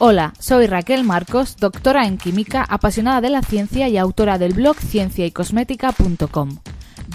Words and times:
Hola, 0.00 0.32
soy 0.38 0.68
Raquel 0.68 1.02
Marcos, 1.02 1.56
doctora 1.56 2.06
en 2.06 2.18
química, 2.18 2.62
apasionada 2.62 3.20
de 3.20 3.30
la 3.30 3.42
ciencia 3.42 3.88
y 3.88 3.98
autora 3.98 4.38
del 4.38 4.54
blog 4.54 4.76
cienciaycosmética.com. 4.76 6.58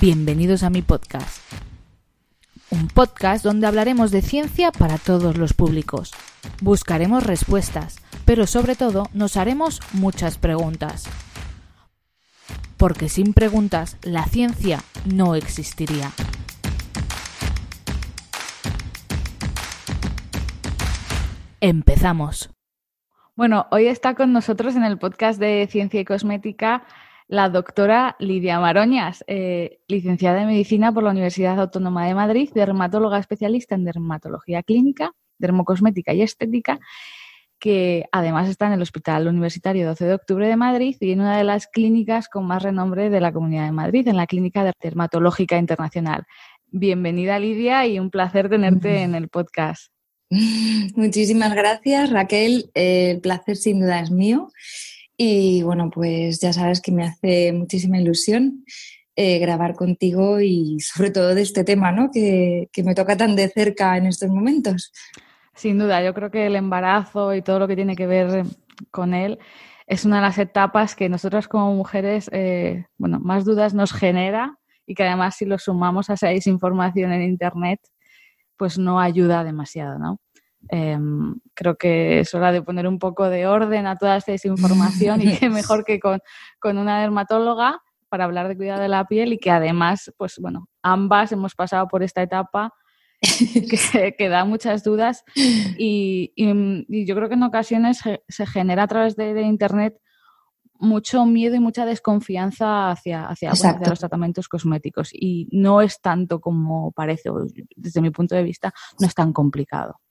Bienvenidos 0.02 0.64
a 0.64 0.70
mi 0.70 0.82
podcast. 0.82 1.38
Un 2.72 2.90
podcast 2.90 3.42
donde 3.42 3.68
hablaremos 3.68 4.12
de 4.12 4.22
ciencia 4.22 4.73
para 4.73 4.98
todos 4.98 5.38
los 5.38 5.54
públicos. 5.54 6.12
Buscaremos 6.59 7.23
respuestas, 7.23 8.00
pero 8.26 8.48
sobre 8.48 8.76
todo 8.76 9.08
nos 9.14 9.38
haremos 9.38 9.80
muchas 9.94 10.38
preguntas. 10.38 11.06
Porque 12.76 13.08
sin 13.08 13.34
preguntas 13.34 13.95
la 14.02 14.26
ciencia 14.26 14.84
no 15.06 15.36
existiría. 15.36 16.12
Empezamos. 21.62 22.50
Bueno, 23.36 23.66
hoy 23.72 23.88
está 23.88 24.14
con 24.14 24.31
nosotros 24.31 24.76
en 24.76 24.84
el 24.84 25.00
podcast 25.00 25.39
de 25.39 25.67
Ciencia 25.67 26.00
y 26.00 26.06
Cosmética 26.06 26.86
la 27.28 27.50
doctora 27.50 28.16
Lidia 28.20 28.59
Maroñas, 28.59 29.23
eh, 29.25 29.80
licenciada 29.88 30.42
en 30.42 30.50
Medicina 30.50 30.92
por 30.92 31.02
la 31.02 31.09
Universidad 31.09 31.59
Autónoma 31.59 32.06
de 32.06 32.14
Madrid, 32.14 32.52
dermatóloga 32.53 33.17
especialista 33.17 33.73
en 33.73 33.86
dermatología 33.86 34.62
clínica, 34.62 35.14
dermocosmética 35.40 36.14
y 36.14 36.22
estética, 36.22 36.80
que 37.58 38.06
además 38.12 38.50
está 38.50 38.67
en 38.67 38.73
el 38.73 38.84
Hospital 38.84 39.28
Universitario 39.28 39.88
12 39.88 40.06
de 40.06 40.14
Octubre 40.14 40.47
de 40.47 40.58
Madrid 40.58 40.95
y 41.00 41.12
en 41.12 41.22
una 41.22 41.36
de 41.36 41.44
las 41.44 41.66
clínicas 41.66 42.30
con 42.30 42.45
más 42.45 42.62
renombre 42.62 43.09
de 43.09 43.20
la 43.20 43.34
Comunidad 43.34 43.66
de 43.66 43.72
Madrid, 43.72 44.08
en 44.08 44.18
la 44.18 44.28
Clínica 44.28 44.72
Dermatológica 44.80 45.58
Internacional. 45.58 46.25
Bienvenida 46.68 47.40
Lidia 47.40 47.88
y 47.88 48.00
un 48.00 48.12
placer 48.12 48.50
tenerte 48.50 49.02
en 49.02 49.16
el 49.16 49.30
podcast. 49.30 49.92
Muchísimas 50.95 51.53
gracias, 51.53 52.09
Raquel. 52.09 52.72
el 52.73 53.22
placer 53.22 53.56
sin 53.56 53.80
duda 53.80 54.00
es 54.00 54.12
mío. 54.12 54.52
Y 55.16 55.62
bueno, 55.64 55.90
pues 55.92 56.40
ya 56.40 56.53
sabes 56.53 56.81
que 56.81 56.92
me 56.92 57.03
hace 57.03 57.53
muchísima 57.53 58.00
ilusión 58.00 58.66
eh, 59.16 59.38
grabar 59.38 59.75
contigo 59.75 60.42
y 60.42 60.80
sobre 60.80 61.12
todo 61.12 61.36
de 61.36 61.44
este 61.44 61.64
tema, 61.64 61.92
¿no? 61.92 62.09
Que, 62.12 62.67
que, 62.73 62.84
me 62.84 62.95
toca 62.95 63.16
tan 63.16 63.36
de 63.36 63.48
cerca 63.50 63.95
en 63.98 64.08
estos 64.08 64.30
momentos. 64.30 64.92
Sin 65.53 65.78
duda, 65.78 66.03
yo 66.03 66.16
creo 66.16 66.31
que 66.31 66.47
el 66.47 66.56
embarazo 66.56 67.36
y 67.36 67.44
todo 67.44 67.59
lo 67.59 67.68
que 67.68 67.75
tiene 67.75 67.95
que 67.95 68.08
ver 68.08 68.44
con 68.90 69.14
él 69.14 69.38
es 69.86 70.06
una 70.06 70.16
de 70.16 70.23
las 70.23 70.40
etapas 70.40 70.95
que 70.95 71.09
nosotras 71.09 71.47
como 71.47 71.75
mujeres, 71.75 72.30
eh, 72.34 72.86
bueno, 72.97 73.20
más 73.20 73.45
dudas 73.45 73.75
nos 73.75 73.94
genera 73.94 74.58
y 74.88 74.95
que 74.95 75.03
además 75.03 75.36
si 75.36 75.45
lo 75.45 75.59
sumamos 75.59 76.09
a 76.09 76.14
esa 76.14 76.30
desinformación 76.30 77.12
en 77.12 77.22
Internet, 77.22 77.80
pues 78.58 78.78
no 78.78 79.00
ayuda 79.00 79.44
demasiado, 79.44 80.00
¿no? 80.00 80.19
Em, 80.69 81.35
creo 81.53 81.75
que 81.75 82.22
es 82.22 82.34
hora 82.34 82.51
de 82.51 82.62
poner 82.62 82.88
un 82.88 82.97
poco 82.97 83.29
de 83.29 83.47
orden 83.47 83.85
a 83.85 83.97
toda 83.97 84.18
esta 84.18 84.31
desinformación 84.31 85.22
y 85.22 85.38
que 85.38 85.50
mejor 85.50 85.84
que 85.84 86.00
con, 86.00 86.22
una 86.78 87.01
dermatóloga 87.01 87.81
para 88.09 88.25
hablar 88.25 88.47
de 88.47 88.56
cuidado 88.56 88.81
de 88.81 88.88
la 88.88 89.06
piel 89.06 89.34
y 89.34 89.40
que 89.40 89.51
además, 89.51 90.13
pues 90.18 90.38
bueno, 90.40 90.69
ambas 90.81 91.31
hemos 91.31 91.56
pasado 91.56 91.88
por 91.88 92.03
esta 92.03 92.22
etapa 92.22 92.74
que, 94.18 94.29
da 94.29 94.46
muchas 94.46 94.84
dudas 94.84 95.24
y, 95.35 96.34
yo 97.06 97.16
creo 97.16 97.28
que 97.28 97.35
en 97.35 97.44
ocasiones 97.44 98.01
se, 98.28 98.45
genera 98.45 98.84
a 98.84 98.88
través 98.88 99.16
de, 99.16 99.41
Internet 99.41 99.97
mucho 100.80 101.25
miedo 101.25 101.56
y 101.56 101.59
mucha 101.59 101.85
desconfianza 101.85 102.91
hacia, 102.91 103.25
hacia, 103.25 103.51
hacia, 103.51 103.80
los 103.88 104.00
tratamientos 104.00 104.50
cosméticos 104.50 105.09
y 105.13 105.47
no 105.51 105.81
es 105.81 106.01
tanto 106.01 106.41
como 106.41 106.91
parece, 106.91 107.30
desde 107.75 108.01
mi 108.01 108.09
punto 108.12 108.35
de 108.35 108.44
vista, 108.44 108.74
no 109.00 109.07
es 109.07 109.16
tan 109.16 109.31
complicado. 109.31 110.03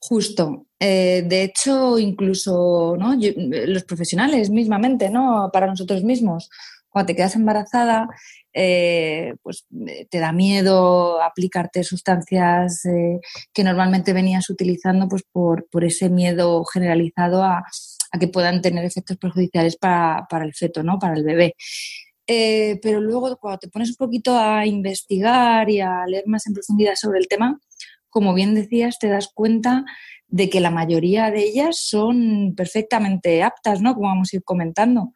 Justo. 0.00 0.66
Eh, 0.78 1.24
de 1.26 1.42
hecho, 1.42 1.98
incluso 1.98 2.96
¿no? 2.98 3.16
los 3.16 3.84
profesionales 3.84 4.48
mismamente, 4.50 5.10
¿no? 5.10 5.50
Para 5.52 5.66
nosotros 5.66 6.04
mismos, 6.04 6.50
cuando 6.88 7.08
te 7.08 7.16
quedas 7.16 7.34
embarazada, 7.34 8.08
eh, 8.52 9.34
pues 9.42 9.66
eh, 9.88 10.06
te 10.08 10.18
da 10.18 10.32
miedo 10.32 11.20
aplicarte 11.20 11.84
sustancias 11.84 12.82
que 13.52 13.64
normalmente 13.64 14.12
venías 14.12 14.48
utilizando 14.50 15.08
pues 15.08 15.22
por, 15.30 15.66
ese 15.82 16.08
miedo 16.08 16.64
generalizado 16.64 17.42
a, 17.42 17.64
que 18.18 18.28
puedan 18.28 18.62
tener 18.62 18.84
efectos 18.84 19.16
perjudiciales 19.18 19.76
para, 19.76 20.26
para, 20.30 20.44
el 20.44 20.54
feto, 20.54 20.82
¿no? 20.82 20.98
Para 20.98 21.14
el 21.14 21.24
bebé. 21.24 21.54
pero 22.82 23.00
luego, 23.00 23.36
cuando 23.38 23.58
te 23.58 23.68
pones 23.68 23.90
un 23.90 23.96
poquito 23.96 24.36
a 24.38 24.64
investigar 24.66 25.68
y 25.70 25.80
a 25.80 26.06
leer 26.06 26.24
más 26.26 26.46
en 26.46 26.54
profundidad 26.54 26.94
sobre 26.94 27.18
el 27.18 27.28
tema, 27.28 27.58
como 28.10 28.34
bien 28.34 28.54
decías, 28.54 28.98
te 28.98 29.08
das 29.08 29.28
cuenta 29.32 29.84
de 30.28 30.50
que 30.50 30.60
la 30.60 30.70
mayoría 30.70 31.30
de 31.30 31.42
ellas 31.42 31.80
son 31.80 32.54
perfectamente 32.54 33.42
aptas, 33.42 33.80
¿no? 33.80 33.94
Como 33.94 34.08
vamos 34.08 34.30
a 34.32 34.36
ir 34.36 34.44
comentando, 34.44 35.14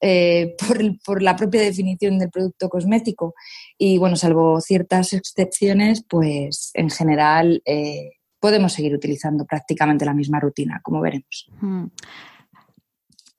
eh, 0.00 0.54
por, 1.04 1.22
la 1.22 1.36
propia 1.36 1.62
definición 1.62 2.18
del 2.18 2.30
producto 2.30 2.68
cosmético. 2.68 3.34
Y 3.76 3.98
bueno, 3.98 4.16
salvo 4.16 4.60
ciertas 4.60 5.12
excepciones, 5.12 6.04
pues 6.08 6.70
en 6.74 6.90
general 6.90 7.62
eh, 7.64 8.12
podemos 8.38 8.72
seguir 8.72 8.94
utilizando 8.94 9.44
prácticamente 9.44 10.04
la 10.04 10.14
misma 10.14 10.38
rutina, 10.38 10.80
como 10.82 11.00
veremos. 11.00 11.48
Mm. 11.60 11.86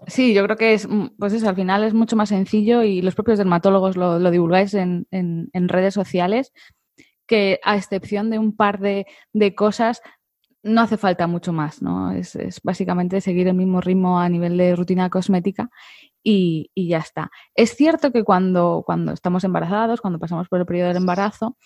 Sí, 0.07 0.33
yo 0.33 0.43
creo 0.43 0.57
que 0.57 0.73
es, 0.73 0.87
mm, 0.87 1.15
pues 1.17 1.33
eso, 1.33 1.49
al 1.49 1.55
final 1.55 1.83
es 1.83 1.93
mucho 1.93 2.15
más 2.15 2.29
sencillo 2.29 2.83
y 2.83 3.01
los 3.01 3.15
propios 3.15 3.37
dermatólogos 3.37 3.97
lo, 3.97 4.31
divulgáis 4.31 4.73
en, 4.73 5.07
redes 5.53 5.93
sociales 5.93 6.51
que 7.27 7.59
a 7.63 7.75
excepción 7.75 8.29
de 8.29 8.39
un 8.39 8.55
par 8.55 8.79
de, 8.79 9.05
cosas, 9.55 10.01
no 10.63 10.81
hace 10.81 10.97
falta 10.97 11.27
mucho 11.27 11.53
más, 11.53 11.81
¿no? 11.81 12.11
Es, 12.11 12.37
básicamente 12.63 13.21
seguir 13.21 13.47
el 13.47 13.55
mismo 13.55 13.81
ritmo 13.81 14.19
a 14.19 14.29
nivel 14.29 14.57
de 14.57 14.75
rutina 14.75 15.09
cosmética 15.09 15.69
y, 16.23 16.71
ya 16.75 16.99
está. 16.99 17.29
Es 17.53 17.75
cierto 17.75 18.11
que 18.11 18.23
cuando, 18.23 18.83
cuando 18.85 19.13
estamos 19.13 19.43
embarazados, 19.43 20.01
cuando 20.01 20.19
pasamos 20.19 20.47
por 20.47 20.59
el 20.59 20.65
periodo 20.65 20.89
del 20.89 20.97
embarazo, 20.97 21.57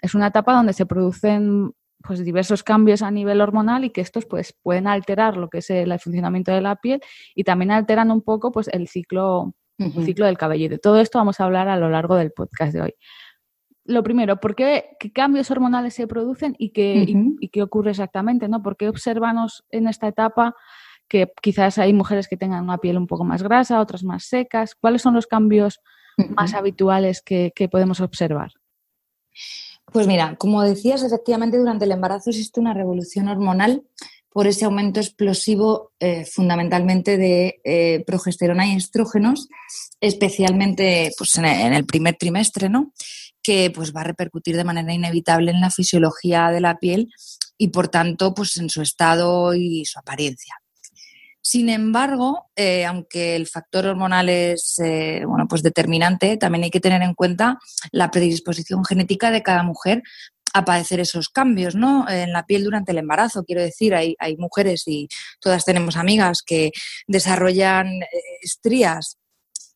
es 0.00 0.14
una 0.14 0.28
etapa 0.28 0.54
donde 0.54 0.72
se 0.72 0.86
producen 0.86 1.72
pues 2.02 2.22
diversos 2.22 2.62
cambios 2.62 3.00
a 3.00 3.10
nivel 3.10 3.40
hormonal 3.40 3.84
y 3.84 3.90
que 3.90 4.02
estos 4.02 4.26
pues 4.26 4.54
pueden 4.62 4.86
alterar 4.86 5.38
lo 5.38 5.48
que 5.48 5.58
es 5.58 5.70
el 5.70 5.98
funcionamiento 5.98 6.52
de 6.52 6.60
la 6.60 6.76
piel 6.76 7.00
y 7.34 7.44
también 7.44 7.70
alteran 7.70 8.10
un 8.10 8.20
poco 8.20 8.52
pues 8.52 8.68
el 8.68 8.88
ciclo, 8.88 9.54
el 9.78 10.04
ciclo 10.04 10.26
del 10.26 10.36
cabello. 10.36 10.66
Y 10.66 10.68
de 10.68 10.78
todo 10.78 11.00
esto 11.00 11.18
vamos 11.18 11.40
a 11.40 11.44
hablar 11.44 11.68
a 11.68 11.78
lo 11.78 11.88
largo 11.88 12.16
del 12.16 12.30
podcast 12.32 12.74
de 12.74 12.82
hoy 12.82 12.94
lo 13.84 14.02
primero, 14.02 14.40
¿por 14.40 14.54
qué, 14.54 14.96
cambios 15.14 15.50
hormonales 15.50 15.94
se 15.94 16.06
producen 16.06 16.56
y 16.58 16.70
qué, 16.70 17.06
y, 17.40 17.48
qué 17.48 17.62
ocurre 17.62 17.90
exactamente? 17.90 18.48
¿no? 18.48 18.62
¿Por 18.62 18.76
qué 18.76 18.88
observamos 18.88 19.64
en 19.70 19.88
esta 19.88 20.08
etapa 20.08 20.54
que 21.08 21.30
quizás 21.42 21.78
hay 21.78 21.92
mujeres 21.92 22.26
que 22.28 22.36
tengan 22.36 22.64
una 22.64 22.78
piel 22.78 22.96
un 22.96 23.06
poco 23.06 23.24
más 23.24 23.42
grasa, 23.42 23.80
otras 23.80 24.02
más 24.02 24.24
secas? 24.24 24.74
¿Cuáles 24.74 25.02
son 25.02 25.14
los 25.14 25.26
cambios 25.26 25.80
más 26.36 26.54
habituales 26.54 27.22
que, 27.22 27.52
podemos 27.70 28.00
observar? 28.00 28.52
Pues 29.92 30.06
mira, 30.06 30.36
como 30.36 30.62
decías, 30.62 31.02
efectivamente 31.02 31.58
durante 31.58 31.84
el 31.84 31.92
embarazo 31.92 32.30
existe 32.30 32.60
una 32.60 32.72
revolución 32.72 33.28
hormonal 33.28 33.82
por 34.30 34.48
ese 34.48 34.64
aumento 34.64 34.98
explosivo 34.98 35.92
eh, 36.00 36.24
fundamentalmente 36.24 37.16
de 37.16 37.60
eh, 37.62 38.02
progesterona 38.04 38.66
y 38.66 38.76
estrógenos, 38.76 39.48
especialmente 40.00 41.12
pues, 41.16 41.38
en, 41.38 41.44
el 41.44 41.86
primer 41.86 42.16
trimestre, 42.16 42.68
¿no? 42.68 42.92
Que 43.44 43.70
pues, 43.70 43.94
va 43.94 44.00
a 44.00 44.04
repercutir 44.04 44.56
de 44.56 44.64
manera 44.64 44.92
inevitable 44.92 45.52
en 45.52 45.60
la 45.60 45.70
fisiología 45.70 46.50
de 46.50 46.60
la 46.60 46.78
piel 46.78 47.08
y, 47.56 47.68
por 47.68 47.86
tanto, 47.86 48.34
pues, 48.34 48.56
en 48.56 48.70
su 48.70 48.82
estado 48.82 49.54
y 49.54 49.84
su 49.84 50.00
apariencia. 50.00 50.56
Sin 51.46 51.68
embargo, 51.68 52.46
eh, 52.56 52.86
aunque 52.86 53.36
el 53.36 53.46
factor 53.46 53.86
hormonal 53.86 54.30
es 54.30 54.80
eh, 54.82 55.24
bueno, 55.26 55.46
pues 55.46 55.62
determinante, 55.62 56.38
también 56.38 56.64
hay 56.64 56.70
que 56.70 56.80
tener 56.80 57.02
en 57.02 57.12
cuenta 57.12 57.58
la 57.92 58.10
predisposición 58.10 58.82
genética 58.82 59.30
de 59.30 59.42
cada 59.42 59.62
mujer 59.62 60.02
a 60.54 60.64
padecer 60.64 61.00
esos 61.00 61.28
cambios 61.28 61.74
¿no? 61.74 62.08
en 62.08 62.32
la 62.32 62.46
piel 62.46 62.64
durante 62.64 62.92
el 62.92 62.98
embarazo. 62.98 63.44
Quiero 63.44 63.60
decir, 63.60 63.94
hay, 63.94 64.16
hay 64.20 64.38
mujeres 64.38 64.84
y 64.86 65.08
todas 65.38 65.66
tenemos 65.66 65.96
amigas 65.96 66.42
que 66.42 66.70
desarrollan 67.06 67.88
eh, 67.88 68.08
estrías 68.40 69.18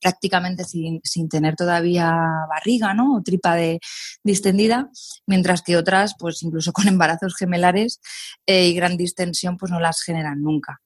prácticamente 0.00 0.64
sin, 0.64 1.00
tener 1.28 1.56
todavía 1.56 2.12
barriga, 2.48 2.94
¿no? 2.94 3.16
O 3.16 3.22
tripa 3.22 3.54
de, 3.54 3.80
distendida, 4.22 4.90
mientras 5.26 5.62
que 5.62 5.76
otras, 5.76 6.14
pues 6.18 6.42
incluso 6.42 6.72
con 6.72 6.88
embarazos 6.88 7.36
gemelares 7.36 8.00
eh, 8.46 8.68
y 8.68 8.74
gran 8.74 8.96
distensión, 8.96 9.56
pues 9.56 9.72
no 9.72 9.80
las 9.80 10.02
generan 10.02 10.42
nunca. 10.42 10.80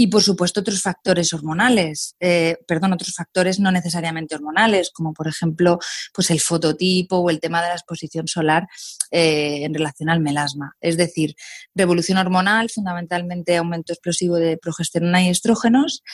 Y 0.00 0.06
por 0.06 0.22
supuesto 0.22 0.60
otros 0.60 0.80
factores 0.80 1.32
hormonales, 1.32 2.14
eh, 2.20 2.56
perdón, 2.68 2.92
otros 2.92 3.12
factores 3.16 3.58
no 3.58 3.72
necesariamente 3.72 4.36
hormonales, 4.36 4.92
como 4.92 5.12
por 5.12 5.26
ejemplo 5.26 5.80
pues 6.14 6.30
el 6.30 6.40
fototipo 6.40 7.16
o 7.16 7.30
el 7.30 7.40
tema 7.40 7.60
de 7.60 7.70
la 7.70 7.74
exposición 7.74 8.28
solar 8.28 8.68
eh, 9.10 9.64
en 9.64 9.74
relación 9.74 10.08
al 10.08 10.20
melasma. 10.20 10.76
Es 10.80 10.96
decir, 10.96 11.34
revolución 11.74 12.16
hormonal, 12.16 12.70
fundamentalmente 12.70 13.56
aumento 13.56 13.92
explosivo 13.92 14.36
de 14.36 14.56
progesterona 14.56 15.20
y 15.24 15.30
estrógenos 15.30 16.04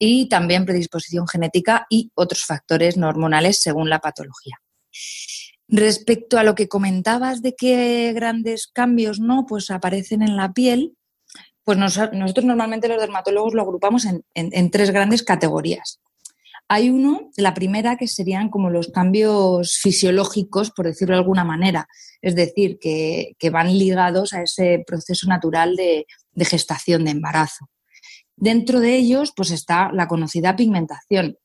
y 0.00 0.28
también 0.28 0.66
predisposición 0.66 1.28
genética 1.28 1.86
y 1.88 2.10
otros 2.16 2.44
factores 2.44 2.96
no 2.96 3.08
hormonales 3.08 3.62
según 3.62 3.88
la 3.88 4.00
patología. 4.00 4.56
Respecto 5.68 6.38
a 6.38 6.42
lo 6.42 6.56
que 6.56 6.66
comentabas 6.66 7.40
de 7.40 7.54
qué 7.54 8.12
grandes 8.16 8.66
cambios 8.66 9.20
no, 9.20 9.46
pues 9.46 9.70
aparecen 9.70 10.22
en 10.22 10.34
la 10.34 10.52
piel, 10.52 10.96
pues 11.68 11.76
nosotros 11.76 12.46
normalmente 12.46 12.88
los 12.88 12.98
dermatólogos 12.98 13.52
lo 13.52 13.60
agrupamos 13.60 14.06
en, 14.06 14.70
tres 14.70 14.90
grandes 14.90 15.22
categorías. 15.22 16.00
Hay 16.66 16.88
uno, 16.88 17.28
la 17.36 17.52
primera, 17.52 17.98
que 17.98 18.08
serían 18.08 18.48
como 18.48 18.70
los 18.70 18.88
cambios 18.88 19.76
fisiológicos, 19.76 20.70
por 20.70 20.86
decirlo 20.86 21.14
de 21.14 21.20
alguna 21.20 21.44
manera, 21.44 21.86
es 22.22 22.34
decir, 22.34 22.78
que, 22.80 23.34
van 23.52 23.78
ligados 23.78 24.32
a 24.32 24.40
ese 24.44 24.82
proceso 24.86 25.28
natural 25.28 25.76
de, 25.76 26.06
gestación, 26.46 27.04
de 27.04 27.10
embarazo. 27.10 27.68
Dentro 28.34 28.80
de 28.80 28.96
ellos, 28.96 29.34
pues 29.36 29.50
está 29.50 29.92
la 29.92 30.08
conocida 30.08 30.56
pigmentación. 30.56 31.36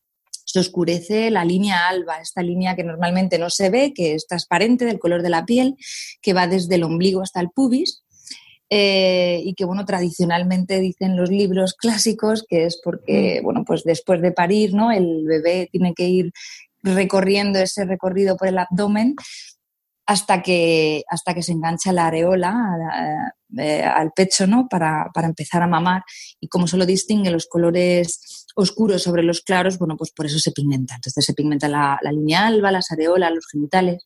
Se 0.46 0.62
oscurece 0.62 1.32
la 1.32 1.44
línea 1.44 1.90
alba, 1.90 2.22
esta 2.22 2.42
línea 2.42 2.78
que 2.78 2.86
normalmente 2.86 3.38
no 3.38 3.50
se 3.50 3.70
ve, 3.70 3.92
que 3.94 4.14
es 4.14 4.26
transparente 4.26 4.86
del 4.86 5.00
color 5.00 5.22
de 5.22 5.32
la 5.32 5.44
piel, 5.44 5.76
que 6.22 6.32
va 6.32 6.48
desde 6.48 6.76
el 6.76 6.84
ombligo 6.84 7.22
hasta 7.22 7.42
el 7.42 7.50
pubis 7.50 8.03
eh, 8.70 9.42
y 9.44 9.54
que, 9.54 9.66
bueno, 9.66 9.86
tradicionalmente 9.86 10.80
dicen 10.80 11.16
los 11.16 11.30
libros 11.30 11.74
clásicos 11.80 12.46
que 12.48 12.66
es 12.66 12.80
porque, 12.84 13.40
mm. 13.42 13.44
bueno, 13.44 13.64
pues 13.66 13.84
después 13.84 14.22
de 14.22 14.32
parir, 14.32 14.74
¿no? 14.74 14.92
El 14.92 15.26
bebé 15.26 15.70
tiene 15.72 15.94
que 15.94 16.08
ir 16.08 16.32
recorriendo 16.82 17.60
ese 17.60 17.86
recorrido 17.86 18.36
por 18.36 18.50
el 18.50 18.58
abdomen 18.58 19.16
hasta 20.06 20.42
que, 20.42 21.04
hasta 21.08 21.34
que 21.34 21.44
se 21.44 21.54
engancha 21.54 21.94
la 21.94 22.08
areola 22.08 23.34
eh, 23.58 23.84
al 23.84 24.12
pecho, 24.12 24.48
¿no? 24.48 24.68
Para, 24.68 25.10
empezar 25.24 25.62
a 25.62 25.68
mamar. 25.68 26.04
Y 26.40 26.48
como 26.48 26.68
solo 26.68 26.86
distingue 26.86 27.32
los 27.32 27.48
colores 27.48 28.46
oscuros 28.56 29.04
sobre 29.04 29.24
los 29.24 29.42
claros, 29.42 29.78
bueno, 29.78 29.96
pues 29.96 30.12
por 30.12 30.26
eso 30.26 30.40
se 30.40 30.52
pigmenta. 30.52 30.96
Entonces 30.96 31.24
se 31.24 31.34
pigmenta 31.34 31.70
la, 31.70 31.98
la 32.02 32.12
línea 32.12 32.48
alba, 32.48 32.72
las 32.72 32.92
areolas, 32.92 33.32
los 33.34 33.48
genitales. 33.50 34.06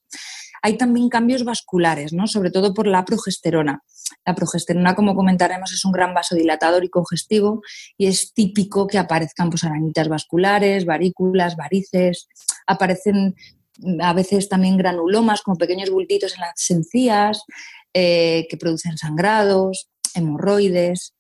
Hay 0.61 0.77
también 0.77 1.09
cambios 1.09 1.43
vasculares, 1.43 2.13
¿no? 2.13 2.27
Sobre 2.27 2.51
todo 2.51 2.73
por 2.73 2.87
la 2.87 3.05
progesterona. 3.05 3.83
La 4.25 4.35
progesterona, 4.35 4.95
como 4.95 5.15
comentaremos, 5.15 5.71
es 5.71 5.83
un 5.85 5.91
gran 5.91 6.13
vasodilatador 6.13 6.83
y 6.83 6.89
congestivo 6.89 7.61
y 7.97 8.07
es 8.07 8.33
típico 8.33 8.87
que 8.87 8.97
aparezcan 8.97 9.49
pues, 9.49 9.63
arañitas 9.63 10.07
vasculares, 10.07 10.85
varículas, 10.85 11.55
varices, 11.55 12.27
aparecen 12.65 13.35
mm, 13.79 14.01
a 14.01 14.13
veces 14.13 14.49
también 14.49 14.77
granulomas 14.77 15.41
como 15.41 15.57
pequeños 15.57 15.89
bultitos 15.89 16.35
en 16.35 16.41
las 16.41 16.69
encías 16.69 17.43
eh, 17.93 18.47
que 18.49 18.57
producen 18.57 18.97
sangrados, 18.97 19.89
hemorroides. 20.13 21.13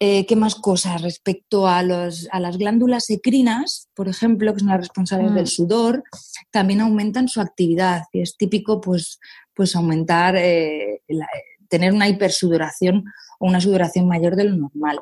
Eh, 0.00 0.26
¿Qué 0.26 0.36
más 0.36 0.56
cosas? 0.56 1.02
Respecto 1.02 1.68
a, 1.68 1.82
los, 1.82 2.28
a, 2.32 2.40
las 2.40 2.58
glándulas 2.58 3.08
ecrinas, 3.10 3.88
por 3.94 4.08
ejemplo, 4.08 4.52
que 4.52 4.60
son 4.60 4.68
las 4.68 4.80
responsables 4.80 5.34
del 5.34 5.44
mm. 5.44 5.48
sudor, 5.48 6.04
también 6.50 6.80
aumentan 6.80 7.28
su 7.28 7.40
actividad 7.40 8.02
y 8.12 8.20
es 8.20 8.36
típico 8.36 8.80
pues, 8.80 9.20
pues 9.54 9.76
aumentar 9.76 10.34
eh, 10.36 11.00
la, 11.06 11.28
tener 11.68 11.92
una 11.92 12.08
hipersudoración 12.08 13.04
o 13.38 13.46
una 13.46 13.60
sudoración 13.60 14.08
mayor 14.08 14.36
de 14.36 14.44
lo 14.44 14.56
normal. 14.56 15.00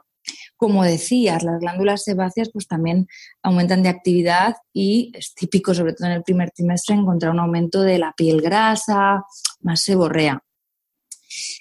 Como 0.57 0.85
decías, 0.85 1.43
las 1.43 1.59
glándulas 1.59 2.05
sebáceas 2.05 2.51
pues 2.53 2.69
también 2.69 3.09
aumentan 3.43 3.83
de 3.83 3.89
actividad 3.89 4.57
y 4.73 5.11
es 5.15 5.35
típico, 5.35 5.75
sobre 5.75 5.95
todo 5.95 6.09
en 6.09 6.15
el 6.15 6.23
primer 6.23 6.51
trimestre, 6.51 6.95
encontrar 6.95 7.33
un 7.33 7.41
aumento 7.41 7.83
de 7.83 7.99
la 7.99 8.13
piel 8.17 8.41
grasa, 8.41 9.25
más 9.61 9.81
seborrea. 9.83 10.43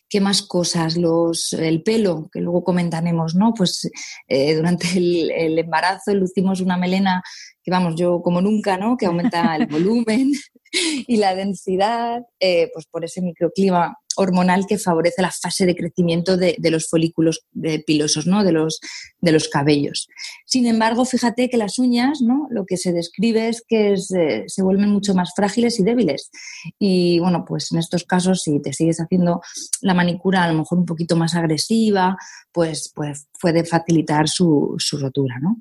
¿Qué 0.10 0.22
más 0.22 0.42
cosas? 0.42 0.98
Los, 0.98 1.54
el 1.54 1.84
pelo, 1.84 2.30
que 2.32 2.42
luego 2.42 2.64
comentaremos, 2.64 3.36
¿no? 3.36 3.54
Pues 3.54 3.90
eh, 4.28 4.56
durante 4.56 4.88
el, 4.98 5.32
el, 5.32 5.60
embarazo 5.60 6.14
lucimos 6.14 6.62
una 6.62 6.78
melena 6.78 7.24
que, 7.64 7.72
vamos, 7.72 7.96
yo 7.96 8.22
como 8.22 8.42
nunca, 8.42 8.78
¿no? 8.78 8.98
Que 8.98 9.06
aumenta 9.06 9.56
el 9.56 9.68
volumen 9.68 10.32
y 10.72 11.18
la 11.18 11.36
densidad, 11.36 12.22
eh, 12.40 12.70
pues 12.74 12.86
por 12.88 13.06
ese 13.06 13.22
microclima 13.22 13.98
hormonal 14.16 14.66
que 14.68 14.78
favorece 14.78 15.22
la 15.22 15.32
fase 15.32 15.66
de 15.66 15.76
crecimiento 15.76 16.38
de, 16.38 16.58
los 16.72 16.90
folículos 16.90 17.46
pilosos, 17.86 18.28
¿no? 18.28 18.44
de, 18.44 18.52
los, 18.52 18.80
de 19.20 19.32
los 19.32 19.48
cabellos. 19.50 20.08
Sin 20.46 20.68
embargo, 20.68 21.06
fíjate 21.06 21.50
que 21.50 21.58
las 21.58 21.80
uñas, 21.80 22.22
¿no? 22.22 22.48
lo 22.50 22.66
que 22.66 22.78
se 22.78 22.94
describe 22.94 23.50
es 23.50 23.64
que 23.68 23.94
eh, 23.94 24.44
se 24.48 24.64
vuelven 24.64 24.90
mucho 24.90 25.14
más 25.14 25.34
frágiles 25.36 25.80
y 25.80 25.84
débiles. 25.84 26.32
Y 26.80 27.20
bueno, 27.20 27.46
pues 27.48 27.72
en 27.72 27.80
estos 27.80 28.04
casos, 28.04 28.44
si 28.44 28.62
te 28.62 28.74
sigues 28.74 29.00
haciendo 29.00 29.42
la 29.82 29.94
manicura 29.94 30.44
a 30.44 30.52
lo 30.52 30.58
mejor 30.58 30.78
un 30.80 30.86
poquito 30.86 31.16
más 31.16 31.36
agresiva, 31.36 32.18
pues, 32.52 32.92
pues 32.96 33.28
puede 33.40 33.66
facilitar 33.66 34.28
su, 34.28 34.76
su 34.78 34.98
rotura. 34.98 35.40
¿no? 35.42 35.58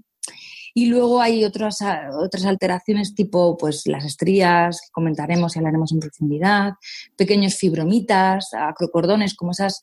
Y 0.74 0.86
luego 0.86 1.20
hay 1.20 1.44
otras, 1.44 1.78
otras 2.18 2.44
alteraciones 2.44 3.14
tipo 3.14 3.56
pues, 3.56 3.86
las 3.86 4.04
estrías, 4.04 4.80
que 4.80 4.90
comentaremos 4.92 5.54
y 5.54 5.58
hablaremos 5.58 5.92
en 5.92 6.00
profundidad, 6.00 6.72
pequeños 7.16 7.54
fibromitas, 7.54 8.54
acrocordones, 8.54 9.34
como 9.34 9.52
esas, 9.52 9.80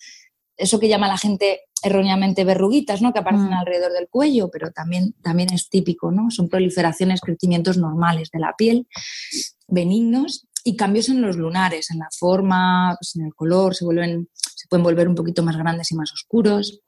eso 0.55 0.79
que 0.79 0.89
llama 0.89 1.07
la 1.07 1.17
gente 1.17 1.61
erróneamente 1.83 2.43
verruguitas, 2.43 3.01
¿no? 3.01 3.13
que 3.13 3.19
aparecen 3.19 3.49
mm. 3.49 3.53
alrededor 3.53 3.93
del 3.93 4.07
cuello, 4.09 4.49
pero 4.51 4.71
también, 4.71 5.13
también 5.21 5.53
es 5.53 5.69
típico, 5.69 6.11
¿no? 6.11 6.31
son 6.31 6.49
proliferaciones, 6.49 7.21
crecimientos 7.21 7.77
normales 7.77 8.29
de 8.31 8.39
la 8.39 8.53
piel, 8.57 8.87
benignos, 9.67 10.47
y 10.67 10.75
cambios 10.75 11.07
en 11.07 11.21
los 11.21 11.37
lunares, 11.37 11.91
en 11.91 11.99
la 11.99 12.09
forma, 12.11 12.97
pues 12.99 13.15
en 13.15 13.25
el 13.25 13.33
color, 13.33 13.73
se, 13.73 13.85
vuelven, 13.85 14.27
se 14.33 14.67
pueden 14.67 14.83
volver 14.83 15.07
un 15.07 15.15
poquito 15.15 15.41
más 15.41 15.55
grandes 15.55 15.93
y 15.93 15.95
más 15.95 16.11
oscuros. 16.11 16.81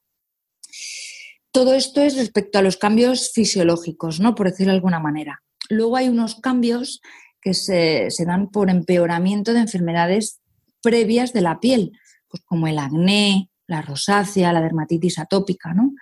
Todo 1.52 1.74
esto 1.74 2.02
es 2.02 2.16
respecto 2.16 2.60
a 2.60 2.62
los 2.62 2.78
cambios 2.78 3.32
fisiológicos, 3.34 4.20
¿no? 4.20 4.36
Por 4.36 4.50
decirlo 4.50 4.72
de 4.72 4.78
alguna 4.78 5.00
manera. 5.00 5.42
Luego 5.70 5.98
hay 5.98 6.08
unos 6.10 6.36
cambios 6.36 7.02
que 7.42 7.54
se, 7.54 8.10
dan 8.26 8.50
por 8.50 8.70
empeoramiento 8.70 9.54
de 9.54 9.60
enfermedades 9.60 10.40
previas 10.82 11.34
de 11.34 11.42
la 11.42 11.60
piel, 11.60 11.92
pues 12.28 12.44
como 12.46 12.68
el 12.68 12.78
acné, 12.78 13.50
la 13.66 13.82
rosácea, 13.82 14.54
la 14.54 14.62
dermatitis 14.62 15.20
atópica, 15.20 15.74
¿no? 15.74 15.94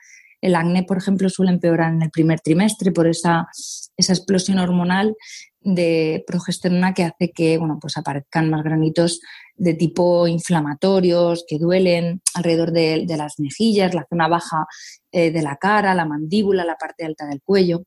El 0.41 0.55
acné, 0.55 0.83
por 0.83 0.97
ejemplo, 0.97 1.29
suele 1.29 1.51
empeorar 1.51 1.93
en 1.93 2.01
el 2.01 2.11
primer 2.11 2.39
trimestre 2.41 2.91
por 2.91 3.07
esa, 3.07 3.47
esa 3.95 4.13
explosión 4.13 4.59
hormonal 4.59 5.15
de 5.61 6.23
progesterona 6.27 6.93
que 6.93 7.03
hace 7.03 7.31
que 7.31 7.57
bueno, 7.57 7.79
pues 7.81 7.97
aparezcan 7.97 8.49
más 8.49 8.63
granitos 8.63 9.19
de 9.57 9.73
tipo 9.73 10.27
inflamatorios 10.27 11.43
que 11.47 11.57
duelen 11.57 12.21
alrededor 12.33 12.71
de, 12.71 13.05
las 13.17 13.39
mejillas, 13.39 13.93
la 13.93 14.05
zona 14.09 14.27
baja 14.27 14.67
eh, 15.11 15.31
de 15.31 15.41
la 15.41 15.57
cara, 15.57 15.95
la 15.95 16.05
mandíbula, 16.05 16.63
la 16.63 16.75
parte 16.75 17.05
alta 17.05 17.25
del 17.25 17.41
cuello, 17.41 17.83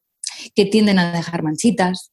que 0.55 0.67
tienden 0.67 0.99
a 0.99 1.13
dejar 1.13 1.43
manchitas. 1.43 2.13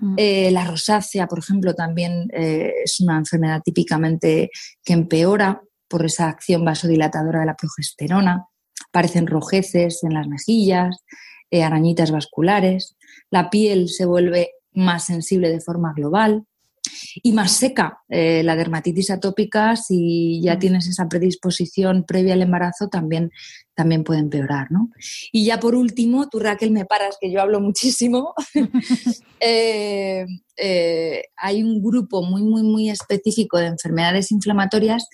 Mm. 0.00 0.14
Eh, 0.16 0.50
la 0.50 0.64
rosácea, 0.64 1.26
por 1.26 1.38
ejemplo, 1.38 1.74
también 1.74 2.28
eh, 2.32 2.72
es 2.84 3.00
una 3.00 3.18
enfermedad 3.18 3.60
típicamente 3.62 4.50
que 4.82 4.94
empeora 4.94 5.60
por 5.86 6.04
esa 6.06 6.28
acción 6.28 6.64
vasodilatadora 6.64 7.40
de 7.40 7.46
la 7.46 7.56
progesterona. 7.56 8.46
Aparecen 8.88 9.26
rojeces 9.26 10.02
en 10.02 10.14
las 10.14 10.26
mejillas, 10.26 11.04
arañitas 11.52 12.10
vasculares. 12.10 12.96
La 13.30 13.48
piel 13.48 13.88
se 13.88 14.06
vuelve 14.06 14.50
más 14.72 15.04
sensible 15.04 15.50
de 15.50 15.60
forma 15.60 15.92
global 15.94 16.44
y 17.22 17.32
más 17.32 17.52
seca. 17.52 17.98
Eh, 18.08 18.42
la 18.42 18.56
dermatitis 18.56 19.10
atópica, 19.10 19.76
si 19.76 20.40
ya 20.42 20.58
tienes 20.58 20.86
esa 20.86 21.08
predisposición 21.08 22.04
previa 22.04 22.34
al 22.34 22.42
embarazo, 22.42 22.88
también, 22.88 23.30
también 23.74 24.04
puede 24.04 24.20
empeorar. 24.20 24.70
¿no? 24.70 24.90
Y 25.32 25.44
ya 25.44 25.60
por 25.60 25.74
último, 25.74 26.28
tú 26.28 26.38
Raquel 26.40 26.70
me 26.70 26.84
paras, 26.84 27.16
que 27.20 27.30
yo 27.30 27.40
hablo 27.40 27.60
muchísimo, 27.60 28.34
eh, 29.40 30.26
eh, 30.56 31.22
hay 31.36 31.62
un 31.62 31.82
grupo 31.82 32.22
muy, 32.22 32.42
muy, 32.42 32.62
muy 32.62 32.90
específico 32.90 33.58
de 33.58 33.66
enfermedades 33.66 34.30
inflamatorias 34.30 35.06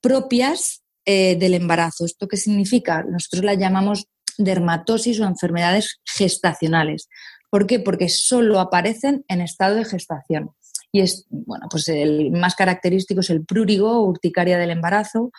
propias 0.00 0.82
del 1.06 1.54
embarazo. 1.54 2.04
¿Esto 2.04 2.28
qué 2.28 2.36
significa? 2.36 3.02
Nosotros 3.02 3.42
la 3.42 3.54
llamamos 3.54 4.08
dermatosis 4.36 5.20
o 5.20 5.24
enfermedades 5.24 6.00
gestacionales. 6.04 7.08
¿Por 7.50 7.66
qué? 7.66 7.80
Porque 7.80 8.08
solo 8.08 8.60
aparecen 8.60 9.24
en 9.28 9.40
estado 9.40 9.76
de 9.76 9.84
gestación. 9.84 10.50
Y 10.90 11.00
es, 11.00 11.26
bueno, 11.30 11.66
pues 11.70 11.88
el 11.88 12.30
más 12.30 12.54
característico 12.54 13.20
es 13.20 13.30
el 13.30 13.44
prurigo, 13.44 14.02
urticaria 14.02 14.58
del 14.58 14.70
embarazo, 14.70 15.30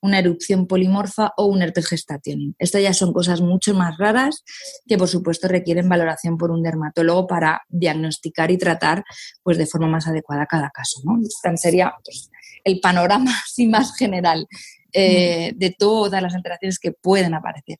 una 0.00 0.18
erupción 0.18 0.66
polimorfa 0.66 1.32
o 1.36 1.46
un 1.46 1.62
herpes 1.62 1.88
gestacional. 1.88 2.54
Estas 2.58 2.82
ya 2.82 2.92
son 2.92 3.12
cosas 3.12 3.40
mucho 3.40 3.74
más 3.74 3.96
raras 3.96 4.44
que, 4.86 4.98
por 4.98 5.08
supuesto, 5.08 5.48
requieren 5.48 5.88
valoración 5.88 6.36
por 6.36 6.50
un 6.50 6.62
dermatólogo 6.62 7.26
para 7.26 7.62
diagnosticar 7.68 8.50
y 8.50 8.58
tratar 8.58 9.04
pues, 9.42 9.58
de 9.58 9.66
forma 9.66 9.88
más 9.88 10.06
adecuada 10.06 10.46
cada 10.46 10.70
caso. 10.70 11.00
¿no? 11.04 11.18
Este 11.22 11.56
sería 11.56 11.94
pues, 12.04 12.30
el 12.64 12.80
panorama 12.80 13.32
así 13.44 13.66
más 13.66 13.96
general 13.96 14.46
eh, 14.92 15.52
de 15.56 15.74
todas 15.78 16.22
las 16.22 16.34
alteraciones 16.34 16.78
que 16.78 16.92
pueden 16.92 17.34
aparecer. 17.34 17.78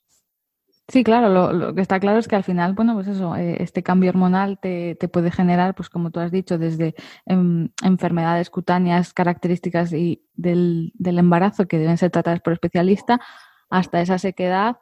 Sí, 0.90 1.04
claro, 1.04 1.52
lo, 1.52 1.74
que 1.74 1.82
está 1.82 2.00
claro 2.00 2.18
es 2.18 2.28
que 2.28 2.36
al 2.36 2.44
final, 2.44 2.72
bueno, 2.72 2.94
pues 2.94 3.08
eso, 3.08 3.36
eh, 3.36 3.62
este 3.62 3.82
cambio 3.82 4.08
hormonal 4.08 4.58
te, 4.58 4.96
puede 5.12 5.30
generar, 5.30 5.74
pues 5.74 5.90
como 5.90 6.10
tú 6.10 6.18
has 6.18 6.32
dicho, 6.32 6.56
desde 6.56 6.94
em, 7.26 7.68
enfermedades 7.82 8.48
cutáneas 8.48 9.12
características 9.12 9.92
y 9.92 10.24
del, 10.34 10.94
embarazo 10.98 11.68
que 11.68 11.78
deben 11.78 11.98
ser 11.98 12.10
tratadas 12.10 12.40
por 12.40 12.54
especialista, 12.54 13.20
hasta 13.68 14.00
esa 14.00 14.18
sequedad 14.18 14.78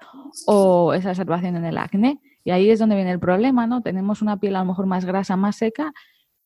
o 0.47 0.95
esa 0.95 1.11
observación 1.11 1.57
en 1.57 1.65
el 1.65 1.77
acné. 1.77 2.21
Y 2.45 2.53
ahí 2.53 2.71
es 2.71 2.79
donde 2.79 2.95
viene 2.95 3.11
el 3.11 3.19
problema, 3.19 3.67
¿no? 3.67 3.83
Tenemos 3.83 4.23
una 4.23 4.39
piel 4.39 4.55
a 4.55 4.61
lo 4.61 4.67
mejor 4.67 4.87
más 4.87 5.05
grasa, 5.05 5.37
más 5.37 5.57
seca 5.57 5.93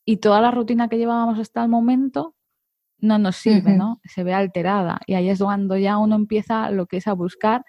y 0.06 0.16
toda 0.18 0.40
la 0.40 0.50
rutina 0.50 0.88
que 0.88 0.96
llevábamos 0.96 1.38
hasta 1.38 1.62
el 1.62 1.68
momento 1.68 2.34
no 2.98 3.18
nos 3.18 3.36
sirve, 3.36 3.76
¿no? 3.76 4.00
Se 4.04 4.24
ve 4.24 4.32
alterada. 4.32 5.00
Y 5.06 5.14
ahí 5.14 5.28
es 5.28 5.40
cuando 5.40 5.76
ya 5.76 5.98
uno 5.98 6.16
empieza 6.16 6.70
lo 6.70 6.86
que 6.86 6.98
es 6.98 7.06
a 7.06 7.12
buscar 7.12 7.64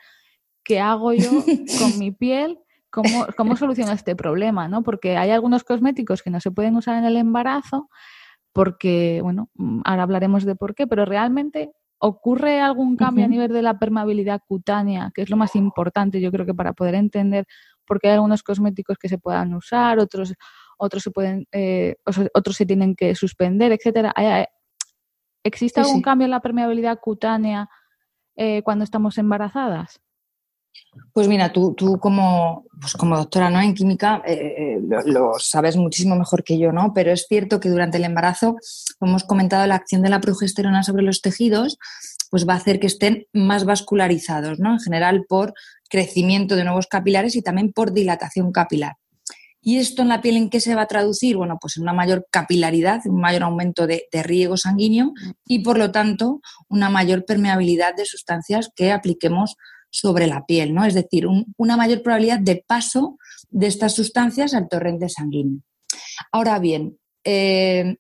qué 0.63 0.79
hago 0.79 1.13
yo 1.13 1.29
con 1.79 1.99
mi 1.99 2.11
piel, 2.11 2.59
cómo, 2.89 3.27
cómo 3.37 3.55
soluciono 3.55 3.91
este 3.91 4.15
problema, 4.15 4.67
¿no? 4.67 4.83
Porque 4.83 5.17
hay 5.17 5.31
algunos 5.31 5.63
cosméticos 5.63 6.21
que 6.21 6.29
no 6.29 6.39
se 6.39 6.51
pueden 6.51 6.75
usar 6.75 6.97
en 6.97 7.05
el 7.05 7.17
embarazo, 7.17 7.89
porque, 8.53 9.19
bueno, 9.23 9.49
mm, 9.55 9.81
ahora 9.85 10.03
hablaremos 10.03 10.45
de 10.45 10.55
por 10.55 10.75
qué, 10.75 10.87
pero 10.87 11.05
realmente 11.05 11.71
ocurre 11.99 12.59
algún 12.59 12.97
cambio 12.97 13.25
a 13.25 13.27
nivel 13.27 13.53
de 13.53 13.61
la 13.61 13.77
permeabilidad 13.77 14.41
cutánea, 14.47 15.11
que 15.13 15.21
es 15.21 15.29
lo 15.29 15.37
más 15.37 15.55
importante, 15.55 16.19
yo 16.19 16.31
creo 16.31 16.47
que 16.47 16.53
para 16.53 16.73
poder 16.73 16.95
entender 16.95 17.45
por 17.85 17.99
qué 17.99 18.07
hay 18.07 18.13
algunos 18.15 18.41
cosméticos 18.41 18.97
que 18.97 19.07
se 19.07 19.19
puedan 19.19 19.53
usar, 19.53 19.99
otros 19.99 20.33
otros 20.77 21.03
se 21.03 21.11
pueden 21.11 21.47
eh, 21.51 21.97
otros 22.33 22.55
se 22.55 22.65
tienen 22.65 22.95
que 22.95 23.13
suspender, 23.13 23.71
etcétera. 23.71 24.13
¿Existe 25.43 25.79
algún 25.79 26.01
cambio 26.01 26.25
en 26.25 26.31
la 26.31 26.39
permeabilidad 26.39 26.99
cutánea 26.99 27.69
eh, 28.35 28.63
cuando 28.63 28.83
estamos 28.83 29.17
embarazadas? 29.19 30.01
Pues 31.13 31.27
mira, 31.27 31.51
tú, 31.51 31.73
tú 31.73 31.99
como, 31.99 32.65
pues 32.79 32.93
como 32.93 33.17
doctora 33.17 33.49
¿no? 33.49 33.61
en 33.61 33.73
química 33.73 34.21
eh, 34.25 34.77
eh, 34.77 35.01
lo, 35.05 35.33
sabes 35.39 35.77
muchísimo 35.77 36.15
mejor 36.15 36.43
que 36.43 36.57
yo, 36.57 36.71
¿no? 36.71 36.93
Pero 36.93 37.11
es 37.11 37.25
cierto 37.27 37.59
que 37.59 37.69
durante 37.69 37.97
el 37.97 38.03
embarazo, 38.03 38.57
como 38.99 39.11
hemos 39.11 39.23
comentado, 39.23 39.65
la 39.67 39.75
acción 39.75 40.01
de 40.01 40.09
la 40.09 40.21
progesterona 40.21 40.83
sobre 40.83 41.03
los 41.03 41.21
tejidos 41.21 41.77
pues 42.29 42.47
va 42.47 42.53
a 42.53 42.57
hacer 42.57 42.79
que 42.79 42.87
estén 42.87 43.27
más 43.33 43.65
vascularizados, 43.65 44.59
¿no? 44.59 44.73
En 44.73 44.79
general 44.79 45.25
por 45.27 45.53
crecimiento 45.89 46.55
de 46.55 46.63
nuevos 46.63 46.87
capilares 46.87 47.35
y 47.35 47.41
también 47.41 47.73
por 47.73 47.91
dilatación 47.91 48.53
capilar. 48.53 48.95
¿Y 49.61 49.77
esto 49.77 50.01
en 50.01 50.07
la 50.07 50.21
piel 50.21 50.37
en 50.37 50.49
qué 50.49 50.59
se 50.59 50.73
va 50.73 50.83
a 50.83 50.87
traducir? 50.87 51.37
Bueno, 51.37 51.57
pues 51.61 51.77
en 51.77 51.83
una 51.83 51.93
mayor 51.93 52.25
capilaridad, 52.31 53.01
un 53.05 53.21
mayor 53.21 53.43
aumento 53.43 53.85
de, 53.85 54.07
de, 54.11 54.23
riego 54.23 54.57
sanguíneo 54.57 55.13
y 55.45 55.59
por 55.59 55.77
lo 55.77 55.91
tanto 55.91 56.41
una 56.67 56.89
mayor 56.89 57.25
permeabilidad 57.25 57.95
de 57.95 58.05
sustancias 58.05 58.71
que 58.75 58.91
apliquemos 58.91 59.57
sobre 59.91 60.25
la 60.25 60.45
piel, 60.45 60.73
¿no? 60.73 60.85
Es 60.85 60.95
decir, 60.95 61.27
una 61.57 61.77
mayor 61.77 62.01
probabilidad 62.01 62.39
de 62.39 62.63
paso 62.65 63.19
de 63.49 63.67
estas 63.67 63.93
sustancias 63.93 64.53
al 64.53 64.67
torrente 64.67 65.09
sanguíneo. 65.09 65.61
Ahora 66.31 66.57
bien, 66.57 66.97
eh, 67.23 67.97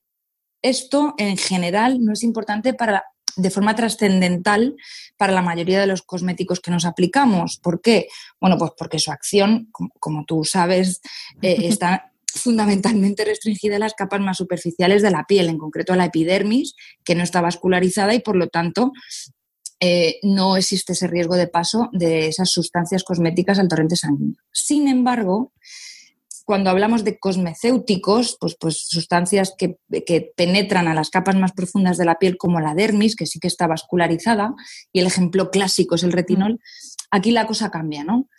esto 0.61 1.13
en 1.17 1.37
general 1.37 2.03
no 2.03 2.13
es 2.13 2.23
importante 2.23 2.73
para, 2.73 3.03
de 3.35 3.49
forma 3.49 3.75
trascendental 3.75 4.75
para 5.17 5.33
la 5.33 5.41
mayoría 5.41 5.79
de 5.79 5.87
los 5.87 6.01
cosméticos 6.01 6.59
que 6.59 6.71
nos 6.71 6.85
aplicamos. 6.85 7.59
¿Por 7.61 7.81
qué? 7.81 8.07
Bueno, 8.39 8.57
pues 8.57 8.71
porque 8.77 8.99
su 8.99 9.11
acción, 9.11 9.69
como, 9.99 10.25
tú 10.25 10.43
sabes, 10.43 11.01
eh, 11.41 11.57
está 11.67 12.11
fundamentalmente 12.33 13.25
restringida 13.25 13.75
a 13.75 13.79
las 13.79 13.93
capas 13.93 14.21
más 14.21 14.37
superficiales 14.37 15.01
de 15.01 15.11
la 15.11 15.25
piel, 15.25 15.49
en 15.49 15.57
concreto 15.57 15.91
a 15.91 15.97
la 15.97 16.05
epidermis, 16.05 16.75
que 17.03 17.15
no 17.15 17.23
está 17.23 17.41
vascularizada 17.41 18.13
y 18.13 18.19
por 18.19 18.37
lo 18.37 18.47
tanto 18.47 18.93
eh, 19.83 20.19
no 20.21 20.57
existe 20.57 20.93
ese 20.93 21.07
riesgo 21.07 21.35
de 21.35 21.47
paso 21.47 21.89
de 21.91 22.27
esas 22.27 22.51
sustancias 22.51 23.03
cosméticas 23.03 23.57
al 23.57 23.67
torrente 23.67 23.95
sanguíneo. 23.95 24.37
Sin 24.51 24.87
embargo, 24.87 25.51
cuando 26.45 26.69
hablamos 26.69 27.03
de 27.03 27.17
cosmecéuticos, 27.17 28.37
pues, 28.39 28.55
pues 28.59 28.85
sustancias 28.87 29.55
que, 29.57 29.77
penetran 30.35 30.87
a 30.87 30.93
las 30.93 31.09
capas 31.09 31.35
más 31.35 31.53
profundas 31.53 31.97
de 31.97 32.05
la 32.05 32.19
piel, 32.19 32.37
como 32.37 32.59
la 32.59 32.75
dermis, 32.75 33.15
que 33.15 33.25
sí 33.25 33.39
que 33.39 33.47
está 33.47 33.65
vascularizada, 33.65 34.53
y 34.93 34.99
el 34.99 35.07
ejemplo 35.07 35.49
clásico 35.49 35.95
es 35.95 36.03
el 36.03 36.11
retinol, 36.11 36.59
aquí 37.09 37.31
la 37.31 37.47
cosa 37.47 37.71
cambia, 37.71 38.03
¿no? 38.03 38.29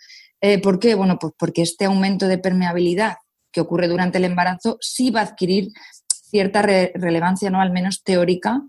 Eh, 0.40 0.60
¿Por 0.60 0.78
qué? 0.78 0.94
Bueno, 0.94 1.18
pues 1.18 1.32
porque 1.36 1.62
este 1.62 1.86
aumento 1.86 2.28
de 2.28 2.38
permeabilidad 2.38 3.16
que 3.50 3.60
ocurre 3.60 3.88
durante 3.88 4.18
el 4.18 4.24
embarazo 4.24 4.78
sí 4.80 5.10
va 5.10 5.20
a 5.20 5.24
adquirir 5.24 5.70
cierta 6.30 6.62
relevancia, 6.62 7.50
¿no? 7.50 7.60
Al 7.60 7.72
menos 7.72 8.02
teórica, 8.04 8.62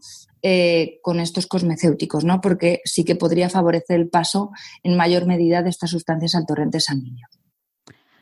eh, 0.45 0.99
con 1.01 1.21
estos 1.21 1.47
cosmecéuticos, 1.47 2.25
¿no? 2.25 2.41
porque 2.41 2.81
sí 2.83 3.05
que 3.05 3.15
podría 3.15 3.49
favorecer 3.49 3.97
el 3.97 4.09
paso 4.09 4.51
en 4.83 4.97
mayor 4.97 5.25
medida 5.25 5.63
de 5.63 5.69
estas 5.69 5.91
sustancias 5.91 6.35
al 6.35 6.45
torrente 6.45 6.81
sanguíneo. 6.81 7.29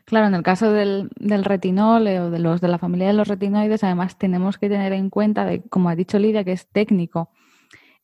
Claro, 0.06 0.28
en 0.28 0.36
el 0.36 0.44
caso 0.44 0.72
del, 0.72 1.10
retinol 1.18 2.06
eh, 2.06 2.20
o 2.20 2.30
de 2.30 2.38
los 2.38 2.62
de 2.62 2.68
la 2.68 2.78
familia 2.78 3.08
de 3.08 3.14
los 3.14 3.28
retinoides, 3.28 3.84
además 3.84 4.20
tenemos 4.20 4.60
que 4.60 4.70
tener 4.70 4.94
en 4.94 5.10
cuenta, 5.10 5.46
de, 5.46 5.64
como 5.64 5.90
ha 5.90 5.96
dicho 5.96 6.20
Lidia, 6.20 6.44
que 6.44 6.52
es 6.52 6.68
técnico. 6.68 7.32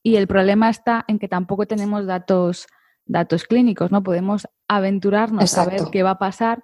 Y 0.02 0.16
el 0.16 0.26
problema 0.26 0.72
está 0.72 1.06
en 1.08 1.20
que 1.20 1.28
tampoco 1.28 1.68
tenemos 1.68 2.08
datos, 2.08 2.66
datos 3.06 3.44
clínicos, 3.44 3.92
¿no? 3.92 4.02
Podemos 4.02 4.48
aventurarnos 4.68 5.56
a 5.60 5.66
ver 5.66 5.82
qué 5.92 6.02
va 6.02 6.12
a 6.12 6.18
pasar, 6.18 6.64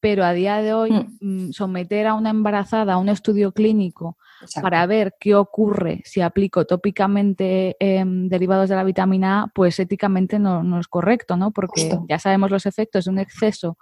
pero 0.00 0.22
a 0.22 0.34
día 0.34 0.60
de 0.60 0.74
hoy 0.74 0.92
mm. 0.92 1.46
Mm, 1.46 1.52
someter 1.52 2.06
a 2.08 2.12
una 2.12 2.28
embarazada 2.28 2.92
a 2.92 2.98
un 2.98 3.08
estudio 3.08 3.52
clínico 3.52 4.18
para 4.62 4.86
ver 4.86 5.14
qué 5.18 5.34
ocurre 5.34 6.02
si 6.04 6.20
aplico 6.20 6.64
tópicamente 6.64 7.76
em, 7.78 8.28
derivados 8.28 8.68
de 8.68 8.76
la 8.76 8.84
vitamina 8.84 9.42
A, 9.42 9.46
pues 9.48 9.78
éticamente 9.78 10.38
no, 10.38 10.78
es 10.78 10.88
correcto, 10.88 11.36
¿no? 11.36 11.50
Porque 11.50 11.98
ya 12.08 12.18
sabemos 12.18 12.50
los 12.50 12.66
efectos 12.66 13.04
de 13.04 13.10
un 13.10 13.18
exceso 13.18 13.76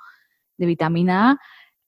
de 0.56 0.66
vitamina 0.66 1.30
A 1.30 1.38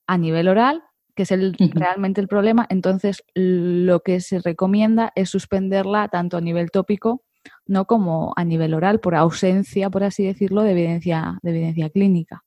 a 0.07 0.17
nivel 0.17 0.47
oral, 0.47 0.83
que 1.15 1.23
es 1.23 1.31
el, 1.31 1.55
realmente 1.73 2.19
el 2.19 2.27
problema. 2.27 2.65
Entonces, 2.69 3.23
lo 3.33 4.01
que 4.01 4.19
se 4.19 4.39
recomienda 4.39 5.13
es 5.15 5.29
suspenderla 5.29 6.09
tanto 6.09 6.37
a 6.37 6.41
nivel 6.41 6.71
tópico 6.71 7.23
no 7.65 7.85
como 7.85 8.33
a 8.35 8.43
nivel 8.43 8.73
oral, 8.73 8.99
por 8.99 9.15
ausencia, 9.15 9.89
por 9.89 10.03
así 10.03 10.25
decirlo, 10.25 10.61
de 10.63 10.71
evidencia, 10.71 11.39
de 11.41 11.51
evidencia 11.51 11.89
clínica. 11.89 12.43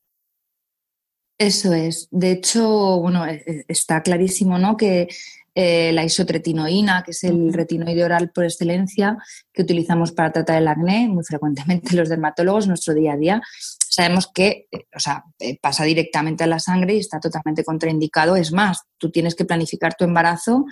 Eso 1.37 1.73
es. 1.73 2.07
De 2.11 2.31
hecho, 2.31 2.99
bueno, 2.99 3.25
e, 3.25 3.43
e, 3.45 3.65
está 3.67 4.01
clarísimo, 4.01 4.57
¿no? 4.57 4.77
Que 4.77 5.09
eh, 5.57 5.93
la 5.93 6.03
isotretinoína, 6.03 7.01
que 7.03 7.11
es 7.11 7.23
el 7.23 7.53
retinoide 7.53 8.03
oral 8.03 8.29
por 8.31 8.43
excelencia 8.43 9.17
que 9.53 9.61
utilizamos 9.61 10.11
para 10.11 10.33
tratar 10.33 10.61
el 10.61 10.67
acné, 10.67 11.07
muy 11.07 11.23
frecuentemente 11.23 11.95
los 11.95 12.09
dermatólogos, 12.09 12.67
nuestro 12.67 12.93
día 12.93 13.13
a 13.13 13.17
día, 13.17 13.41
sabemos 13.89 14.29
que 14.33 14.67
eh, 14.69 14.85
o 14.93 14.99
sea, 14.99 15.23
eh, 15.39 15.57
pasa 15.61 15.85
directamente 15.85 16.43
a 16.43 16.47
la 16.47 16.59
sangre 16.59 16.95
y 16.95 16.99
está 16.99 17.21
totalmente 17.21 17.63
contraindicado. 17.63 18.35
Es 18.35 18.51
más, 18.51 18.81
tú 18.97 19.11
tienes 19.11 19.33
que 19.33 19.45
planificar 19.45 19.95
tu 19.95 20.03
embarazo 20.03 20.65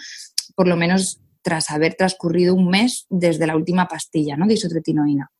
por 0.55 0.67
lo 0.67 0.75
menos 0.75 1.21
tras 1.41 1.71
haber 1.71 1.95
transcurrido 1.95 2.53
un 2.53 2.67
mes 2.67 3.05
desde 3.09 3.47
la 3.47 3.55
última 3.55 3.87
pastilla 3.87 4.35
¿no? 4.35 4.45
de 4.47 4.55
isotretinoína. 4.55 5.31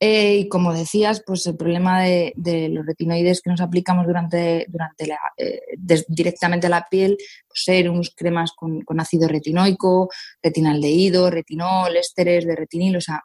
Eh, 0.00 0.38
y 0.38 0.48
como 0.48 0.74
decías, 0.74 1.22
pues 1.24 1.46
el 1.46 1.56
problema 1.56 2.02
de, 2.02 2.34
los 2.70 2.84
retinoides 2.84 3.40
que 3.40 3.50
nos 3.50 3.60
aplicamos 3.60 4.06
durante, 4.06 4.66
durante 4.68 5.06
la, 5.06 5.18
eh, 5.36 5.60
directamente 6.08 6.66
a 6.66 6.70
la 6.70 6.86
piel, 6.90 7.16
pues 7.46 7.62
serums, 7.64 8.12
cremas 8.14 8.52
con, 8.52 8.82
ácido 8.98 9.28
retinoico, 9.28 10.10
retinaldehído, 10.42 11.30
retinol, 11.30 11.96
ésteres 11.96 12.44
de 12.44 12.56
retinil, 12.56 12.96
o 12.96 13.00
sea, 13.00 13.22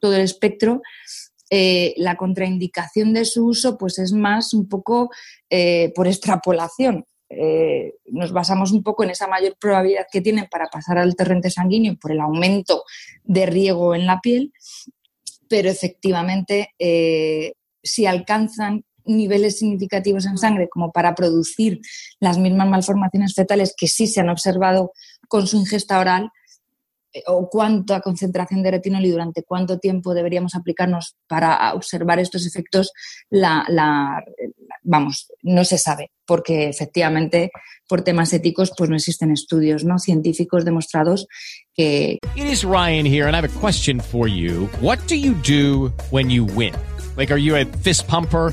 todo 0.00 0.14
el 0.14 0.22
espectro. 0.22 0.80
Eh, 1.50 1.92
la 1.98 2.16
contraindicación 2.16 3.12
de 3.12 3.26
su 3.26 3.44
uso 3.46 3.76
pues 3.76 3.98
es 3.98 4.12
más 4.12 4.54
un 4.54 4.68
poco 4.68 5.10
por 5.94 6.06
extrapolación. 6.06 7.04
nos 8.06 8.32
basamos 8.32 8.72
un 8.72 8.82
poco 8.82 9.04
en 9.04 9.10
esa 9.10 9.26
mayor 9.26 9.56
probabilidad 9.58 10.06
que 10.10 10.22
tienen 10.22 10.46
para 10.50 10.68
pasar 10.68 10.96
al 10.96 11.14
torrente 11.14 11.50
sanguíneo 11.50 11.96
por 12.00 12.12
el 12.12 12.20
aumento 12.20 12.84
de 13.22 13.44
riego 13.44 13.94
en 13.94 14.06
la 14.06 14.20
piel 14.20 14.52
pero 15.52 15.68
efectivamente 15.68 16.70
eh, 16.78 17.52
si 17.82 18.06
alcanzan 18.06 18.86
niveles 19.04 19.58
significativos 19.58 20.24
en 20.24 20.38
sangre 20.38 20.66
como 20.70 20.92
para 20.92 21.14
producir 21.14 21.78
las 22.20 22.38
mismas 22.38 22.66
malformaciones 22.68 23.34
fetales 23.34 23.74
que 23.76 23.86
sí 23.86 24.06
se 24.06 24.20
han 24.20 24.30
observado 24.30 24.92
con 25.28 25.46
su 25.46 25.58
ingesta 25.58 26.00
oral, 26.00 26.30
eh, 27.12 27.22
o 27.26 27.50
cuánta 27.50 28.00
concentración 28.00 28.62
de 28.62 28.70
retinol 28.70 29.04
y 29.04 29.10
durante 29.10 29.42
cuánto 29.42 29.78
tiempo 29.78 30.14
deberíamos 30.14 30.54
aplicarnos 30.54 31.16
para 31.26 31.74
observar 31.74 32.18
estos 32.18 32.46
efectos, 32.46 32.90
la, 33.28 34.24
vamos, 34.82 35.28
no 35.42 35.64
se 35.64 35.78
sabe, 35.78 36.10
porque 36.26 36.68
efectivamente 36.68 37.50
por 37.88 38.02
temas 38.02 38.32
éticos 38.32 38.72
pues 38.76 38.88
no 38.88 38.96
existen 38.96 39.32
estudios 39.32 39.84
no 39.84 39.98
científicos 39.98 40.64
demostrados 40.64 41.26
que 41.74 42.18
It 42.36 42.46
is 42.46 42.64
Ryan 42.64 43.04
here 43.06 43.26
and 43.26 43.34
I 43.34 43.40
have 43.40 43.44
a 43.44 43.60
question 43.60 44.00
for 44.00 44.28
you. 44.28 44.68
What 44.80 44.98
do 45.08 45.16
you 45.16 45.34
do 45.34 45.92
when 46.10 46.30
you 46.30 46.44
win? 46.44 46.74
Like 47.16 47.30
are 47.30 47.40
you 47.40 47.56
a 47.56 47.64
fist 47.64 48.06
pumper? 48.08 48.52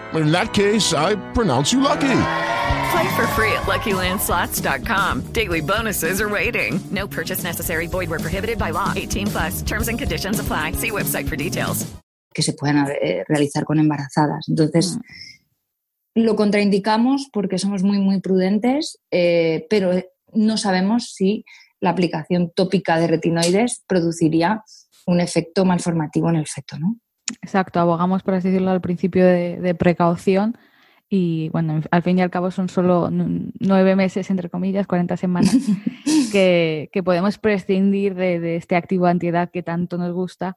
In 0.15 0.31
that 0.31 0.53
case, 0.53 0.93
I 0.93 1.15
pronounce 1.33 1.71
you 1.71 1.81
lucky. 1.81 2.17
Play 2.91 3.15
for 3.15 3.27
free 3.35 3.53
at 3.53 3.63
LuckyLandSlots.com. 3.67 5.33
Daily 5.33 5.61
bonuses 5.61 6.21
are 6.21 6.29
waiting. 6.29 6.79
No 6.91 7.07
purchase 7.07 7.43
necessary. 7.43 7.87
Void 7.87 8.09
where 8.09 8.19
prohibited 8.19 8.57
by 8.57 8.71
law. 8.71 8.91
18 8.95 9.27
plus. 9.27 9.61
Terms 9.61 9.87
and 9.87 9.97
conditions 9.97 10.39
apply. 10.39 10.73
See 10.73 10.91
website 10.91 11.29
for 11.29 11.35
details. 11.35 11.91
que 12.33 12.43
se 12.43 12.53
puedan 12.53 12.87
eh, 13.01 13.23
realizar 13.27 13.65
con 13.65 13.79
embarazadas. 13.79 14.47
Entonces, 14.47 14.97
lo 16.15 16.35
contraindicamos 16.35 17.29
porque 17.31 17.57
somos 17.57 17.83
muy, 17.83 17.99
muy 17.99 18.21
prudentes, 18.21 18.99
eh, 19.11 19.65
pero 19.69 19.91
no 20.33 20.57
sabemos 20.57 21.13
si 21.13 21.45
la 21.79 21.89
aplicación 21.89 22.51
tópica 22.55 22.99
de 22.99 23.07
retinoides 23.07 23.83
produciría 23.87 24.63
un 25.07 25.19
efecto 25.19 25.65
malformativo 25.65 26.29
en 26.29 26.35
el 26.37 26.47
feto, 26.47 26.77
¿no? 26.77 26.97
Exacto, 27.41 27.79
abogamos, 27.79 28.23
por 28.23 28.33
así 28.33 28.49
decirlo, 28.49 28.71
al 28.71 28.81
principio 28.81 29.25
de, 29.25 29.59
de 29.59 29.75
precaución 29.75 30.57
y 31.13 31.49
bueno, 31.49 31.81
al 31.91 32.03
fin 32.03 32.17
y 32.17 32.21
al 32.21 32.29
cabo 32.29 32.51
son 32.51 32.69
solo 32.69 33.09
nueve 33.11 33.97
meses, 33.97 34.29
entre 34.29 34.49
comillas, 34.49 34.87
40 34.87 35.17
semanas, 35.17 35.53
que, 36.31 36.89
que 36.93 37.03
podemos 37.03 37.37
prescindir 37.37 38.15
de, 38.15 38.39
de 38.39 38.55
este 38.55 38.77
activo 38.77 39.07
antiedad 39.07 39.49
que 39.51 39.61
tanto 39.61 39.97
nos 39.97 40.13
gusta, 40.13 40.55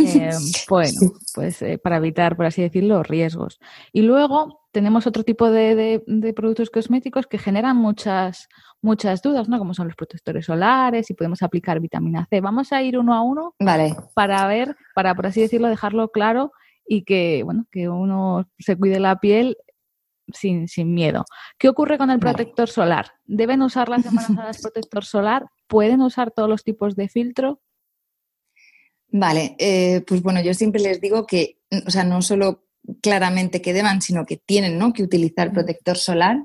eh, 0.00 0.30
bueno, 0.68 0.92
pues 1.34 1.62
eh, 1.62 1.78
para 1.78 1.96
evitar, 1.96 2.36
por 2.36 2.44
así 2.44 2.60
decirlo, 2.60 3.02
riesgos. 3.02 3.58
Y 3.92 4.02
luego 4.02 4.60
tenemos 4.70 5.06
otro 5.06 5.22
tipo 5.24 5.50
de, 5.50 5.74
de- 5.74 6.04
de 6.06 6.32
productos 6.34 6.68
cosméticos 6.68 7.26
que 7.26 7.38
generan 7.38 7.78
muchas, 7.78 8.48
muchas 8.86 9.20
dudas, 9.20 9.48
¿no? 9.48 9.58
Como 9.58 9.74
son 9.74 9.88
los 9.88 9.96
protectores 9.96 10.46
solares 10.46 11.10
y 11.10 11.14
podemos 11.14 11.42
aplicar 11.42 11.80
vitamina 11.80 12.26
C. 12.30 12.40
Vamos 12.40 12.72
a 12.72 12.82
ir 12.82 12.96
uno 12.98 13.12
a 13.12 13.20
uno 13.20 13.54
Vale, 13.58 13.94
para 14.14 14.46
ver, 14.46 14.76
para 14.94 15.14
por 15.14 15.26
así 15.26 15.42
decirlo, 15.42 15.68
dejarlo 15.68 16.10
claro 16.10 16.52
y 16.86 17.02
que, 17.02 17.42
bueno, 17.42 17.66
que 17.70 17.88
uno 17.88 18.48
se 18.58 18.76
cuide 18.76 19.00
la 19.00 19.16
piel 19.18 19.56
sin, 20.32 20.68
sin 20.68 20.94
miedo. 20.94 21.24
¿Qué 21.58 21.68
ocurre 21.68 21.98
con 21.98 22.10
el 22.10 22.18
Vale. 22.18 22.34
protector 22.34 22.68
solar? 22.68 23.10
¿Deben 23.24 23.60
usar 23.60 23.88
las 23.88 24.06
embarazadas 24.06 24.62
protector 24.62 25.04
solar? 25.04 25.46
¿Pueden 25.66 26.00
usar 26.00 26.30
todos 26.30 26.48
los 26.48 26.64
tipos 26.64 26.96
de 26.96 27.08
filtro? 27.08 27.60
vale. 29.08 29.56
eh, 29.58 30.02
pues 30.06 30.22
bueno, 30.22 30.40
yo 30.42 30.52
siempre 30.54 30.80
les 30.80 31.00
digo 31.00 31.26
que, 31.26 31.58
o 31.86 31.90
sea, 31.90 32.04
no 32.04 32.22
solo 32.22 32.64
claramente 33.02 33.62
que 33.62 33.72
deban, 33.72 34.00
sino 34.00 34.24
que 34.24 34.36
tienen 34.36 34.78
¿no? 34.78 34.92
que 34.92 35.02
utilizar 35.02 35.52
protector 35.52 35.96
solar 35.96 36.36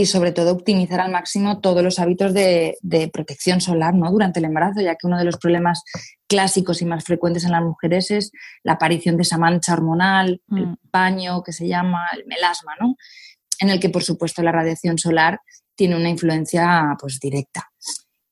y 0.00 0.06
sobre 0.06 0.32
todo 0.32 0.52
optimizar 0.52 1.00
al 1.00 1.10
máximo 1.10 1.60
todos 1.60 1.82
los 1.82 1.98
hábitos 1.98 2.32
de, 2.32 2.76
de 2.82 3.08
protección 3.08 3.60
solar 3.60 3.94
¿no? 3.94 4.10
durante 4.10 4.38
el 4.38 4.44
embarazo, 4.44 4.80
ya 4.80 4.94
que 4.94 5.06
uno 5.06 5.18
de 5.18 5.24
los 5.24 5.36
problemas 5.36 5.82
clásicos 6.28 6.82
y 6.82 6.84
más 6.84 7.04
frecuentes 7.04 7.44
en 7.44 7.52
las 7.52 7.62
mujeres 7.62 8.10
es 8.10 8.30
la 8.62 8.74
aparición 8.74 9.16
de 9.16 9.22
esa 9.22 9.38
mancha 9.38 9.72
hormonal, 9.72 10.40
el 10.54 10.66
Mm. 10.66 10.76
paño 10.90 11.42
que 11.42 11.52
se 11.52 11.66
llama 11.66 12.06
el 12.14 12.24
melasma, 12.26 12.72
¿no? 12.80 12.96
en 13.60 13.70
el 13.70 13.80
que 13.80 13.90
por 13.90 14.04
supuesto 14.04 14.42
la 14.42 14.52
radiación 14.52 14.98
solar 14.98 15.40
tiene 15.74 15.96
una 15.96 16.08
influencia 16.08 16.96
pues, 17.00 17.18
directa. 17.18 17.68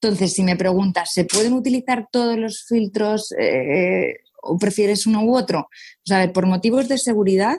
Entonces, 0.00 0.35
si 0.35 0.42
me 0.42 0.57
preguntas, 0.57 1.11
¿se 1.12 1.24
pueden 1.24 1.52
utilizar 1.52 2.07
todos 2.12 2.37
los 2.37 2.64
filtros 2.68 3.33
eh, 3.38 4.18
o 4.42 4.57
prefieres 4.59 5.07
uno 5.07 5.24
u 5.24 5.37
otro? 5.37 5.61
O 5.61 6.05
sea, 6.05 6.33
por 6.33 6.46
motivos 6.46 6.87
de 6.87 6.98
seguridad, 6.98 7.57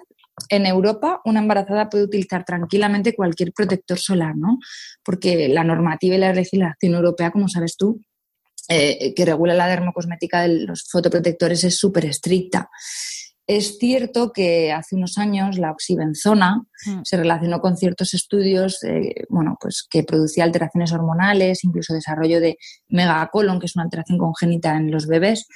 en 0.50 0.65
Europa 0.65 1.21
una 1.26 1.39
embarazada 1.39 1.89
puede 1.89 2.04
utilizar 2.06 2.45
tranquilamente 2.45 3.15
cualquier 3.15 3.54
protector 3.54 3.97
solar, 3.97 4.36
¿no? 4.36 4.60
Porque 5.04 5.47
la 5.47 5.63
normativa 5.63 6.15
y 6.15 6.19
la 6.19 6.34
legislación 6.34 6.93
europea, 6.93 7.32
como 7.32 7.47
sabes 7.47 7.76
tú, 7.78 8.02
eh, 8.69 9.13
que 9.15 9.26
regula 9.26 9.54
la 9.54 9.67
dermocosmética 9.67 10.41
de 10.41 10.65
los 10.65 10.89
fotoprotectores 10.89 11.63
es 11.63 11.78
súper 11.78 12.06
estricta. 12.06 12.69
Es 13.47 13.77
cierto 13.79 14.33
que 14.33 14.71
hace 14.71 14.95
unos 14.95 15.17
años 15.17 15.57
la 15.57 15.71
oxibenzona 15.71 16.67
Mm. 16.86 17.01
se 17.03 17.17
relacionó 17.17 17.60
con 17.60 17.75
ciertos 17.75 18.13
estudios 18.13 18.83
eh, 18.83 19.25
bueno, 19.29 19.57
pues 19.60 19.86
que 19.89 20.03
producía 20.03 20.43
alteraciones 20.43 20.91
hormonales, 20.91 21.63
incluso 21.63 21.93
desarrollo 21.93 22.39
de 22.39 22.57
megacolon, 22.89 23.60
que 23.60 23.65
es 23.65 23.75
una 23.75 23.86
alteración 23.86 24.19
congénita 24.19 24.77
en 24.77 24.91
los 24.91 25.07
bebés, 25.07 25.47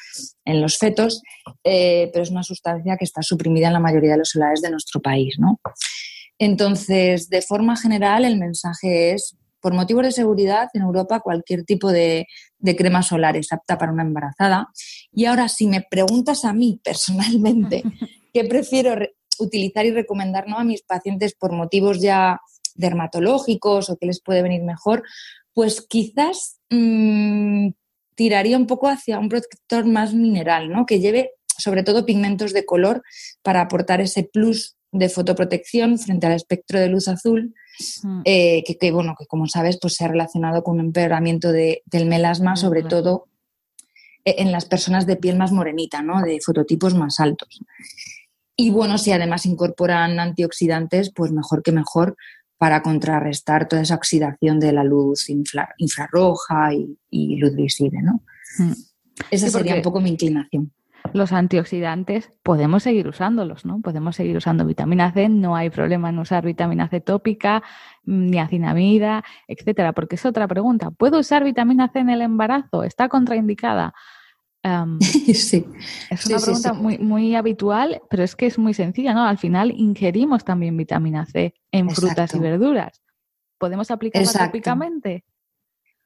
en 0.46 0.62
los 0.62 0.78
fetos, 0.78 1.22
eh, 1.64 2.10
pero 2.12 2.24
es 2.24 2.32
una 2.32 2.44
sustancia 2.44 2.98
que 2.98 3.06
está 3.06 3.22
suprimida 3.22 3.68
en 3.68 3.74
la 3.74 3.80
mayoría 3.80 4.14
de 4.14 4.18
los 4.18 4.30
solares 4.30 4.62
de 4.62 4.72
nuestro 4.72 5.00
país. 5.00 5.36
¿no? 5.38 5.60
Entonces, 6.40 7.30
de 7.30 7.42
forma 7.44 7.78
general, 7.78 8.26
el 8.26 8.40
mensaje 8.40 9.12
es, 9.14 9.38
por 9.62 9.74
motivos 9.74 10.04
de 10.04 10.12
seguridad, 10.12 10.70
en 10.74 10.82
Europa 10.82 11.20
cualquier 11.20 11.64
tipo 11.64 11.92
de, 11.92 12.28
de 12.58 12.76
crema 12.76 13.04
solar 13.04 13.38
es 13.38 13.52
apta 13.54 13.78
para 13.78 13.92
una 13.92 14.04
embarazada. 14.04 14.68
Y 15.14 15.26
ahora, 15.26 15.48
si 15.48 15.68
me 15.68 15.86
preguntas 15.90 16.44
a 16.46 16.54
mí 16.54 16.80
personalmente 16.84 17.84
qué 18.34 18.46
prefiero 18.46 18.96
re- 18.96 19.16
utilizar 19.40 19.86
y 19.86 19.92
recomendar 19.92 20.48
¿no? 20.48 20.58
a 20.58 20.64
mis 20.64 20.82
pacientes 20.82 21.34
por 21.36 21.52
motivos 21.52 22.02
ya 22.02 22.40
dermatológicos 22.76 23.90
o 23.90 23.98
que 23.98 24.06
les 24.08 24.22
puede 24.22 24.42
venir 24.42 24.64
mejor, 24.64 25.04
pues 25.54 25.86
quizás 25.88 26.60
mm, 26.70 27.70
tiraría 28.16 28.58
un 28.58 28.68
poco 28.68 28.88
hacia 28.88 29.20
un 29.20 29.30
protector 29.30 29.86
más 29.86 30.14
mineral, 30.14 30.70
¿no? 30.70 30.86
que 30.86 31.00
lleve 31.00 31.32
sobre 31.58 31.84
todo 31.84 32.06
pigmentos 32.06 32.54
de 32.54 32.66
color 32.66 33.04
para 33.44 33.62
aportar 33.62 34.02
ese 34.02 34.24
plus 34.24 34.78
de 34.92 35.10
fotoprotección 35.10 35.98
frente 35.98 36.28
al 36.28 36.34
espectro 36.34 36.80
de 36.80 36.90
luz 36.90 37.08
azul, 37.08 37.54
Mm. 38.04 38.22
eh, 38.26 38.64
que, 38.66 38.78
que, 38.78 38.92
bueno, 38.92 39.16
que 39.18 39.26
como 39.26 39.48
sabes, 39.48 39.80
pues 39.82 39.96
se 39.96 40.06
ha 40.06 40.08
relacionado 40.10 40.62
con 40.64 40.76
un 40.76 40.86
empeoramiento 40.88 41.52
de- 41.52 41.82
del 41.86 42.06
melasma, 42.06 42.52
Del 42.52 42.58
sobre 42.58 42.84
todo 42.84 43.28
eh, 44.26 44.36
en 44.40 44.52
las 44.52 44.66
personas 44.66 45.08
de 45.08 45.16
piel 45.16 45.38
más 45.38 45.52
morenita, 45.52 46.02
¿no? 46.04 46.22
de 46.22 46.40
fototipos 46.46 46.94
más 46.94 47.20
altos. 47.20 47.60
Y 48.56 48.70
bueno, 48.70 48.98
si 49.00 49.12
además 49.12 49.46
incorporan 49.48 50.20
antioxidantes, 50.20 51.12
pues 51.16 51.32
mejor 51.32 51.64
que 51.64 51.72
mejor 51.72 52.16
para 52.58 52.84
contrarrestar 52.84 53.68
toda 53.68 53.82
esa 53.82 53.96
oxidación 53.96 54.60
de 54.60 54.74
la 54.74 54.84
luz 54.84 55.30
infra- 55.30 55.74
infrarroja 55.78 56.74
y, 56.76 57.00
y 57.10 57.38
luz 57.38 57.56
visible, 57.56 58.02
¿no? 58.04 58.22
Mm. 58.60 58.74
Esa 59.32 59.50
sería 59.50 59.76
un 59.76 59.82
poco 59.82 60.00
mi 60.02 60.12
inclinación. 60.12 60.72
Los 61.14 61.34
antioxidantes 61.34 62.32
podemos 62.44 62.84
seguir 62.84 63.08
usándolos, 63.08 63.66
¿no? 63.66 63.82
Podemos 63.82 64.16
seguir 64.16 64.38
usando 64.38 64.66
vitamina 64.66 65.12
C, 65.12 65.30
no 65.30 65.56
hay 65.56 65.70
problema 65.70 66.10
en 66.10 66.20
usar 66.20 66.46
vitamina 66.46 66.88
C 66.88 67.02
tópica, 67.02 67.64
mm, 68.06 68.28
niacinamida, 68.28 69.24
etcétera, 69.48 69.94
porque 69.94 70.16
es 70.16 70.26
otra 70.26 70.48
pregunta. 70.48 70.92
¿Puedo 70.92 71.20
usar 71.20 71.44
vitamina 71.44 71.90
C 71.90 72.00
en 72.00 72.10
el 72.10 72.22
embarazo? 72.22 72.84
¿Está 72.84 73.10
contraindicada? 73.10 73.94
Sí. 75.02 75.66
es 76.10 76.26
una 76.26 76.40
sí, 76.40 76.46
pregunta 76.46 76.74
sí. 76.74 76.80
Muy, 76.80 76.98
muy 77.00 77.36
habitual, 77.36 78.02
pero 78.10 78.24
es 78.24 78.36
que 78.36 78.46
es 78.46 78.58
muy 78.58 78.74
sencilla, 78.74 79.14
¿no? 79.14 79.24
Al 79.24 79.38
final 79.38 79.72
ingerimos 79.72 80.46
también 80.46 80.78
vitamina 80.78 81.26
C 81.26 81.56
en 81.72 81.90
frutas 81.90 82.34
y 82.36 82.40
verduras. 82.40 83.02
¿Podemos 83.58 83.92
aplicarla 83.92 84.26
Exacto. 84.26 84.48
tópicamente? 84.48 85.24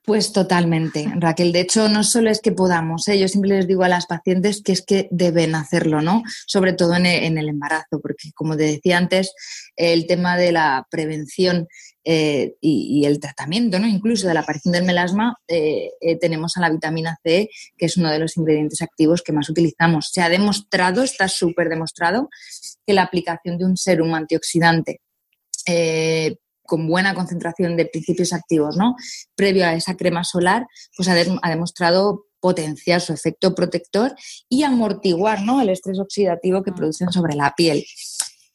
Pues 0.05 0.31
totalmente, 0.33 1.11
Raquel. 1.15 1.51
De 1.51 1.61
hecho, 1.61 1.89
no 1.89 2.03
solo 2.03 2.29
es 2.29 2.39
que 2.39 2.51
podamos, 2.51 3.07
¿eh? 3.07 3.17
yo 3.17 3.27
siempre 3.27 3.49
les 3.49 3.67
digo 3.67 3.83
a 3.83 3.89
las 3.89 4.05
pacientes 4.05 4.61
que 4.61 4.71
es 4.71 4.83
que 4.83 5.07
deben 5.09 5.55
hacerlo, 5.55 5.99
¿no? 6.01 6.21
Sobre 6.45 6.73
todo 6.73 6.95
en 6.95 7.05
el 7.05 7.49
embarazo, 7.49 7.99
porque 8.01 8.31
como 8.35 8.55
te 8.55 8.63
decía 8.63 8.99
antes, 8.99 9.33
el 9.75 10.05
tema 10.05 10.37
de 10.37 10.51
la 10.51 10.85
prevención 10.91 11.67
eh, 12.03 12.53
y, 12.61 12.99
y 12.99 13.05
el 13.05 13.19
tratamiento, 13.19 13.79
¿no? 13.79 13.87
Incluso 13.87 14.27
de 14.27 14.35
la 14.35 14.41
aparición 14.41 14.73
del 14.73 14.83
melasma, 14.83 15.37
eh, 15.47 15.89
eh, 15.99 16.19
tenemos 16.19 16.55
a 16.55 16.61
la 16.61 16.69
vitamina 16.69 17.17
C, 17.23 17.49
que 17.75 17.87
es 17.87 17.97
uno 17.97 18.11
de 18.11 18.19
los 18.19 18.37
ingredientes 18.37 18.83
activos 18.83 19.23
que 19.23 19.33
más 19.33 19.49
utilizamos. 19.49 20.11
Se 20.13 20.21
ha 20.21 20.29
demostrado, 20.29 21.01
está 21.01 21.27
súper 21.27 21.67
demostrado, 21.67 22.29
que 22.85 22.93
la 22.93 23.01
aplicación 23.01 23.57
de 23.57 23.65
un 23.65 23.75
serum 23.75 24.13
antioxidante 24.13 25.01
eh, 25.65 26.35
con 26.65 26.87
buena 26.87 27.13
concentración 27.13 27.77
de 27.77 27.85
principios 27.85 28.33
activos, 28.33 28.77
¿no? 28.77 28.95
Previo 29.35 29.65
a 29.65 29.73
esa 29.73 29.95
crema 29.95 30.23
solar, 30.23 30.65
pues 30.95 31.07
ha, 31.09 31.13
ha 31.13 31.49
demostrado 31.49 32.25
potenciar 32.45 33.01
su 33.01 33.11
efecto 33.11 33.55
protector 33.55 34.13
y 34.47 34.61
amortiguar 34.61 35.41
¿no? 35.41 35.61
el 35.61 35.69
estrés 35.69 35.99
oxidativo 35.99 36.61
que 36.61 36.71
producen 36.71 37.11
sobre 37.11 37.33
la 37.33 37.55
piel. 37.55 37.83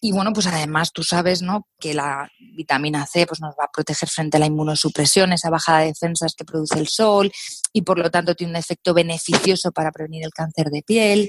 Y 0.01 0.13
bueno, 0.13 0.33
pues 0.33 0.47
además 0.47 0.93
tú 0.93 1.03
sabes 1.03 1.43
¿no? 1.43 1.67
que 1.79 1.93
la 1.93 2.31
vitamina 2.57 3.05
C 3.05 3.27
pues 3.27 3.41
nos 3.41 3.53
va 3.59 3.65
a 3.65 3.71
proteger 3.73 4.09
frente 4.09 4.37
a 4.37 4.41
la 4.41 4.47
inmunosupresión, 4.47 5.33
esa 5.33 5.51
bajada 5.51 5.81
de 5.81 5.87
defensas 5.87 6.35
que 6.37 6.45
produce 6.45 6.79
el 6.79 6.87
sol 6.87 7.33
y 7.73 7.83
por 7.83 7.99
lo 7.99 8.13
tanto 8.13 8.37
tiene 8.37 8.53
un 8.53 8.57
efecto 8.57 8.95
beneficioso 8.95 9.73
para 9.73 9.91
prevenir 9.91 10.25
el 10.25 10.31
cáncer 10.31 10.71
de 10.71 10.83
piel 10.83 11.29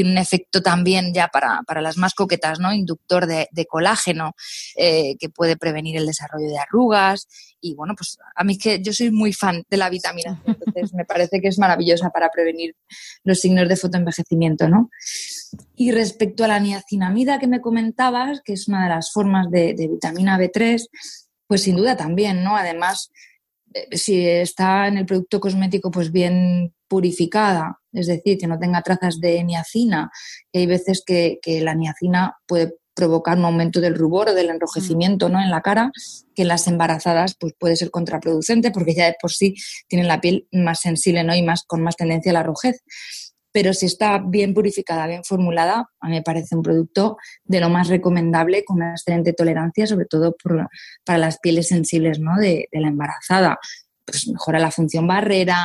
tiene 0.00 0.12
un 0.12 0.18
efecto 0.18 0.62
también 0.62 1.12
ya 1.12 1.28
para, 1.28 1.82
las 1.82 1.98
más 1.98 2.14
coquetas, 2.14 2.58
¿no? 2.58 2.72
Inductor 2.72 3.26
de, 3.26 3.66
colágeno 3.68 4.34
eh, 4.76 5.16
que 5.18 5.28
puede 5.28 5.58
prevenir 5.58 5.98
el 5.98 6.06
desarrollo 6.06 6.48
de 6.48 6.58
arrugas. 6.58 7.28
Y 7.60 7.74
bueno, 7.74 7.94
pues 7.94 8.16
a 8.34 8.42
mí 8.42 8.56
que 8.56 8.80
yo 8.82 8.94
soy 8.94 9.10
muy 9.10 9.34
fan 9.34 9.62
de 9.68 9.76
la 9.76 9.90
vitamina 9.90 10.40
C, 10.42 10.52
entonces 10.52 10.94
me 10.94 11.04
parece 11.04 11.42
que 11.42 11.48
es 11.48 11.58
maravillosa 11.58 12.08
para 12.08 12.30
prevenir 12.30 12.74
los 13.24 13.40
signos 13.40 13.68
de 13.68 13.76
fotoenvejecimiento, 13.76 14.70
¿no? 14.70 14.88
Y 15.76 15.92
respecto 15.92 16.44
a 16.44 16.48
la 16.48 16.60
niacinamida 16.60 17.38
que 17.38 17.46
me 17.46 17.60
comentabas, 17.60 18.40
que 18.42 18.54
es 18.54 18.68
una 18.68 18.84
de 18.84 18.88
las 18.88 19.12
formas 19.12 19.50
de, 19.50 19.74
de 19.74 19.86
vitamina 19.86 20.38
B3, 20.38 20.88
pues 21.46 21.62
sin 21.62 21.76
duda 21.76 21.94
también, 21.94 22.42
¿no? 22.42 22.56
Además, 22.56 23.10
eh, 23.74 23.98
si 23.98 24.26
está 24.26 24.88
en 24.88 24.96
el 24.96 25.04
producto 25.04 25.40
cosmético 25.40 25.90
pues 25.90 26.10
bien 26.10 26.72
purificada, 26.88 27.79
es 27.92 28.06
decir, 28.06 28.38
que 28.38 28.46
no 28.46 28.58
tenga 28.58 28.82
trazas 28.82 29.20
de 29.20 29.42
niacina, 29.44 30.10
hay 30.52 30.66
veces 30.66 31.02
que, 31.04 31.38
la 31.62 31.74
niacina 31.74 32.36
puede 32.46 32.74
provocar 32.94 33.38
un 33.38 33.44
aumento 33.44 33.80
del 33.80 33.94
rubor 33.94 34.28
o 34.28 34.34
del 34.34 34.50
enrojecimiento 34.50 35.28
¿no? 35.28 35.40
en 35.40 35.50
la 35.50 35.62
cara, 35.62 35.90
que 36.34 36.42
en 36.42 36.48
las 36.48 36.66
embarazadas 36.66 37.36
pues, 37.38 37.54
puede 37.58 37.76
ser 37.76 37.90
contraproducente 37.90 38.70
porque 38.70 38.94
ya 38.94 39.06
de 39.06 39.16
por 39.20 39.30
sí 39.30 39.54
tienen 39.88 40.08
la 40.08 40.20
piel 40.20 40.46
más 40.52 40.80
sensible 40.80 41.24
¿no? 41.24 41.34
y 41.34 41.42
más, 41.42 41.64
con 41.66 41.82
más 41.82 41.96
tendencia 41.96 42.30
a 42.30 42.34
la 42.34 42.42
rojez 42.42 42.82
pero 43.52 43.74
si 43.74 43.86
está 43.86 44.18
bien 44.18 44.54
purificada, 44.54 45.06
bien 45.06 45.24
formulada, 45.24 45.90
a 46.00 46.08
mí 46.08 46.14
me 46.14 46.22
parece 46.22 46.54
un 46.54 46.62
producto 46.62 47.16
de 47.44 47.60
lo 47.60 47.68
más 47.68 47.88
recomendable 47.88 48.64
con 48.64 48.76
una 48.76 48.92
excelente 48.92 49.32
tolerancia, 49.32 49.86
sobre 49.86 50.06
todo 50.06 50.36
para 51.04 51.18
las 51.18 51.38
pieles 51.38 51.68
sensibles 51.68 52.20
¿no? 52.20 52.36
de, 52.36 52.68
la 52.72 52.88
embarazada. 52.88 53.58
Pues 54.04 54.28
mejora 54.28 54.58
la 54.58 54.70
función 54.70 55.06
barrera, 55.06 55.64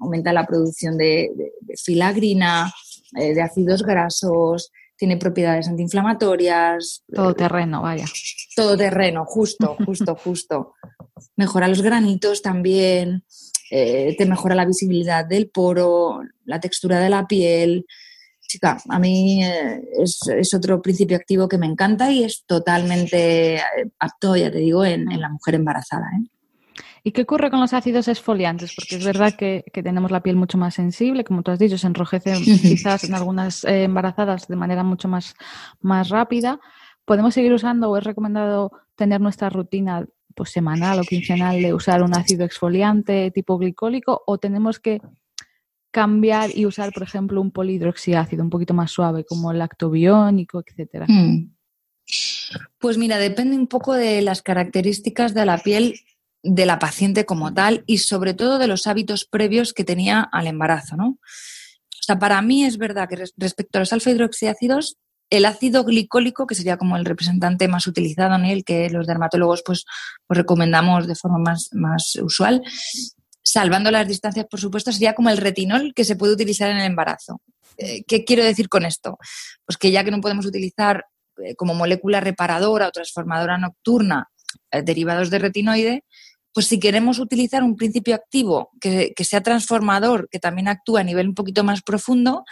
aumenta 0.00 0.32
la 0.32 0.46
producción 0.46 0.96
de, 0.96 1.30
filagrina, 1.82 2.72
eh, 3.16 3.34
de 3.34 3.42
ácidos 3.42 3.82
grasos, 3.82 4.70
tiene 4.96 5.16
propiedades 5.16 5.68
antiinflamatorias. 5.68 7.04
Todo 7.12 7.34
terreno, 7.34 7.82
vaya. 7.82 8.06
Todo 8.56 8.76
terreno, 8.76 9.24
justo, 9.24 9.76
justo, 9.86 10.16
justo. 10.16 10.74
Mejora 11.36 11.68
los 11.68 11.82
granitos 11.82 12.42
también. 12.42 13.24
Eh, 13.70 14.14
te 14.16 14.26
mejora 14.26 14.54
la 14.54 14.64
visibilidad 14.64 15.24
del 15.26 15.50
poro, 15.50 16.20
la 16.44 16.60
textura 16.60 16.98
de 17.00 17.10
la 17.10 17.26
piel. 17.26 17.86
Chica, 18.48 18.80
a 18.88 18.98
mí 18.98 19.44
eh, 19.44 19.82
es, 19.98 20.54
otro 20.54 20.80
principio 20.80 21.18
activo 21.18 21.48
que 21.48 21.58
me 21.58 21.66
encanta 21.66 22.10
y 22.10 22.24
es 22.24 22.44
totalmente 22.46 23.56
eh, 23.56 23.62
apto, 23.98 24.36
ya 24.36 24.50
te 24.50 24.58
digo, 24.58 24.86
en, 24.86 25.04
la 25.20 25.28
mujer 25.28 25.56
embarazada. 25.56 26.06
¿Y 27.08 27.12
qué 27.12 27.22
ocurre 27.22 27.50
con 27.50 27.58
los 27.58 27.72
ácidos 27.72 28.06
esfoliantes? 28.06 28.74
Porque 28.76 28.96
es 28.96 29.02
verdad 29.02 29.32
que, 29.34 29.64
tenemos 29.72 30.10
la 30.10 30.22
piel 30.22 30.36
mucho 30.36 30.58
más 30.58 30.74
sensible, 30.74 31.24
como 31.24 31.42
tú 31.42 31.50
has 31.50 31.58
dicho, 31.58 31.78
se 31.78 31.86
enrojece 31.86 32.34
quizás 32.34 33.04
en 33.04 33.14
algunas 33.14 33.64
embarazadas 33.64 34.46
de 34.46 34.56
manera 34.56 34.84
mucho 34.84 35.08
más, 35.08 35.34
más 35.80 36.10
rápida. 36.10 36.60
¿Podemos 37.06 37.32
seguir 37.32 37.54
usando 37.54 37.88
o 37.88 37.96
es 37.96 38.04
recomendado 38.04 38.72
tener 38.94 39.22
nuestra 39.22 39.48
rutina 39.48 40.04
pues, 40.34 40.50
semanal 40.50 41.00
o 41.00 41.02
quincenal 41.02 41.62
de 41.62 41.72
usar 41.72 42.02
un 42.02 42.14
ácido 42.14 42.44
exfoliante 42.44 43.30
tipo 43.30 43.56
glicólico 43.56 44.22
o 44.26 44.36
tenemos 44.36 44.78
que 44.78 45.00
cambiar 45.90 46.50
y 46.54 46.66
usar, 46.66 46.92
por 46.92 47.04
ejemplo, 47.04 47.40
un 47.40 47.52
polihidroxiácido 47.52 48.42
un 48.42 48.50
poquito 48.50 48.74
más 48.74 48.90
suave 48.90 49.24
como 49.24 49.50
el 49.50 49.60
lactobiónico, 49.60 50.62
etcétera? 50.62 51.06
Hmm. 51.08 51.54
Pues 52.78 52.98
mira, 52.98 53.16
depende 53.16 53.56
un 53.56 53.66
poco 53.66 53.94
de 53.94 54.20
las 54.20 54.42
características 54.42 55.32
de 55.32 55.46
la 55.46 55.56
piel 55.56 55.94
de 56.42 56.66
la 56.66 56.78
paciente 56.78 57.26
como 57.26 57.52
tal 57.52 57.82
y 57.86 57.98
sobre 57.98 58.34
todo 58.34 58.58
de 58.58 58.66
los 58.66 58.86
hábitos 58.86 59.24
previos 59.24 59.72
que 59.72 59.84
tenía 59.84 60.20
al 60.20 60.46
embarazo, 60.46 60.96
¿no? 60.96 61.08
O 61.08 62.02
sea, 62.02 62.18
para 62.18 62.40
mí 62.42 62.64
es 62.64 62.78
verdad 62.78 63.08
que 63.08 63.24
respecto 63.36 63.78
a 63.78 63.80
los 63.80 63.92
alfa 63.92 64.10
hidroxiácidos 64.10 64.96
el 65.30 65.44
ácido 65.44 65.84
glicólico, 65.84 66.46
que 66.46 66.54
sería 66.54 66.78
como 66.78 66.96
el 66.96 67.04
representante 67.04 67.68
más 67.68 67.86
utilizado, 67.86 68.34
en 68.36 68.46
el 68.46 68.64
que 68.64 68.88
los 68.90 69.06
dermatólogos 69.06 69.62
pues, 69.64 69.84
pues, 70.26 70.38
recomendamos 70.38 71.06
de 71.06 71.14
forma 71.14 71.38
más, 71.38 71.68
más 71.72 72.16
usual, 72.22 72.62
salvando 73.42 73.90
las 73.90 74.08
distancias, 74.08 74.46
por 74.50 74.60
supuesto, 74.60 74.92
sería 74.92 75.14
como 75.14 75.30
el 75.30 75.36
retinol 75.36 75.92
que 75.94 76.04
se 76.04 76.16
puede 76.16 76.32
utilizar 76.32 76.70
en 76.70 76.78
el 76.78 76.86
embarazo. 76.86 77.40
Eh, 77.76 78.04
¿Qué 78.06 78.24
quiero 78.24 78.44
decir 78.44 78.68
con 78.68 78.84
esto? 78.84 79.18
Pues 79.64 79.76
que 79.76 79.90
ya 79.90 80.04
que 80.04 80.10
no 80.10 80.20
podemos 80.20 80.46
utilizar 80.46 81.04
eh, 81.42 81.54
como 81.54 81.74
molécula 81.74 82.20
reparadora 82.20 82.88
o 82.88 82.90
transformadora 82.90 83.58
nocturna 83.58 84.28
eh, 84.70 84.82
derivados 84.82 85.30
de 85.30 85.38
retinoide, 85.38 86.04
pues 86.52 86.66
si 86.66 86.80
queremos 86.80 87.18
utilizar 87.18 87.62
un 87.62 87.76
principio 87.76 88.14
activo 88.14 88.70
que, 88.80 89.12
que, 89.14 89.24
sea 89.24 89.42
transformador, 89.42 90.28
que 90.30 90.38
también 90.38 90.68
actúa 90.68 91.00
a 91.00 91.04
nivel 91.04 91.28
un 91.28 91.34
poquito 91.34 91.64
más 91.64 91.82
profundo, 91.82 92.44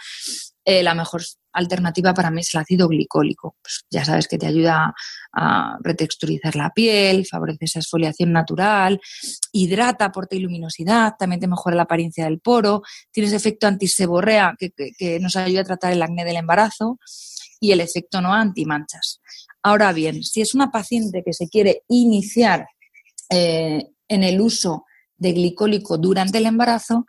eh, 0.69 0.83
la 0.83 0.93
mejor 0.93 1.21
alternativa 1.53 2.13
para 2.13 2.29
mí 2.29 2.41
es 2.41 2.53
el 2.53 2.59
ácido 2.59 2.89
glicólico. 2.89 3.55
Pues 3.61 3.85
ya 3.89 4.03
sabes 4.03 4.27
que 4.27 4.37
te 4.37 4.47
ayuda 4.47 4.93
a 5.31 5.77
retexturizar 5.81 6.57
la 6.57 6.71
piel, 6.71 7.25
favorece 7.25 7.63
esa 7.63 7.79
exfoliación 7.79 8.33
natural, 8.33 8.99
hidrata, 9.53 10.03
aporta 10.03 10.35
luminosidad, 10.35 11.13
también 11.17 11.39
te 11.39 11.47
mejora 11.47 11.77
la 11.77 11.83
apariencia 11.83 12.25
del 12.25 12.41
poro, 12.41 12.81
tienes 13.11 13.31
efecto 13.31 13.65
antiseborrea 13.65 14.55
que, 14.59 14.71
que, 14.97 15.21
nos 15.21 15.37
ayuda 15.37 15.61
a 15.61 15.63
tratar 15.63 15.93
el 15.93 16.01
acné 16.01 16.25
del 16.25 16.35
embarazo 16.35 16.99
y 17.61 17.71
el 17.71 17.79
efecto 17.79 18.19
no 18.19 18.33
antimanchas. 18.33 19.21
Ahora 19.63 19.93
bien, 19.93 20.21
si 20.23 20.41
es 20.41 20.53
una 20.53 20.69
paciente 20.69 21.23
que 21.25 21.31
se 21.31 21.47
quiere 21.47 21.83
iniciar 21.87 22.67
eh, 23.29 23.87
en 24.07 24.23
el 24.23 24.41
uso 24.41 24.85
de 25.17 25.33
glicólico 25.33 25.97
durante 25.97 26.37
el 26.37 26.45
embarazo, 26.45 27.05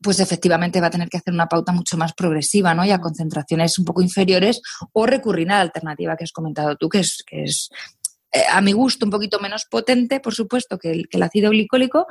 pues 0.00 0.20
efectivamente 0.20 0.80
va 0.80 0.86
a 0.86 0.90
tener 0.90 1.08
que 1.08 1.16
hacer 1.16 1.34
una 1.34 1.48
pauta 1.48 1.72
mucho 1.72 1.96
más 1.96 2.12
progresiva, 2.14 2.72
¿no? 2.74 2.84
Y 2.84 2.90
a 2.90 3.00
concentraciones 3.00 3.78
un 3.78 3.84
poco 3.84 4.00
inferiores 4.00 4.60
o 4.92 5.06
recurrir 5.06 5.50
a 5.50 5.56
la 5.56 5.60
alternativa 5.62 6.16
que 6.16 6.24
has 6.24 6.32
comentado 6.32 6.76
tú, 6.76 6.88
que 6.88 7.00
es, 7.00 7.24
que 7.26 7.44
es 7.44 7.68
eh, 8.32 8.44
a 8.50 8.60
mi 8.60 8.72
gusto 8.72 9.06
un 9.06 9.10
poquito 9.10 9.40
menos 9.40 9.64
potente, 9.68 10.20
por 10.20 10.34
supuesto, 10.34 10.78
que 10.78 10.90
el, 10.92 11.08
que 11.08 11.16
el 11.16 11.22
ácido 11.22 11.50
glicólico, 11.50 12.06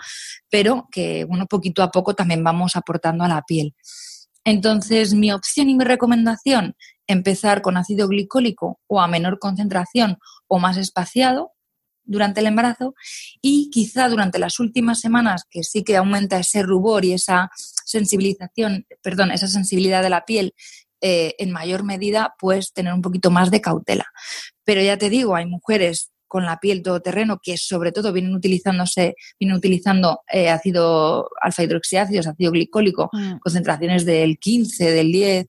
pero 0.49 0.87
que, 0.91 1.23
bueno, 1.25 1.45
poquito 1.45 1.83
a 1.83 1.91
poco 1.91 2.13
también 2.13 2.43
vamos 2.43 2.75
aportando 2.75 3.23
a 3.23 3.27
la 3.27 3.43
piel. 3.43 3.73
Entonces, 4.43 5.13
mi 5.13 5.31
opción 5.31 5.69
y 5.69 5.75
mi 5.75 5.83
recomendación, 5.83 6.75
empezar 7.05 7.61
con 7.61 7.77
ácido 7.77 8.07
glicólico 8.07 8.79
o 8.87 9.01
a 9.01 9.07
menor 9.07 9.39
concentración 9.39 10.17
o 10.47 10.59
más 10.59 10.77
espaciado, 10.77 11.51
durante 12.07 12.39
el 12.39 12.47
embarazo 12.47 12.95
y 13.41 13.69
quizá 13.69 14.09
durante 14.09 14.39
las 14.39 14.59
últimas 14.59 14.99
semanas 14.99 15.43
que 15.49 15.63
sí 15.63 15.83
que 15.83 15.97
aumenta 15.97 16.39
ese 16.39 16.63
rubor 16.63 17.05
y 17.05 17.13
esa 17.13 17.51
sensibilización, 17.85 18.87
perdón, 19.03 19.31
esa 19.31 19.47
sensibilidad 19.47 20.01
de 20.01 20.09
la 20.09 20.25
piel 20.25 20.55
eh, 21.01 21.35
en 21.37 21.51
mayor 21.51 21.83
medida, 21.83 22.33
pues 22.39 22.73
tener 22.73 22.93
un 22.93 23.03
poquito 23.03 23.29
más 23.29 23.51
de 23.51 23.61
cautela. 23.61 24.07
Pero 24.63 24.81
ya 24.81 24.97
te 24.97 25.09
digo, 25.09 25.35
hay 25.35 25.45
mujeres 25.45 26.11
con 26.27 26.45
la 26.45 26.59
piel 26.59 26.81
todoterreno 26.81 27.39
que 27.41 27.57
sobre 27.57 27.91
todo 27.91 28.11
vienen 28.11 28.33
utilizándose, 28.33 29.15
vienen 29.39 29.57
utilizando 29.57 30.21
eh, 30.31 30.49
ácido 30.49 31.29
alfa 31.41 31.63
hidroxiácidos, 31.63 32.27
ácido 32.27 32.51
glicólico, 32.51 33.09
mm. 33.13 33.37
concentraciones 33.39 34.05
del 34.05 34.37
15, 34.39 34.91
del 34.91 35.11
10, 35.11 35.47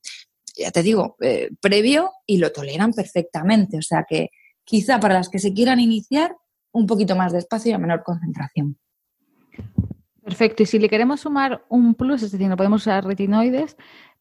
ya 0.58 0.70
te 0.70 0.82
digo, 0.82 1.16
eh, 1.20 1.50
previo 1.60 2.10
y 2.26 2.38
lo 2.38 2.52
toleran 2.52 2.92
perfectamente. 2.92 3.78
O 3.78 3.82
sea 3.82 4.04
que 4.08 4.30
quizá 4.64 5.00
para 5.00 5.14
las 5.14 5.28
que 5.28 5.38
se 5.38 5.52
quieran 5.52 5.80
iniciar, 5.80 6.36
un 6.72 6.86
poquito 6.86 7.16
más 7.16 7.32
de 7.32 7.38
espacio 7.38 7.70
y 7.70 7.74
a 7.74 7.78
menor 7.78 8.02
concentración. 8.02 8.78
Perfecto. 10.22 10.62
Y 10.62 10.66
si 10.66 10.78
le 10.78 10.88
queremos 10.88 11.20
sumar 11.20 11.64
un 11.68 11.94
plus, 11.94 12.22
es 12.22 12.32
decir, 12.32 12.48
no 12.48 12.56
podemos 12.56 12.82
usar 12.82 13.04
retinoides, 13.04 13.76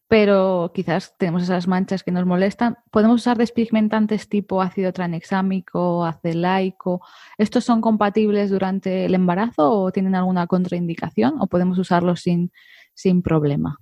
pero 0.07 0.71
quizás 0.73 1.15
tenemos 1.17 1.43
esas 1.43 1.67
manchas 1.67 2.01
que 2.01 2.11
nos 2.11 2.25
molestan, 2.25 2.77
podemos 2.91 3.21
usar 3.21 3.37
despigmentantes 3.37 4.29
tipo 4.29 4.61
ácido 4.61 4.93
tranexámico, 4.93 6.05
acelaico. 6.05 7.01
¿Estos 7.37 7.65
son 7.65 7.81
compatibles 7.81 8.49
durante 8.49 9.05
el 9.05 9.15
embarazo 9.15 9.69
o 9.69 9.91
tienen 9.91 10.15
alguna 10.15 10.47
contraindicación 10.47 11.35
o 11.41 11.47
podemos 11.47 11.77
usarlos 11.77 12.21
sin, 12.21 12.51
sin 12.93 13.21
problema? 13.21 13.79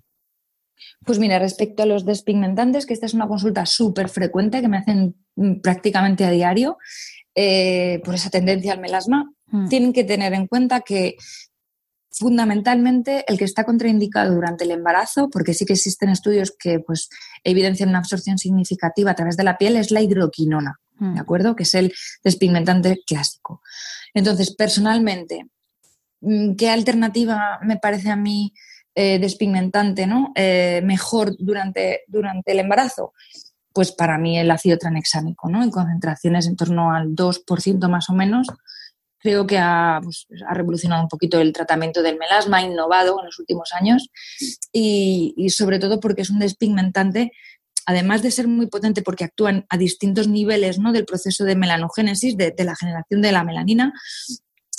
Pues 1.06 1.20
mira, 1.20 1.38
respecto 1.38 1.84
a 1.84 1.86
los 1.86 2.06
despigmentantes, 2.06 2.86
que 2.86 2.94
esta 2.94 3.06
es 3.06 3.14
una 3.14 3.28
consulta 3.28 3.66
súper 3.66 4.10
frecuente 4.10 4.62
que 4.62 4.68
me 4.68 4.78
hacen 4.78 5.16
mm, 5.36 5.62
prácticamente 5.62 6.26
a 6.26 6.32
diario, 6.32 6.78
eh, 7.36 8.02
por 8.04 8.16
esa 8.16 8.30
tendencia 8.30 8.74
al 8.74 8.80
melasma, 8.80 9.32
mm. 9.48 9.68
tienen 9.68 9.94
que 9.94 10.04
tener 10.04 10.34
en 10.34 10.48
cuenta 10.48 10.82
que 10.82 11.18
fundamentalmente 12.12 13.26
el 13.28 13.38
que 13.38 13.44
está 13.44 13.66
contraindicado 13.66 14.34
durante 14.34 14.64
el 14.64 14.72
embarazo, 14.72 15.30
porque 15.30 15.54
sí 15.54 15.66
que 15.66 15.74
existen 15.74 16.10
estudios 16.10 16.56
que 16.58 16.80
pues, 16.80 17.10
evidencian 17.44 17.90
una 17.90 18.00
absorción 18.00 18.38
significativa 18.38 19.12
a 19.12 19.16
través 19.16 19.36
de 19.36 19.44
la 19.44 19.58
piel, 19.58 19.76
es 19.76 19.92
la 19.92 20.02
hidroquinona, 20.02 20.80
¿de 20.98 21.08
mm. 21.08 21.20
acuerdo? 21.20 21.56
Que 21.56 21.64
es 21.64 21.76
el 21.76 21.94
despigmentante 22.24 23.02
clásico. 23.06 23.62
Entonces, 24.14 24.56
personalmente, 24.56 25.46
mm, 26.22 26.56
¿qué 26.56 26.70
alternativa 26.70 27.60
me 27.64 27.78
parece 27.78 28.10
a 28.10 28.16
mí 28.16 28.54
eh, 28.98 29.20
despigmentante 29.20 30.08
¿no? 30.08 30.32
Eh, 30.36 30.82
mejor 30.86 31.36
durante, 31.38 32.04
durante 32.08 32.54
el 32.54 32.60
embarazo? 32.60 33.12
Pues 33.76 33.92
para 33.92 34.18
mí 34.18 34.40
el 34.40 34.50
ácido 34.52 34.78
tranexámico, 34.78 35.50
¿no? 35.50 35.62
en 35.62 35.70
concentraciones 35.70 36.48
en 36.48 36.56
torno 36.56 36.94
al 36.94 37.10
2% 37.10 37.90
más 37.90 38.10
o 38.10 38.14
menos, 38.14 38.48
creo 39.20 39.46
que 39.46 39.58
ha, 39.58 40.00
pues, 40.02 40.28
ha, 40.48 40.54
revolucionado 40.54 41.04
un 41.04 41.10
poquito 41.10 41.42
el 41.42 41.52
tratamiento 41.52 42.02
del 42.02 42.18
melasma, 42.18 42.62
innovado 42.62 43.20
en 43.20 43.26
los 43.26 43.38
últimos 43.38 43.74
años 43.74 44.08
y, 44.72 45.34
y, 45.36 45.50
sobre 45.50 45.78
todo 45.78 46.00
porque 46.00 46.22
es 46.22 46.30
un 46.30 46.40
despigmentante, 46.40 47.34
además 47.86 48.22
de 48.22 48.32
ser 48.32 48.48
muy 48.48 48.68
potente 48.68 49.02
porque 49.02 49.26
actúan 49.26 49.66
a 49.68 49.78
distintos 49.78 50.30
niveles 50.30 50.80
¿no? 50.80 50.94
del 50.94 51.04
proceso 51.04 51.44
de 51.44 51.58
melanogénesis, 51.58 52.38
de, 52.38 52.52
de, 52.52 52.64
la 52.64 52.78
generación 52.78 53.22
de 53.22 53.32
la 53.34 53.44
melanina 53.44 53.92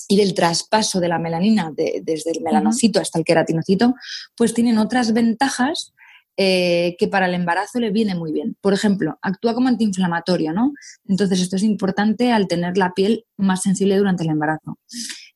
y 0.08 0.16
del 0.16 0.32
traspaso 0.32 1.00
de 1.00 1.08
la 1.08 1.18
melanina 1.18 1.70
de, 1.76 2.00
desde 2.02 2.30
el 2.30 2.40
melanocito 2.40 2.98
hasta 2.98 3.18
el 3.18 3.26
queratinocito, 3.26 3.94
pues 4.36 4.54
tienen 4.54 4.78
otras 4.78 5.12
ventajas 5.12 5.92
eh, 6.36 6.96
que 6.98 7.08
para 7.08 7.26
el 7.26 7.34
embarazo 7.34 7.80
le 7.80 7.90
viene 7.90 8.14
muy 8.14 8.32
bien. 8.32 8.56
Por 8.60 8.74
ejemplo, 8.74 9.18
actúa 9.22 9.54
como 9.54 9.68
antiinflamatorio, 9.68 10.52
¿no? 10.52 10.72
Entonces, 11.06 11.40
esto 11.40 11.56
es 11.56 11.62
importante 11.62 12.32
al 12.32 12.46
tener 12.46 12.76
la 12.76 12.92
piel 12.92 13.24
más 13.36 13.62
sensible 13.62 13.96
durante 13.96 14.24
el 14.24 14.30
embarazo, 14.30 14.78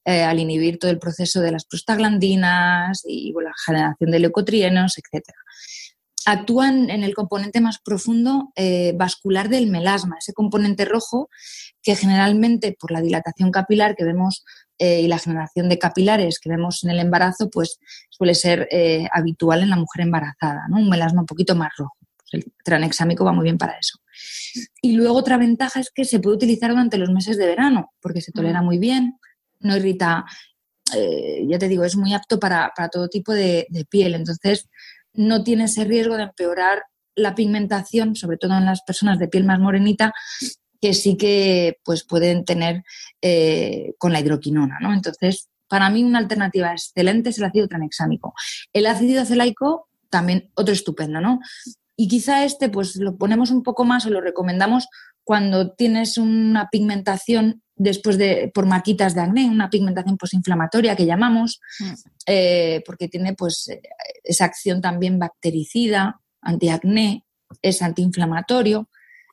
eh, 0.04 0.22
al 0.22 0.38
inhibir 0.38 0.78
todo 0.78 0.90
el 0.90 0.98
proceso 0.98 1.40
de 1.40 1.52
las 1.52 1.64
prostaglandinas 1.64 3.02
y 3.06 3.32
la 3.32 3.52
generación 3.64 4.10
de 4.10 4.18
leucotrienos, 4.18 4.98
etc. 4.98 5.24
Actúan 6.26 6.90
en 6.90 7.02
el 7.02 7.14
componente 7.14 7.62
más 7.62 7.78
profundo 7.78 8.52
eh, 8.54 8.92
vascular 8.94 9.48
del 9.48 9.68
melasma, 9.68 10.16
ese 10.18 10.34
componente 10.34 10.84
rojo 10.84 11.30
que 11.82 11.96
generalmente 11.96 12.76
por 12.78 12.90
la 12.90 13.00
dilatación 13.00 13.50
capilar 13.50 13.96
que 13.96 14.04
vemos 14.04 14.44
eh, 14.78 15.00
y 15.00 15.08
la 15.08 15.18
generación 15.18 15.70
de 15.70 15.78
capilares 15.78 16.38
que 16.38 16.50
vemos 16.50 16.84
en 16.84 16.90
el 16.90 16.98
embarazo, 16.98 17.48
pues 17.48 17.78
suele 18.10 18.34
ser 18.34 18.68
eh, 18.70 19.08
habitual 19.12 19.62
en 19.62 19.70
la 19.70 19.76
mujer 19.76 20.02
embarazada, 20.02 20.68
¿no? 20.68 20.76
Un 20.76 20.90
melasma 20.90 21.22
un 21.22 21.26
poquito 21.26 21.56
más 21.56 21.70
rojo. 21.78 21.96
Pues 22.18 22.44
el 22.44 22.52
tranexámico 22.64 23.24
va 23.24 23.32
muy 23.32 23.44
bien 23.44 23.56
para 23.56 23.78
eso. 23.78 23.98
Y 24.82 24.92
luego 24.92 25.16
otra 25.16 25.38
ventaja 25.38 25.80
es 25.80 25.90
que 25.90 26.04
se 26.04 26.20
puede 26.20 26.36
utilizar 26.36 26.70
durante 26.70 26.98
los 26.98 27.10
meses 27.10 27.38
de 27.38 27.46
verano, 27.46 27.92
porque 28.00 28.20
se 28.20 28.32
tolera 28.32 28.60
muy 28.60 28.78
bien, 28.78 29.18
no 29.60 29.74
irrita, 29.76 30.26
ya 31.46 31.58
te 31.58 31.68
digo, 31.68 31.84
es 31.84 31.96
muy 31.96 32.12
apto 32.12 32.38
para, 32.40 32.72
para 32.76 32.88
todo 32.88 33.08
tipo 33.08 33.32
de, 33.32 33.66
de 33.70 33.84
piel. 33.84 34.14
Entonces, 34.14 34.68
no 35.14 35.42
tiene 35.44 35.64
ese 35.64 35.84
riesgo 35.84 36.16
de 36.16 36.24
empeorar 36.24 36.84
la 37.14 37.34
pigmentación, 37.34 38.16
sobre 38.16 38.36
todo 38.36 38.56
en 38.56 38.64
las 38.64 38.82
personas 38.82 39.18
de 39.18 39.28
piel 39.28 39.44
más 39.44 39.58
morenita, 39.58 40.12
que 40.80 40.94
sí 40.94 41.16
que 41.16 41.78
pues, 41.84 42.04
pueden 42.04 42.44
tener 42.44 42.82
eh, 43.20 43.94
con 43.98 44.12
la 44.12 44.20
hidroquinona. 44.20 44.78
¿no? 44.80 44.92
Entonces, 44.92 45.48
para 45.68 45.90
mí 45.90 46.02
una 46.02 46.18
alternativa 46.18 46.72
excelente 46.72 47.30
es 47.30 47.38
el 47.38 47.44
ácido 47.44 47.68
tranexámico. 47.68 48.34
El 48.72 48.86
ácido 48.86 49.22
acelaico 49.22 49.88
también 50.08 50.50
otro 50.54 50.74
estupendo, 50.74 51.20
¿no? 51.20 51.38
Y 51.96 52.08
quizá 52.08 52.44
este 52.44 52.68
pues 52.68 52.96
lo 52.96 53.16
ponemos 53.16 53.50
un 53.50 53.62
poco 53.62 53.84
más 53.84 54.04
o 54.06 54.10
lo 54.10 54.20
recomendamos 54.20 54.88
cuando 55.24 55.72
tienes 55.72 56.18
una 56.18 56.68
pigmentación 56.70 57.62
después 57.76 58.18
de 58.18 58.50
por 58.52 58.66
maquitas 58.66 59.14
de 59.14 59.22
acné, 59.22 59.46
una 59.46 59.70
pigmentación 59.70 60.18
posinflamatoria 60.18 60.96
que 60.96 61.06
llamamos, 61.06 61.60
mm. 61.78 61.92
eh, 62.26 62.82
porque 62.84 63.08
tiene 63.08 63.34
pues 63.34 63.70
esa 64.22 64.44
acción 64.44 64.80
también 64.80 65.18
bactericida, 65.18 66.20
antiacné, 66.42 67.24
es 67.62 67.82
antiinflamatorio. 67.82 68.88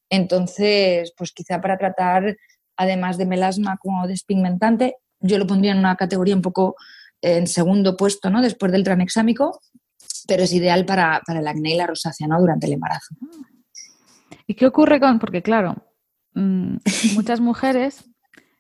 Entonces, 0.10 1.14
pues 1.18 1.32
quizá 1.34 1.60
para 1.60 1.78
tratar, 1.78 2.38
además 2.78 3.18
de 3.18 3.26
melasma 3.26 3.78
como 3.78 4.08
despigmentante, 4.08 4.96
yo 5.20 5.38
lo 5.38 5.48
pondría 5.48 5.72
en 5.72 5.80
una 5.80 5.96
categoría 5.96 6.36
un 6.36 6.42
poco 6.42 6.76
en 7.22 7.48
segundo 7.48 7.98
puesto, 7.98 8.30
¿no? 8.30 8.42
Después 8.42 8.72
del 8.72 8.84
tranexámico, 8.84 9.60
pero 10.28 10.44
es 10.44 10.54
ideal 10.54 10.86
para, 10.86 11.22
el 11.28 11.48
acné 11.48 11.74
y 11.74 11.78
la 11.78 11.88
rosácea, 11.88 12.28
¿no? 12.28 12.40
Durante 12.40 12.68
el 12.68 12.74
embarazo. 12.74 13.16
¿Y 14.48 14.56
qué 14.56 14.66
ocurre 14.66 15.00
con...? 15.00 15.20
Porque 15.20 15.44
claro, 15.44 15.76
mm, 16.34 16.78
muchas 17.16 17.42
mujeres 17.42 18.10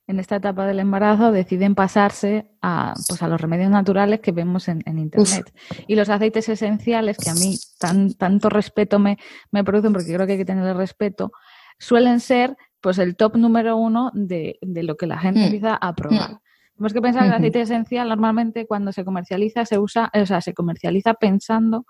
en 0.07 0.19
esta 0.19 0.37
etapa 0.37 0.65
del 0.65 0.79
embarazo 0.79 1.31
deciden 1.31 1.75
pasarse 1.75 2.49
a, 2.61 2.93
pues 3.07 3.21
a 3.21 3.27
los 3.27 3.41
remedios 3.41 3.69
naturales 3.69 4.21
que 4.21 4.31
vemos 4.31 4.69
en, 4.69 4.81
Internet. 4.85 5.53
Y 5.85 5.95
los 5.95 6.09
aceites 6.09 6.47
esenciales, 6.47 7.17
que 7.17 7.29
a 7.29 7.33
mí 7.33 7.57
tan, 7.77 8.13
tanto 8.13 8.49
respeto 8.49 8.99
me, 8.99 9.17
me 9.51 9.65
producen, 9.65 9.91
porque 9.91 10.13
creo 10.13 10.25
que 10.25 10.33
hay 10.33 10.37
que 10.37 10.45
tener 10.45 10.77
respeto, 10.77 11.31
suelen 11.77 12.21
ser 12.21 12.55
pues 12.79 12.99
el 12.99 13.17
top 13.17 13.35
número 13.35 13.75
uno 13.75 14.11
de, 14.13 14.59
de 14.61 14.83
lo 14.83 14.95
que 14.95 15.07
la 15.07 15.19
gente 15.19 15.41
mm. 15.41 15.43
empieza 15.43 15.75
a 15.75 15.93
probar. 15.93 16.31
Mm. 16.31 16.39
Tenemos 16.75 16.93
que 16.93 17.01
pensar 17.01 17.23
que 17.23 17.27
el 17.29 17.33
aceite 17.33 17.61
esencial 17.61 18.07
normalmente 18.07 18.67
cuando 18.67 18.91
se 18.91 19.03
comercializa 19.03 19.65
se 19.65 19.79
usa, 19.79 20.11
o 20.13 20.25
sea, 20.25 20.41
se 20.41 20.53
comercializa 20.53 21.15
pensando 21.15 21.85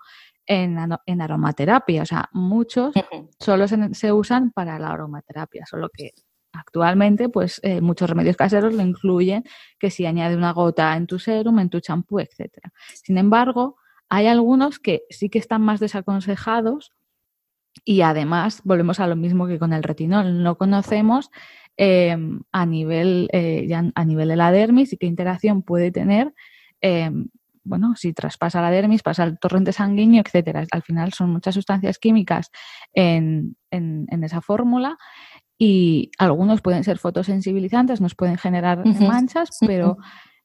en, 0.46 0.78
en 1.04 1.20
aromaterapia. 1.20 2.02
O 2.02 2.06
sea, 2.06 2.30
muchos 2.32 2.94
solo 3.40 3.66
se, 3.68 4.12
usan 4.12 4.50
para 4.52 4.78
la 4.78 4.90
aromaterapia, 4.90 5.66
solo 5.66 5.88
que 5.92 6.12
Actualmente, 6.50 7.28
pues 7.28 7.60
eh, 7.62 7.80
muchos 7.82 8.08
remedios 8.08 8.36
caseros 8.36 8.74
lo 8.74 8.82
incluyen 8.82 9.44
que 9.78 9.90
si 9.90 10.06
añade 10.06 10.34
una 10.34 10.52
gota 10.52 10.96
en 10.96 11.06
tu 11.06 11.18
serum, 11.18 11.58
en 11.58 11.68
tu 11.68 11.78
champú, 11.80 12.20
etc. 12.20 12.58
Sin 12.94 13.18
embargo, 13.18 13.76
hay 14.08 14.26
algunos 14.26 14.78
que 14.78 15.02
sí 15.10 15.28
que 15.28 15.38
están 15.38 15.62
más 15.62 15.78
desaconsejados 15.78 16.92
y 17.84 18.00
además 18.00 18.62
volvemos 18.64 18.98
a 18.98 19.06
lo 19.06 19.14
mismo 19.14 19.46
que 19.46 19.58
con 19.58 19.72
el 19.72 19.82
retinol. 19.82 20.42
No 20.42 20.56
conocemos 20.56 21.30
em, 21.76 22.40
a, 22.50 22.66
nivel, 22.66 23.28
eh, 23.32 23.68
a 23.94 24.04
nivel 24.04 24.28
de 24.28 24.36
la 24.36 24.50
dermis 24.50 24.92
y 24.92 24.96
qué 24.96 25.06
interacción 25.06 25.62
puede 25.62 25.92
tener 25.92 26.32
em, 26.80 27.28
bueno, 27.64 27.94
si 27.96 28.12
traspasa 28.12 28.60
la 28.62 28.70
dermis, 28.70 29.02
pasa 29.02 29.24
el 29.24 29.38
torrente 29.38 29.72
sanguíneo, 29.72 30.22
etcétera. 30.24 30.64
Al 30.70 30.82
final 30.82 31.12
son 31.12 31.30
muchas 31.30 31.54
sustancias 31.54 31.98
químicas 31.98 32.50
en, 32.92 33.56
en 33.70 34.24
esa 34.24 34.40
fórmula 34.40 34.96
y 35.58 36.12
algunos 36.18 36.62
pueden 36.62 36.84
ser 36.84 36.98
fotosensibilizantes, 36.98 38.00
nos 38.00 38.14
pueden 38.14 38.38
generar 38.38 38.86
manchas, 39.00 39.50
pero 39.66 39.96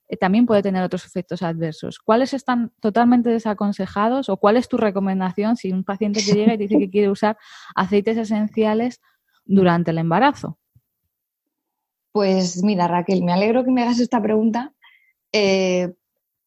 eh, 0.10 0.18
también 0.18 0.48
puede 0.48 0.64
tener 0.64 0.82
otros 0.84 1.06
efectos 1.06 1.44
adversos. 1.44 2.00
¿Cuáles 2.00 2.34
están 2.34 2.72
totalmente 2.80 3.30
desaconsejados 3.30 4.28
o 4.30 4.38
cuál 4.38 4.58
es 4.58 4.68
tu 4.68 4.78
recomendación 4.78 5.56
si 5.56 5.72
un 5.72 5.84
paciente 5.84 6.22
te 6.26 6.34
llega 6.34 6.56
y 6.56 6.58
dice 6.58 6.80
que 6.80 6.90
quiere 6.90 7.12
usar 7.12 7.38
aceites 7.76 8.18
esenciales 8.18 9.02
durante 9.46 9.92
el 9.92 10.00
embarazo? 10.00 10.58
Pues 12.12 12.64
mira, 12.64 12.88
Raquel, 12.88 13.24
me 13.24 13.34
alegro 13.34 13.64
que 13.64 13.72
me 13.72 13.84
hagas 13.84 14.00
esta 14.00 14.20
pregunta. 14.20 14.74
Eh, 15.32 15.94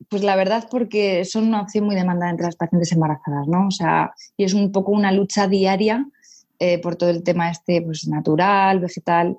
pues 0.08 0.22
la 0.22 0.36
verdad 0.36 0.68
porque 0.70 1.24
son 1.24 1.48
una 1.48 1.62
opción 1.62 1.84
muy 1.84 1.96
demandada 1.96 2.30
entre 2.30 2.46
las 2.46 2.56
pacientes 2.56 2.92
embarazadas, 2.92 3.48
¿no? 3.48 3.68
O 3.68 3.70
sea, 3.70 4.12
y 4.36 4.44
es 4.44 4.54
un 4.54 4.72
poco 4.72 4.92
una 4.92 5.12
lucha 5.12 5.48
diaria 5.48 6.06
eh, 6.58 6.78
por 6.80 6.96
todo 6.96 7.10
el 7.10 7.22
tema 7.22 7.50
este 7.50 7.82
pues, 7.82 8.06
natural, 8.08 8.80
vegetal. 8.80 9.38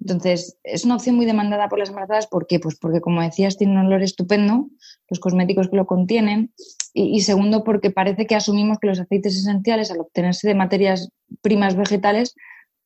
Entonces, 0.00 0.58
es 0.64 0.84
una 0.84 0.96
opción 0.96 1.16
muy 1.16 1.24
demandada 1.24 1.68
por 1.68 1.78
las 1.78 1.88
embarazadas. 1.88 2.26
¿Por 2.26 2.46
qué? 2.46 2.60
Pues 2.60 2.76
porque, 2.78 3.00
como 3.00 3.22
decías, 3.22 3.56
tiene 3.56 3.72
un 3.72 3.86
olor 3.86 4.02
estupendo, 4.02 4.68
los 5.08 5.18
cosméticos 5.18 5.68
que 5.68 5.76
lo 5.76 5.86
contienen. 5.86 6.52
Y, 6.92 7.22
segundo, 7.22 7.64
porque 7.64 7.90
parece 7.90 8.26
que 8.26 8.34
asumimos 8.36 8.78
que 8.78 8.86
los 8.88 9.00
aceites 9.00 9.36
esenciales, 9.36 9.90
al 9.90 10.00
obtenerse 10.00 10.46
de 10.46 10.54
materias 10.54 11.08
primas 11.42 11.74
vegetales 11.74 12.34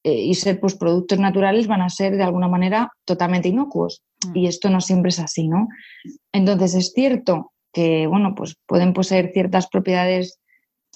eh, 0.05 0.14
y 0.14 0.35
ser 0.35 0.61
pues, 0.61 0.77
productos 0.77 1.18
naturales, 1.18 1.66
van 1.66 1.83
a 1.83 1.90
ser 1.90 2.16
de 2.16 2.23
alguna 2.23 2.49
manera 2.49 2.92
totalmente 3.05 3.49
inocuos. 3.49 4.03
Y 4.35 4.46
esto 4.46 4.70
no 4.70 4.81
siempre 4.81 5.11
es 5.11 5.20
así, 5.20 5.48
¿no? 5.48 5.68
Entonces, 6.33 6.74
es 6.74 6.92
cierto 6.92 7.52
que, 7.72 8.07
bueno, 8.07 8.35
pues 8.35 8.57
pueden 8.66 8.92
poseer 8.92 9.31
ciertas 9.33 9.68
propiedades 9.68 10.38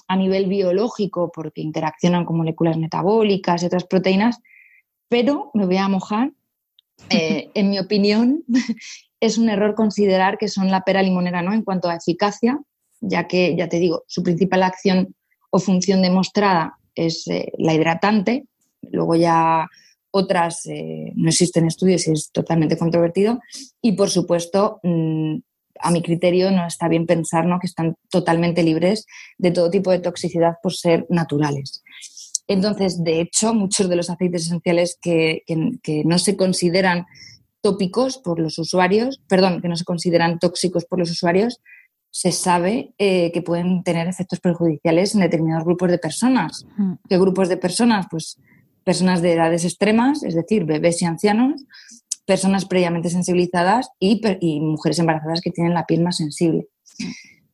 a 0.07 0.15
nivel 0.15 0.47
biológico 0.47 1.31
porque 1.33 1.61
interaccionan 1.61 2.25
con 2.25 2.37
moléculas 2.37 2.77
metabólicas 2.77 3.63
y 3.63 3.67
otras 3.67 3.85
proteínas, 3.85 4.39
pero 5.07 5.51
me 5.53 5.65
voy 5.65 5.77
a 5.77 5.87
mojar. 5.87 6.31
Eh, 7.09 7.49
en 7.55 7.71
mi 7.71 7.79
opinión, 7.79 8.43
es 9.19 9.37
un 9.37 9.49
error 9.49 9.73
considerar 9.73 10.37
que 10.37 10.47
son 10.47 10.69
la 10.69 10.81
pera 10.81 11.01
limonera 11.01 11.41
¿no? 11.41 11.51
en 11.51 11.63
cuanto 11.63 11.89
a 11.89 11.95
eficacia, 11.95 12.59
ya 13.01 13.27
que, 13.27 13.55
ya 13.57 13.67
te 13.67 13.79
digo, 13.79 14.03
su 14.07 14.21
principal 14.21 14.63
acción 14.63 15.13
o 15.49 15.59
función 15.59 16.01
demostrada 16.01 16.77
es 16.95 17.27
eh, 17.27 17.51
la 17.57 17.73
hidratante, 17.73 18.45
luego 18.91 19.15
ya 19.15 19.67
otras 20.15 20.65
eh, 20.67 21.11
no 21.15 21.29
existen 21.29 21.65
estudios 21.65 22.07
y 22.07 22.11
es 22.11 22.31
totalmente 22.31 22.77
controvertido, 22.77 23.39
y 23.81 23.93
por 23.93 24.09
supuesto 24.09 24.79
mm, 24.83 25.37
a 25.79 25.91
mi 25.91 26.01
criterio 26.03 26.51
no 26.51 26.67
está 26.67 26.87
bien 26.87 27.07
pensar 27.07 27.45
que 27.59 27.67
están 27.67 27.95
totalmente 28.09 28.61
libres 28.63 29.05
de 29.37 29.51
todo 29.51 29.71
tipo 29.71 29.91
de 29.91 29.99
toxicidad 29.99 30.55
por 30.61 30.73
ser 30.73 31.05
naturales. 31.09 31.83
Entonces, 32.47 33.03
de 33.03 33.21
hecho, 33.21 33.53
muchos 33.53 33.89
de 33.89 33.95
los 33.95 34.09
aceites 34.09 34.45
esenciales 34.45 34.97
que, 35.01 35.43
no 36.05 36.19
se 36.19 36.37
consideran 36.37 37.05
tópicos 37.61 38.17
por 38.17 38.39
los 38.39 38.59
usuarios, 38.59 39.21
perdón, 39.27 39.61
que 39.61 39.69
no 39.69 39.77
se 39.77 39.85
consideran 39.85 40.37
tóxicos 40.37 40.85
por 40.85 40.99
los 40.99 41.09
usuarios, 41.09 41.59
se 42.11 42.31
sabe 42.31 42.93
eh, 42.99 43.31
que 43.31 43.41
pueden 43.41 43.83
tener 43.83 44.07
efectos 44.07 44.39
perjudiciales 44.39 45.15
en 45.15 45.21
determinados 45.21 45.65
grupos 45.65 45.89
de 45.89 45.97
personas. 45.97 46.65
Mm. 46.77 46.93
¿Qué 47.09 47.17
grupos 47.17 47.49
de 47.49 47.57
personas? 47.57 48.05
Pues 48.11 48.37
personas 48.83 49.21
de 49.21 49.33
edades 49.33 49.65
extremas, 49.65 50.23
es 50.23 50.35
decir, 50.35 50.65
bebés 50.65 51.01
y 51.01 51.05
ancianos, 51.05 51.65
personas 52.25 52.65
previamente 52.65 53.09
sensibilizadas 53.09 53.89
y, 53.99 54.21
mujeres 54.61 54.99
embarazadas 54.99 55.41
que 55.41 55.51
tienen 55.51 55.73
la 55.73 55.85
piel 55.85 56.01
más 56.01 56.17
sensible. 56.17 56.67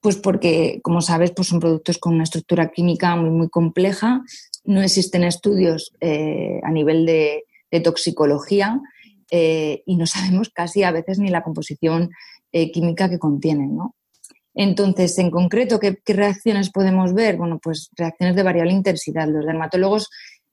Pues 0.02 0.16
porque, 0.16 0.80
como 0.84 1.02
sabes, 1.02 1.32
pues 1.32 1.48
son 1.48 1.60
productos 1.60 1.98
con 1.98 2.14
una 2.14 2.24
estructura 2.24 2.72
química 2.72 3.16
muy, 3.16 3.32
muy 3.32 3.50
compleja. 3.50 4.22
No 4.64 4.82
existen 4.82 5.24
estudios 5.24 5.94
eh, 6.00 6.62
a 6.64 6.72
nivel 6.72 7.06
de, 7.06 7.44
toxicología 7.84 8.82
eh, 9.30 9.84
y 9.86 9.96
no 9.96 10.08
sabemos 10.08 10.50
casi 10.50 10.82
a 10.82 10.92
veces 10.92 11.20
ni 11.20 11.30
la 11.30 11.44
composición 11.44 12.10
eh, 12.52 12.72
química 12.72 13.10
que 13.10 13.20
contienen. 13.20 13.76
¿no? 13.76 13.96
Entonces, 14.56 15.18
en 15.20 15.32
concreto, 15.32 15.80
¿qué, 15.80 15.98
reacciones 16.06 16.72
podemos 16.72 17.14
ver? 17.14 17.38
Bueno, 17.38 17.60
pues 17.62 17.90
reacciones 17.96 18.36
de 18.36 18.44
variable 18.44 18.74
intensidad. 18.74 19.28
Los 19.28 19.46
dermatólogos 19.46 20.10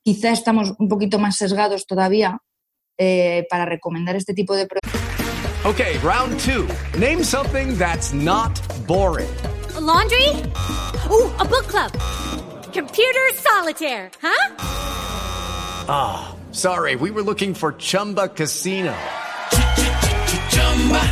quizá 0.07 0.31
estamos 0.31 0.73
un 0.79 0.89
poquito 0.89 1.19
más 1.19 1.37
sesgados 1.37 1.85
todavía 1.85 2.39
eh, 2.97 3.45
para 3.51 3.65
recomendar 3.65 4.15
este 4.15 4.35
tipo 4.35 4.55
de 4.55 4.67
productos. 4.69 5.01
Okay, 5.65 5.99
round 5.99 6.39
two. 6.39 6.69
Name 6.97 7.25
something 7.25 7.77
that's 7.77 8.13
not 8.15 8.53
boring. 8.87 9.29
laundry? 9.81 10.29
Oh, 11.11 11.29
a 11.41 11.45
book 11.45 11.67
club. 11.67 11.91
Computer 12.73 13.35
solitaire, 13.35 14.11
huh? 14.23 14.55
Ah, 15.89 16.29
oh, 16.29 16.53
sorry. 16.53 16.95
We 16.95 17.11
were 17.11 17.23
looking 17.23 17.53
for 17.53 17.73
Chumba 17.73 18.29
Casino. 18.29 18.95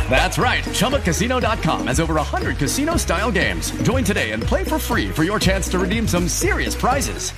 That's 0.09 0.37
right. 0.37 0.63
ChumbaCasino.com 0.63 1.87
has 1.87 1.99
over 1.99 2.13
100 2.13 2.57
casino 2.57 2.95
style 2.95 3.31
games. 3.31 3.71
Join 3.81 4.05
today 4.05 4.31
and 4.31 4.41
play 4.41 4.63
for 4.63 4.79
free 4.79 5.11
for 5.11 5.25
your 5.25 5.39
chance 5.39 5.67
to 5.69 5.79
redeem 5.79 6.07
some 6.07 6.29
serious 6.29 6.73
prizes. 6.73 7.31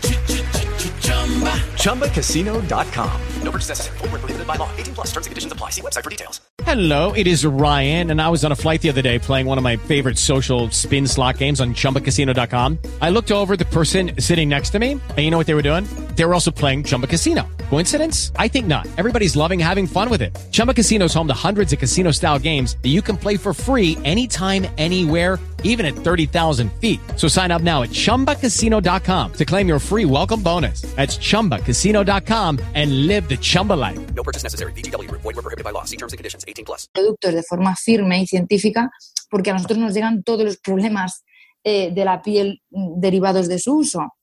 ChumbaCasino.com. 1.77 3.21
No 3.41 3.51
purchase 3.51 3.69
necessary. 3.69 3.97
Full 3.97 4.07
prohibited 4.09 4.45
by 4.45 4.57
law. 4.57 4.69
18 4.77 4.93
plus 4.93 5.07
terms 5.07 5.25
and 5.25 5.31
conditions 5.31 5.53
apply. 5.53 5.71
See 5.71 5.81
website 5.81 6.03
for 6.03 6.09
details. 6.09 6.41
Hello, 6.63 7.13
it 7.13 7.27
is 7.27 7.45
Ryan, 7.45 8.11
and 8.11 8.21
I 8.21 8.27
was 8.27 8.43
on 8.43 8.51
a 8.51 8.55
flight 8.55 8.81
the 8.81 8.89
other 8.89 9.01
day 9.01 9.19
playing 9.19 9.45
one 9.45 9.57
of 9.57 9.63
my 9.63 9.77
favorite 9.77 10.17
social 10.17 10.69
spin 10.71 11.07
slot 11.07 11.37
games 11.37 11.61
on 11.61 11.73
ChumbaCasino.com. 11.73 12.79
I 13.01 13.09
looked 13.09 13.31
over 13.31 13.55
the 13.55 13.65
person 13.65 14.19
sitting 14.19 14.49
next 14.49 14.71
to 14.71 14.79
me, 14.79 14.91
and 14.91 15.17
you 15.17 15.31
know 15.31 15.37
what 15.37 15.47
they 15.47 15.53
were 15.53 15.61
doing? 15.61 15.85
They 16.15 16.25
were 16.25 16.33
also 16.33 16.51
playing 16.51 16.83
Chumba 16.83 17.07
Casino. 17.07 17.47
Coincidence? 17.69 18.33
I 18.35 18.49
think 18.49 18.67
not. 18.67 18.85
Everybody's 18.97 19.35
loving 19.37 19.59
having 19.59 19.87
fun 19.87 20.09
with 20.09 20.21
it. 20.21 20.37
Chumba 20.51 20.73
Casino 20.73 21.05
is 21.05 21.13
home 21.13 21.27
to 21.27 21.33
hundreds 21.33 21.71
of 21.71 21.79
casino 21.79 22.11
style 22.11 22.36
games 22.39 22.75
that 22.81 22.89
you 22.89 23.01
can 23.01 23.15
play 23.15 23.37
for 23.37 23.53
free 23.53 23.97
anytime, 24.03 24.67
anywhere, 24.77 25.39
even 25.63 25.85
at 25.85 25.93
30,000 25.93 26.69
feet. 26.81 26.99
So 27.15 27.29
sign 27.29 27.51
up 27.51 27.61
now 27.61 27.83
at 27.83 27.91
chumbacasino.com 27.91 29.33
to 29.33 29.45
claim 29.45 29.67
your 29.69 29.79
free 29.79 30.05
welcome 30.05 30.41
bonus. 30.41 30.81
That's 30.95 31.17
chumbacasino.com 31.17 32.59
and 32.73 33.07
live 33.07 33.29
the 33.29 33.37
Chumba 33.37 33.73
life. 33.73 33.99
No 34.13 34.23
purchase 34.23 34.43
necessary. 34.43 34.73
DTW, 34.73 35.09
void, 35.11 35.23
were 35.23 35.33
prohibited 35.41 35.63
by 35.63 35.71
law. 35.71 35.85
See 35.85 35.97
terms 35.97 36.13
and 36.13 36.17
conditions 36.17 36.43
18 36.47 36.65
plus. 36.65 36.87
Productos 36.93 37.33
de 37.33 37.43
forma 37.43 37.75
firme 37.75 38.19
y 38.19 38.27
científica, 38.27 38.89
porque 39.29 39.51
a 39.51 39.53
nosotros 39.53 39.77
nos 39.77 39.93
llegan 39.93 40.23
todos 40.23 40.43
los 40.43 40.57
problemas 40.57 41.23
eh, 41.63 41.91
de 41.93 42.05
la 42.05 42.21
piel 42.21 42.61
derivados 42.69 43.47
de 43.47 43.59
su 43.59 43.77
uso. 43.77 44.13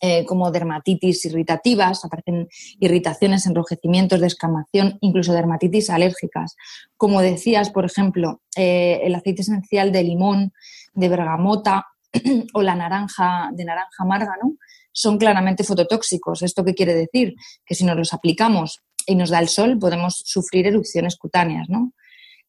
Eh, 0.00 0.24
como 0.26 0.50
dermatitis 0.50 1.24
irritativas, 1.24 2.04
aparecen 2.04 2.48
irritaciones, 2.78 3.46
enrojecimientos, 3.46 4.20
descamación, 4.20 4.98
incluso 5.00 5.32
dermatitis 5.32 5.88
alérgicas. 5.88 6.56
Como 6.96 7.22
decías, 7.22 7.70
por 7.70 7.86
ejemplo, 7.86 8.42
eh, 8.56 9.00
el 9.04 9.14
aceite 9.14 9.42
esencial 9.42 9.92
de 9.92 10.02
limón, 10.02 10.52
de 10.92 11.08
bergamota 11.08 11.86
o 12.54 12.62
la 12.62 12.74
naranja 12.74 13.50
de 13.52 13.64
naranja 13.64 14.02
amarga, 14.02 14.34
¿no? 14.42 14.56
son 14.94 15.18
claramente 15.18 15.64
fototóxicos. 15.64 16.42
¿Esto 16.42 16.64
qué 16.64 16.74
quiere 16.74 16.94
decir? 16.94 17.34
Que 17.66 17.74
si 17.74 17.84
nos 17.84 17.96
los 17.96 18.14
aplicamos 18.14 18.80
y 19.06 19.16
nos 19.16 19.30
da 19.30 19.40
el 19.40 19.48
sol, 19.48 19.78
podemos 19.78 20.22
sufrir 20.24 20.66
erupciones 20.66 21.16
cutáneas. 21.16 21.68
¿no? 21.68 21.92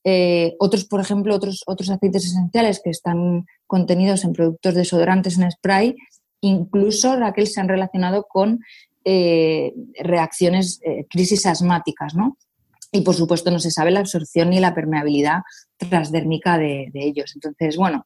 Eh, 0.03 0.55
otros, 0.59 0.85
por 0.85 1.01
ejemplo, 1.01 1.35
otros, 1.35 1.63
otros 1.65 1.89
aceites 1.89 2.25
esenciales 2.25 2.79
que 2.83 2.91
están 2.91 3.45
contenidos 3.65 4.23
en 4.23 4.33
productos 4.33 4.75
desodorantes 4.75 5.37
en 5.37 5.51
spray 5.51 5.95
Incluso, 6.41 7.15
Raquel, 7.15 7.47
se 7.47 7.59
han 7.59 7.67
relacionado 7.67 8.27
con 8.29 8.59
eh, 9.03 9.71
reacciones, 9.99 10.79
eh, 10.83 11.05
crisis 11.09 11.45
asmáticas, 11.45 12.15
¿no? 12.15 12.37
Y 12.91 13.01
por 13.01 13.13
supuesto 13.13 13.51
no 13.51 13.59
se 13.59 13.69
sabe 13.69 13.91
la 13.91 13.99
absorción 13.99 14.49
ni 14.49 14.59
la 14.59 14.73
permeabilidad 14.73 15.41
transdérmica 15.77 16.57
de, 16.57 16.89
ellos. 16.93 17.33
Entonces, 17.35 17.77
bueno, 17.77 18.05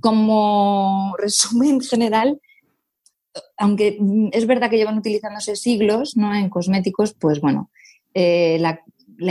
como 0.00 1.14
resumen 1.18 1.80
general, 1.80 2.40
aunque 3.58 3.98
es 4.32 4.46
verdad 4.46 4.70
que 4.70 4.78
llevan 4.78 4.98
utilizándose 4.98 5.54
siglos 5.56 6.16
¿no? 6.16 6.34
en 6.34 6.48
cosméticos, 6.48 7.14
pues 7.14 7.40
bueno, 7.40 7.70
eh, 8.14 8.58
la, 8.58 8.80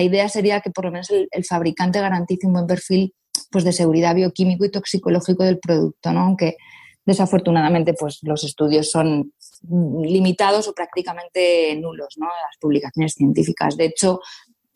idea 0.03 0.29
sería 0.29 0.61
que 0.61 0.69
por 0.69 0.85
lo 0.85 0.91
menos 0.91 1.09
el, 1.09 1.27
el, 1.31 1.45
fabricante 1.45 1.99
garantice 1.99 2.47
un 2.47 2.53
buen 2.53 2.67
perfil 2.67 3.13
pues, 3.49 3.63
de 3.63 3.73
seguridad 3.73 4.13
bioquímico 4.13 4.65
y 4.65 4.71
toxicológico 4.71 5.43
del 5.43 5.59
producto, 5.59 6.13
¿no? 6.13 6.21
aunque 6.21 6.57
Desafortunadamente, 7.05 7.93
pues 7.93 8.19
los 8.21 8.43
estudios 8.43 8.91
son 8.91 9.33
limitados 10.03 10.67
o 10.67 10.73
prácticamente 10.73 11.75
nulos, 11.75 12.15
¿no? 12.17 12.27
Las 12.27 12.57
publicaciones 12.59 13.13
científicas. 13.13 13.75
De 13.75 13.85
hecho, 13.85 14.19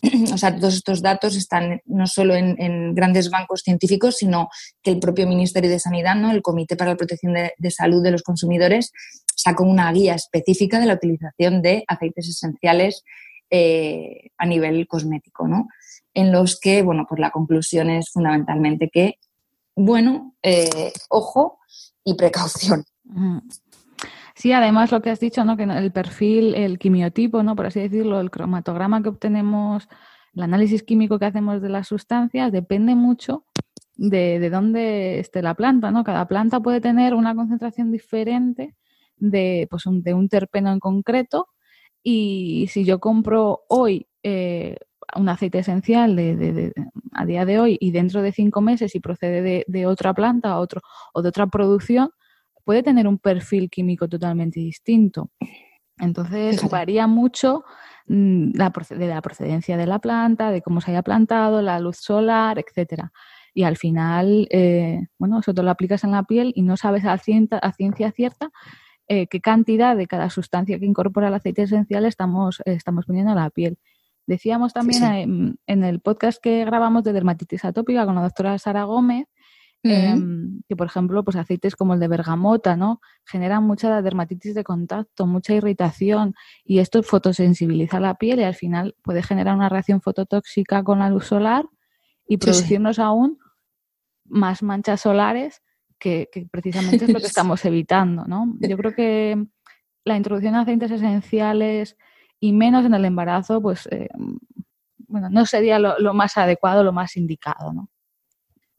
o 0.33 0.37
sea, 0.37 0.55
todos 0.55 0.75
estos 0.75 1.01
datos 1.01 1.35
están 1.35 1.81
no 1.85 2.07
solo 2.07 2.35
en, 2.35 2.95
grandes 2.95 3.29
bancos 3.29 3.61
científicos, 3.61 4.17
sino 4.17 4.49
que 4.81 4.91
el 4.91 4.99
propio 4.99 5.27
Ministerio 5.27 5.69
de 5.69 5.79
Sanidad, 5.79 6.15
¿no? 6.15 6.31
el 6.31 6.41
Comité 6.41 6.75
para 6.75 6.91
la 6.91 6.97
Protección 6.97 7.33
de, 7.33 7.71
Salud 7.71 8.03
de 8.03 8.11
los 8.11 8.23
Consumidores, 8.23 8.91
sacó 9.35 9.63
una 9.63 9.91
guía 9.91 10.15
específica 10.15 10.79
de 10.79 10.85
la 10.85 10.93
utilización 10.95 11.61
de 11.61 11.83
aceites 11.87 12.29
esenciales 12.29 13.03
eh, 13.49 14.29
a 14.37 14.45
nivel 14.45 14.87
cosmético, 14.87 15.47
¿no? 15.47 15.67
en 16.15 16.31
los 16.31 16.59
que, 16.59 16.81
bueno, 16.81 17.05
pues 17.07 17.19
la 17.19 17.29
conclusión 17.29 17.89
es 17.89 18.09
fundamentalmente 18.09 18.89
que, 18.91 19.19
bueno, 19.75 20.35
eh, 20.41 20.93
ojo, 21.09 21.59
y 22.03 22.13
precaución. 22.13 22.85
Sí, 24.35 24.51
además 24.51 24.91
lo 24.91 25.01
que 25.01 25.09
has 25.09 25.19
dicho, 25.19 25.43
¿no? 25.43 25.57
Que 25.57 25.63
el 25.63 25.91
perfil, 25.91 26.55
el 26.55 26.77
quimiotipo, 26.77 27.43
¿no? 27.43 27.55
Por 27.55 27.65
así 27.65 27.79
decirlo, 27.79 28.19
el 28.19 28.31
cromatograma 28.31 29.01
que 29.01 29.09
obtenemos, 29.09 29.87
el 30.33 30.43
análisis 30.43 30.83
químico 30.83 31.19
que 31.19 31.25
hacemos 31.25 31.61
de 31.61 31.69
las 31.69 31.87
sustancias, 31.87 32.51
depende 32.51 32.95
mucho 32.95 33.45
de, 33.95 34.39
de 34.39 34.49
dónde 34.49 35.19
esté 35.19 35.41
la 35.41 35.55
planta, 35.55 35.91
¿no? 35.91 36.03
Cada 36.03 36.27
planta 36.27 36.59
puede 36.59 36.81
tener 36.81 37.13
una 37.13 37.33
concentración 37.33 37.91
diferente 37.91 38.75
de, 39.17 39.67
pues, 39.69 39.85
un, 39.85 40.03
de 40.03 40.13
un 40.13 40.29
terpeno 40.29 40.71
en 40.71 40.79
concreto. 40.79 41.47
Y 42.03 42.67
si 42.69 42.85
yo 42.85 42.99
compro 42.99 43.63
hoy 43.67 44.07
eh, 44.21 44.77
un 45.15 45.29
aceite 45.29 45.59
esencial 45.59 46.15
de, 46.15 46.73
a 47.13 47.25
día 47.25 47.45
de 47.45 47.59
hoy 47.59 47.77
y 47.79 47.91
dentro 47.91 48.21
de 48.21 48.31
cinco 48.31 48.61
meses 48.61 48.95
y 48.95 48.99
procede 48.99 49.65
de, 49.67 49.85
otra 49.85 50.13
planta 50.13 50.57
otro, 50.57 50.81
o 51.13 51.21
de 51.21 51.29
otra 51.29 51.47
producción, 51.47 52.11
puede 52.63 52.83
tener 52.83 53.07
un 53.07 53.19
perfil 53.19 53.69
químico 53.69 54.07
totalmente 54.07 54.59
distinto. 54.59 55.31
Entonces 55.97 56.67
varía 56.69 57.07
mucho 57.07 57.63
mm, 58.07 58.51
la, 58.55 58.73
de 58.89 59.07
la 59.07 59.21
procedencia 59.21 59.77
de 59.77 59.87
la 59.87 59.99
planta, 59.99 60.51
de 60.51 60.61
cómo 60.61 60.81
se 60.81 60.91
haya 60.91 61.03
plantado, 61.03 61.61
la 61.61 61.79
luz 61.79 61.97
solar, 61.97 62.59
etcétera. 62.59 63.11
Y 63.53 63.63
al 63.63 63.77
final, 63.77 64.47
eh, 64.51 65.07
bueno, 65.17 65.39
eso 65.39 65.53
te 65.53 65.63
lo 65.63 65.71
aplicas 65.71 66.03
en 66.03 66.11
la 66.11 66.23
piel 66.23 66.51
y 66.55 66.63
no 66.63 66.75
sabes 66.75 67.05
a, 67.05 67.17
ciencia 67.17 68.11
cierta 68.11 68.49
eh, 69.07 69.27
qué 69.27 69.39
cantidad 69.39 69.95
de 69.95 70.07
cada 70.07 70.29
sustancia 70.29 70.77
que 70.77 70.85
incorpora 70.85 71.29
el 71.29 71.35
aceite 71.35 71.61
esencial 71.61 72.05
estamos, 72.05 72.61
estamos 72.65 73.05
poniendo 73.05 73.31
a 73.31 73.35
la 73.35 73.49
piel. 73.49 73.77
Decíamos 74.27 74.73
también 74.73 75.57
En, 75.67 75.83
el 75.83 75.99
podcast 75.99 76.41
que 76.41 76.65
grabamos 76.65 77.03
de 77.03 77.13
dermatitis 77.13 77.63
atópica 77.63 78.05
con 78.05 78.15
la 78.15 78.23
doctora 78.23 78.57
Sara 78.57 78.83
Gómez, 78.83 79.27
em, 79.83 80.61
que 80.67 80.75
por 80.75 80.87
ejemplo, 80.87 81.23
pues 81.23 81.35
aceites 81.35 81.75
como 81.75 81.93
el 81.93 81.99
de 81.99 82.07
bergamota, 82.07 82.75
¿no? 82.75 83.01
Generan 83.23 83.63
mucha 83.63 84.01
dermatitis 84.01 84.55
de 84.55 84.63
contacto, 84.63 85.27
mucha 85.27 85.53
irritación 85.53 86.33
y 86.63 86.79
esto 86.79 87.03
fotosensibiliza 87.03 87.99
la 87.99 88.15
piel 88.15 88.39
y 88.39 88.43
al 88.43 88.55
final 88.55 88.95
puede 89.03 89.21
generar 89.21 89.55
una 89.55 89.69
reacción 89.69 90.01
fototóxica 90.01 90.83
con 90.83 90.99
la 90.99 91.09
luz 91.09 91.25
solar 91.25 91.65
y 92.27 92.37
producirnos 92.37 92.97
aún 92.97 93.37
más 94.25 94.63
manchas 94.63 95.01
solares 95.01 95.61
que, 95.99 96.29
que 96.31 96.47
precisamente 96.49 97.05
es 97.05 97.11
lo 97.11 97.19
que 97.19 97.27
estamos 97.27 97.63
evitando, 97.65 98.25
¿no? 98.25 98.55
Yo 98.59 98.77
creo 98.77 98.95
que 98.95 99.45
la 100.03 100.17
introducción 100.17 100.53
de 100.53 100.59
aceites 100.61 100.91
esenciales 100.91 101.95
y 102.45 102.53
menos 102.53 102.85
en 102.85 102.93
el 102.93 103.05
embarazo, 103.05 103.59
pues 103.59 103.87
eh, 103.89 104.07
bueno, 105.07 105.29
no 105.31 105.47
sería 105.47 105.79
lo, 105.79 106.13
más 106.13 106.37
adecuado, 106.37 106.83
lo 106.83 106.93
más 106.93 107.17
indicado, 107.17 107.73
¿no? 107.73 107.89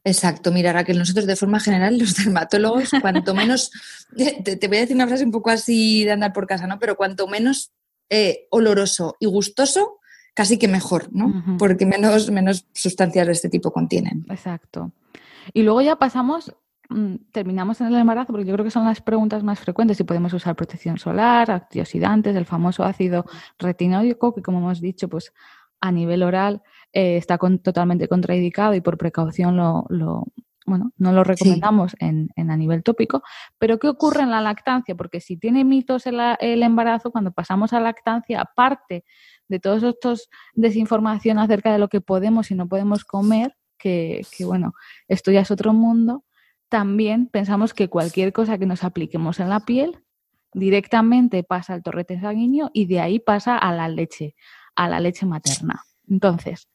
Exacto, 0.04 0.52
mira 0.52 0.72
Raquel, 0.72 0.98
nosotros 0.98 1.26
de 1.26 1.34
forma 1.34 1.58
general, 1.58 1.98
los 1.98 2.14
dermatólogos, 2.14 2.90
cuanto 3.02 3.34
menos, 3.34 3.72
te, 4.16 4.68
voy 4.68 4.76
a 4.76 4.80
decir 4.82 4.94
una 4.94 5.08
frase 5.08 5.24
un 5.24 5.32
poco 5.32 5.50
así 5.50 6.04
de 6.04 6.12
andar 6.12 6.32
por 6.32 6.46
casa, 6.46 6.68
¿no? 6.68 6.78
Pero 6.78 6.96
cuanto 6.96 7.26
menos 7.26 7.72
eh, 8.08 8.46
oloroso 8.50 9.16
y 9.18 9.26
gustoso, 9.26 9.98
casi 10.32 10.58
que 10.58 10.68
mejor, 10.68 11.08
¿no? 11.12 11.56
Porque 11.58 11.86
menos, 11.86 12.30
menos 12.30 12.66
sustancias 12.72 13.26
de 13.26 13.32
este 13.32 13.48
tipo 13.48 13.72
contienen. 13.72 14.24
Exacto. 14.30 14.92
Y 15.52 15.62
luego 15.62 15.80
ya 15.80 15.96
pasamos 15.96 16.54
terminamos 17.32 17.80
en 17.80 17.88
el 17.88 17.94
embarazo, 17.96 18.32
porque 18.32 18.46
yo 18.46 18.52
creo 18.54 18.64
que 18.64 18.70
son 18.70 18.84
las 18.84 19.00
preguntas 19.00 19.42
más 19.42 19.58
frecuentes, 19.60 19.96
si 19.96 20.04
podemos 20.04 20.32
usar 20.32 20.54
protección 20.56 20.98
solar, 20.98 21.50
antioxidantes, 21.50 22.34
el 22.36 22.44
famoso 22.46 22.84
ácido 22.84 23.24
retinoico, 23.58 24.34
que 24.34 24.42
como 24.42 24.58
hemos 24.58 24.80
dicho, 24.80 25.08
pues 25.08 25.32
a 25.80 25.92
nivel 25.92 26.22
oral 26.22 26.62
eh, 26.92 27.16
está 27.16 27.38
con- 27.38 27.58
totalmente 27.58 28.08
contraindicado 28.08 28.74
y 28.74 28.80
por 28.80 28.96
precaución 28.98 29.56
lo, 29.56 29.84
lo- 29.88 30.24
bueno, 30.64 30.90
no 30.96 31.12
lo 31.12 31.22
recomendamos 31.22 31.94
en, 32.00 32.28
en 32.34 32.50
a 32.50 32.56
nivel 32.56 32.82
tópico. 32.82 33.22
Pero 33.58 33.78
¿qué 33.78 33.88
ocurre 33.88 34.22
en 34.22 34.30
la 34.32 34.40
lactancia? 34.40 34.96
Porque 34.96 35.20
si 35.20 35.36
tiene 35.36 35.64
mitos 35.64 36.06
el, 36.06 36.18
el 36.40 36.62
embarazo, 36.64 37.12
cuando 37.12 37.30
pasamos 37.30 37.72
a 37.72 37.78
lactancia, 37.80 38.40
aparte 38.40 39.04
de 39.48 39.60
todos 39.60 39.84
estos 39.84 40.28
desinformación 40.54 41.38
acerca 41.38 41.72
de 41.72 41.78
lo 41.78 41.88
que 41.88 42.00
podemos 42.00 42.50
y 42.50 42.56
no 42.56 42.66
podemos 42.66 43.04
comer, 43.04 43.56
que, 43.78 44.26
que, 44.36 44.44
bueno, 44.44 44.72
esto 45.06 45.30
ya 45.30 45.40
es 45.42 45.50
otro 45.52 45.72
mundo, 45.72 46.24
también 46.68 47.26
pensamos 47.26 47.74
que 47.74 47.88
cualquier 47.88 48.32
cosa 48.32 48.58
que 48.58 48.66
nos 48.66 48.84
apliquemos 48.84 49.40
en 49.40 49.48
la 49.48 49.60
piel 49.60 50.02
directamente 50.52 51.42
pasa 51.42 51.74
al 51.74 51.82
torrente 51.82 52.20
sanguíneo 52.20 52.70
y 52.72 52.86
de 52.86 53.00
ahí 53.00 53.18
pasa 53.18 53.58
a 53.58 53.72
la 53.72 53.88
leche, 53.88 54.34
a 54.74 54.88
la 54.88 55.00
leche 55.00 55.26
materna. 55.26 55.84
Entonces, 56.08 56.68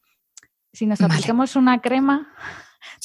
si 0.72 0.86
nos 0.86 1.00
Vale. 1.00 1.14
aplicamos 1.14 1.56
una 1.56 1.82
crema, 1.82 2.34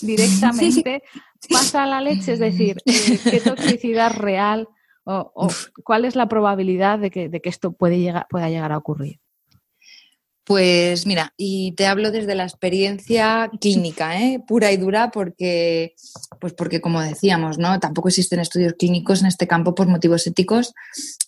directamente 0.01 1.03
pasa 1.51 1.85
a 1.85 1.87
la 1.87 2.01
leche, 2.01 2.33
es 2.33 2.39
decir, 2.39 2.79
eh, 2.85 3.19
qué 3.25 3.41
toxicidad 3.41 4.13
real 4.13 4.69
o, 5.05 5.33
o 5.35 5.49
cuál 5.85 6.05
es 6.05 6.17
la 6.17 6.29
probabilidad 6.29 6.99
de 6.99 7.11
que, 7.11 7.29
de 7.29 7.41
que 7.41 7.49
esto 7.49 7.73
puede 7.73 7.99
llegar, 7.99 8.27
pueda 8.29 8.49
llegar 8.49 8.73
a 8.73 8.79
ocurrir. 8.79 9.21
Pues 10.47 11.07
mira, 11.09 11.35
y 11.37 11.73
te 11.73 11.87
hablo 11.87 12.13
desde 12.13 12.37
la 12.37 12.45
experiencia 12.45 13.51
clínica, 13.61 14.23
¿eh? 14.23 14.41
pura 14.47 14.71
y 14.71 14.77
dura, 14.77 15.11
porque, 15.11 15.97
pues 16.41 16.53
porque 16.53 16.81
como 16.81 17.01
decíamos, 17.01 17.59
¿no? 17.59 17.81
Tampoco 17.81 18.07
existen 18.07 18.39
estudios 18.39 18.75
clínicos 18.79 19.23
en 19.23 19.27
este 19.27 19.49
campo 19.49 19.75
por 19.75 19.89
motivos 19.89 20.25
éticos. 20.29 20.73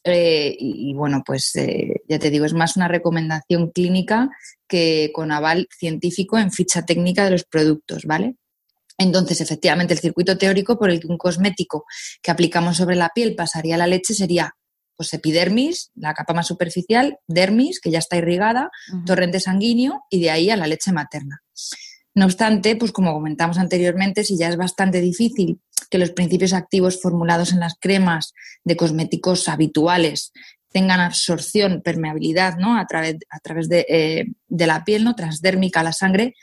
eh, 0.05 0.57
y, 0.61 0.95
bueno, 0.95 1.25
pues 1.27 1.57
eh, 1.57 2.03
ya 2.09 2.21
te 2.21 2.31
digo, 2.31 2.45
es 2.45 2.55
más 2.55 2.77
una 2.77 2.87
recomendación 2.87 3.73
clínica 3.73 4.31
que 4.69 5.11
con 5.13 5.33
aval 5.33 5.67
científico 5.77 6.39
en 6.39 6.53
ficha 6.53 6.87
técnica 6.87 7.25
de 7.25 7.33
los 7.33 7.43
productos, 7.43 8.05
¿vale? 8.05 8.37
Entonces, 8.99 9.41
efectivamente, 9.41 9.95
el 9.95 10.01
circuito 10.01 10.39
teórico 10.39 10.79
por 10.79 10.91
el 10.91 11.01
que 11.01 11.09
un 11.09 11.19
cosmético 11.19 11.87
que 12.23 12.31
aplicamos 12.31 12.77
sobre 12.77 12.95
la 12.95 13.11
piel 13.13 13.35
pasaría 13.35 13.77
la 13.77 13.89
leche 13.89 14.15
sería 14.15 14.55
pues 14.99 15.15
epidermis, 15.15 15.93
la 15.95 16.13
capa 16.13 16.35
más 16.35 16.49
superficial, 16.49 17.21
dermis, 17.29 17.81
que 17.81 17.93
ya 17.93 18.01
está 18.01 18.17
irrigada, 18.17 18.69
torrente 19.07 19.39
sanguíneo 19.39 20.03
y 20.11 20.21
de 20.21 20.31
ahí 20.31 20.51
a 20.51 20.57
la 20.57 20.67
leche 20.67 20.91
materna. 20.91 21.41
No 22.15 22.25
obstante, 22.25 22.75
pues 22.75 22.91
como 22.91 23.13
comentamos 23.13 23.59
anteriormente, 23.59 24.25
si 24.25 24.37
ya 24.37 24.49
es 24.49 24.57
bastante 24.57 25.01
difícil 25.01 25.61
que 25.89 25.99
los 25.99 26.11
principios 26.11 26.53
activos 26.53 27.01
formulados 27.01 27.53
en 27.53 27.61
las 27.61 27.77
cremas 27.79 28.35
de 28.65 28.77
cosméticos 28.77 29.49
habituales 29.49 30.33
tengan 30.73 30.99
absorción, 30.99 31.81
permeabilidad, 31.81 32.57
¿no? 32.57 32.77
A 32.77 32.85
través, 32.87 33.19
a 33.31 33.39
través 33.39 33.69
de, 33.69 33.87
eh, 33.89 34.27
de 34.49 34.67
la 34.67 34.85
piel, 34.85 35.05
¿no? 35.05 35.15
Transdérmica 35.15 35.79
a 35.81 35.85
la 35.85 35.93
sangre, 35.93 36.35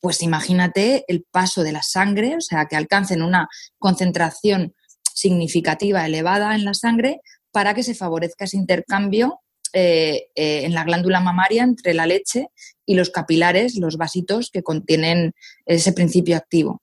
pues 0.00 0.22
imagínate 0.22 1.04
el 1.08 1.26
paso 1.30 1.62
de 1.62 1.72
la 1.72 1.82
sangre, 1.82 2.36
o 2.36 2.40
sea, 2.40 2.64
que 2.64 2.76
alcancen 2.76 3.20
una 3.20 3.48
concentración 3.78 4.74
significativa, 5.12 6.06
elevada 6.06 6.54
en 6.54 6.64
la 6.64 6.72
sangre, 6.72 7.20
para 7.58 7.74
que 7.74 7.82
se 7.82 7.96
favorezca 7.96 8.44
ese 8.44 8.56
intercambio 8.56 9.40
eh, 9.72 10.28
eh, 10.36 10.62
en 10.64 10.74
la 10.74 10.84
glándula 10.84 11.18
mamaria 11.18 11.64
entre 11.64 11.92
la 11.92 12.06
leche 12.06 12.50
y 12.86 12.94
los 12.94 13.10
capilares, 13.10 13.74
los 13.74 13.96
vasitos 13.96 14.50
que 14.52 14.62
contienen 14.62 15.32
ese 15.66 15.92
principio 15.92 16.36
activo. 16.36 16.82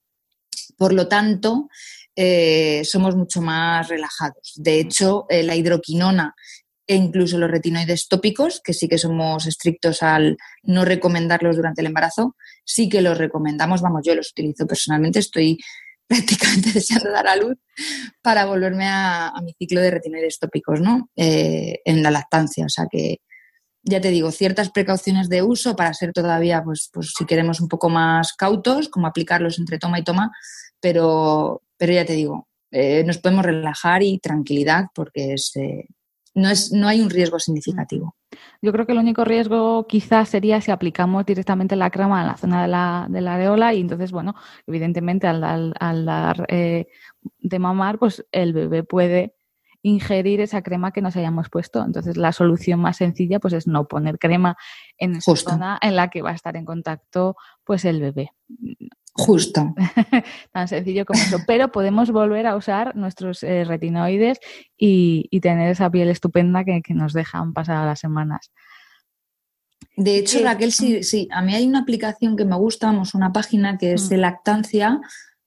Por 0.75 0.91
lo 0.91 1.07
tanto, 1.07 1.69
eh, 2.13 2.81
somos 2.83 3.15
mucho 3.15 3.41
más 3.41 3.87
relajados. 3.87 4.51
De 4.57 4.81
hecho, 4.81 5.27
la 5.29 5.55
hidroquinona 5.55 6.35
e 6.85 6.95
incluso 6.95 7.37
los 7.37 7.49
retinoides 7.49 8.09
tópicos, 8.09 8.59
que 8.61 8.73
sí 8.73 8.89
que 8.89 8.97
somos 8.97 9.47
estrictos 9.47 10.03
al 10.03 10.35
no 10.63 10.83
recomendarlos 10.83 11.55
durante 11.55 11.79
el 11.79 11.87
embarazo, 11.87 12.35
sí 12.65 12.89
que 12.89 13.01
los 13.01 13.17
recomendamos. 13.17 13.81
Vamos, 13.81 14.01
yo 14.03 14.13
los 14.13 14.31
utilizo 14.31 14.67
personalmente, 14.67 15.19
estoy 15.19 15.57
prácticamente 16.07 16.71
deseando 16.71 17.11
dar 17.11 17.27
a 17.27 17.35
luz 17.35 17.57
para 18.21 18.45
volverme 18.45 18.87
a, 18.87 19.33
mi 19.43 19.53
ciclo 19.53 19.81
de 19.81 19.91
retinoides 19.91 20.39
tópicos, 20.39 20.81
¿no? 20.81 21.09
Eh, 21.15 21.81
en 21.85 22.03
la 22.03 22.11
lactancia. 22.11 22.65
O 22.65 22.69
sea 22.69 22.85
que, 22.89 23.21
ya 23.83 24.01
te 24.01 24.09
digo, 24.09 24.31
ciertas 24.31 24.71
precauciones 24.71 25.29
de 25.29 25.43
uso 25.43 25.75
para 25.75 25.93
ser 25.93 26.11
todavía, 26.11 26.63
pues, 26.63 26.89
pues 26.91 27.13
si 27.17 27.25
queremos 27.25 27.61
un 27.61 27.67
poco 27.67 27.89
más 27.89 28.33
cautos, 28.33 28.89
como 28.89 29.07
aplicarlos 29.07 29.59
entre 29.59 29.77
toma 29.77 29.99
y 29.99 30.03
toma, 30.03 30.31
pero, 30.79 31.61
pero 31.77 31.93
ya 31.93 32.05
te 32.05 32.13
digo, 32.13 32.47
eh, 32.71 33.03
nos 33.05 33.19
podemos 33.19 33.45
relajar 33.45 34.01
y 34.01 34.19
tranquilidad 34.19 34.85
porque 34.93 35.33
es, 35.33 35.55
eh, 35.55 35.87
no, 36.35 36.49
es, 36.49 36.71
no 36.71 36.87
hay 36.87 37.01
un 37.01 37.09
riesgo 37.09 37.39
significativo. 37.39 38.15
Yo 38.61 38.71
creo 38.71 38.85
que 38.85 38.91
el 38.91 38.97
único 38.99 39.23
riesgo 39.25 39.87
quizás 39.87 40.29
sería 40.29 40.59
si 40.61 40.71
aplicamos 40.71 41.25
directamente 41.25 41.75
la 41.75 41.89
crema 41.89 42.21
en 42.21 42.27
la 42.27 42.37
zona 42.37 42.61
de 42.63 42.67
la, 42.67 43.07
de 43.09 43.21
la 43.21 43.35
areola 43.35 43.73
y 43.73 43.81
entonces, 43.81 44.11
bueno, 44.11 44.35
evidentemente 44.67 45.27
al, 45.27 45.43
al- 45.43 45.73
al 45.79 46.05
dar 46.05 46.45
eh, 46.49 46.87
de 47.39 47.59
mamar, 47.59 47.99
pues 47.99 48.25
el 48.31 48.53
bebé 48.53 48.83
puede 48.83 49.34
ingerir 49.87 50.41
esa 50.41 50.63
crema 50.63 50.91
que 50.91 51.01
nos 51.01 51.15
hayamos 51.15 51.49
puesto. 51.49 51.83
Entonces 51.85 52.17
la 52.17 52.31
solución 52.31 52.79
más 52.79 52.97
sencilla 52.97 53.39
pues 53.39 53.53
es 53.53 53.67
no 53.67 53.87
poner 53.87 54.17
crema 54.17 54.57
en 54.97 55.11
esa 55.15 55.31
Justo. 55.31 55.51
zona 55.51 55.77
en 55.81 55.95
la 55.95 56.09
que 56.09 56.23
va 56.23 56.31
a 56.31 56.33
estar 56.33 56.55
en 56.57 56.65
contacto 56.65 57.35
pues 57.63 57.85
el 57.85 58.01
bebé. 58.01 58.31
Justo. 59.13 59.75
Tan 60.51 60.67
sencillo 60.67 61.05
como 61.05 61.21
eso. 61.21 61.37
Pero 61.45 61.71
podemos 61.71 62.09
volver 62.11 62.47
a 62.47 62.55
usar 62.55 62.95
nuestros 62.95 63.43
eh, 63.43 63.63
retinoides 63.63 64.39
y, 64.75 65.27
y 65.29 65.39
tener 65.39 65.69
esa 65.69 65.89
piel 65.91 66.09
estupenda 66.09 66.63
que, 66.65 66.81
que 66.81 66.95
nos 66.95 67.13
dejan 67.13 67.53
pasar 67.53 67.85
las 67.85 67.99
semanas. 67.99 68.51
De 69.97 70.17
hecho, 70.17 70.39
Sí. 70.39 70.43
Raquel, 70.43 70.71
sí, 70.71 71.03
sí, 71.03 71.27
a 71.31 71.41
mí 71.43 71.53
hay 71.53 71.65
una 71.67 71.79
aplicación 71.79 72.35
que 72.35 72.43
me 72.43 72.57
gusta, 72.57 72.87
vamos, 72.87 73.13
una 73.13 73.31
página 73.31 73.77
que 73.77 73.93
es 73.93 74.09
Mm. 74.09 74.09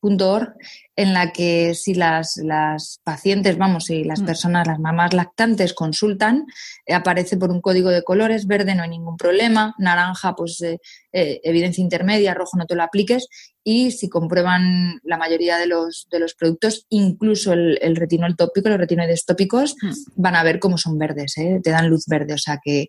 lactancia.org, 0.03 0.55
en 0.97 1.13
la 1.13 1.33
que 1.33 1.75
si 1.75 1.95
las, 1.95 2.37
las 2.39 3.01
pacientes, 3.05 3.57
vamos, 3.57 3.87
si 3.87 4.05
las 4.05 4.21
Mm. 4.23 4.27
personas, 4.27 4.67
las 4.67 4.79
mamás 4.81 5.13
lactantes 5.15 5.75
consultan, 5.75 6.47
eh, 6.87 6.95
aparece 6.95 7.37
por 7.37 7.51
un 7.51 7.61
código 7.61 7.91
de 7.91 8.03
colores, 8.03 8.47
verde 8.47 8.75
no 8.75 8.83
hay 8.83 8.91
ningún 8.91 9.17
problema, 9.17 9.75
naranja, 9.79 10.35
pues 10.35 10.61
eh, 10.63 10.79
eh, 11.13 11.41
evidencia 11.45 11.83
intermedia, 11.83 12.35
rojo 12.35 12.57
no 12.57 12.67
te 12.67 12.75
lo 12.75 12.83
apliques, 12.83 13.29
y 13.65 13.91
si 13.93 14.09
comprueban 14.09 15.01
la 15.03 15.19
mayoría 15.19 15.59
de 15.59 15.67
los, 15.67 16.09
de 16.11 16.19
los 16.21 16.35
productos, 16.35 16.87
incluso 16.89 17.53
el, 17.53 17.79
el 17.83 17.97
retinol 17.97 18.37
tópico, 18.37 18.69
los 18.69 18.79
retinoides 18.79 19.25
tópicos, 19.25 19.77
Mm. 19.83 19.93
van 20.17 20.35
a 20.37 20.43
ver 20.43 20.59
cómo 20.59 20.79
son 20.79 20.99
verdes, 20.99 21.35
te 21.35 21.71
dan 21.71 21.89
luz 21.89 22.07
verde, 22.07 22.35
o 22.35 22.39
sea 22.39 22.59
que 22.63 22.89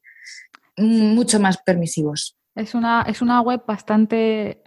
mm, 0.77 1.13
mucho 1.13 1.39
más 1.39 1.57
permisivos. 1.57 2.35
Es 2.55 2.73
una, 2.73 3.03
es 3.07 3.21
una 3.21 3.41
web 3.41 3.61
bastante, 3.65 4.61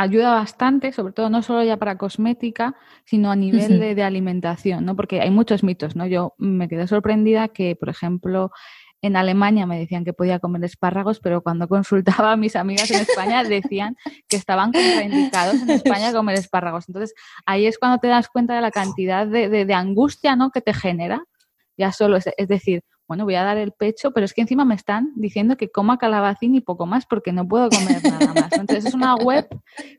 ayuda 0.00 0.30
bastante, 0.34 0.92
sobre 0.92 1.12
todo 1.12 1.28
no 1.30 1.42
solo 1.42 1.62
ya 1.64 1.76
para 1.76 1.98
cosmética, 1.98 2.74
sino 3.04 3.30
a 3.30 3.36
nivel 3.36 3.78
de, 3.80 3.94
de 3.94 4.02
alimentación, 4.02 4.84
¿no? 4.84 4.94
Porque 4.96 5.20
hay 5.20 5.30
muchos 5.30 5.62
mitos, 5.64 5.96
¿no? 5.96 6.06
Yo 6.06 6.34
me 6.38 6.68
quedé 6.68 6.86
sorprendida 6.86 7.48
que, 7.48 7.74
por 7.76 7.88
ejemplo, 7.88 8.50
en 9.00 9.16
Alemania 9.16 9.66
me 9.66 9.78
decían 9.78 10.04
que 10.04 10.12
podía 10.12 10.38
comer 10.40 10.64
espárragos, 10.64 11.20
pero 11.20 11.40
cuando 11.42 11.68
consultaba 12.24 12.32
a 12.32 12.36
mis 12.36 12.56
amigas 12.56 12.90
en 12.90 13.00
España 13.00 13.44
decían 13.44 13.96
que 14.28 14.36
estaban 14.36 14.72
contraindicados 14.72 15.62
en 15.62 15.70
España 15.70 16.12
comer 16.12 16.36
espárragos. 16.36 16.88
Entonces, 16.88 17.14
ahí 17.46 17.66
es 17.66 17.78
cuando 17.78 17.98
te 17.98 18.08
das 18.08 18.28
cuenta 18.28 18.54
de 18.54 18.60
la 18.60 18.70
cantidad 18.70 19.26
de, 19.26 19.48
de- 19.48 19.64
de 19.66 19.74
angustia, 19.74 20.36
¿no? 20.36 20.50
que 20.50 20.60
te 20.60 20.74
genera. 20.74 21.22
Ya 21.76 21.92
solo, 21.92 22.16
es, 22.16 22.28
es 22.36 22.48
decir, 22.48 22.82
bueno, 23.08 23.24
voy 23.24 23.34
a 23.36 23.42
dar 23.42 23.56
el 23.56 23.72
pecho, 23.72 24.12
pero 24.12 24.24
es 24.26 24.34
que 24.34 24.42
encima 24.42 24.64
me 24.66 24.74
están 24.74 25.12
diciendo 25.16 25.56
que 25.56 25.70
coma 25.70 25.96
calabacín 25.98 26.54
y 26.54 26.60
poco 26.60 26.84
más 26.86 27.06
porque 27.06 27.32
no 27.32 27.48
puedo 27.48 27.70
comer 27.70 28.02
nada 28.04 28.34
más. 28.34 28.52
Entonces 28.52 28.84
es 28.84 28.94
una 28.94 29.14
web 29.16 29.48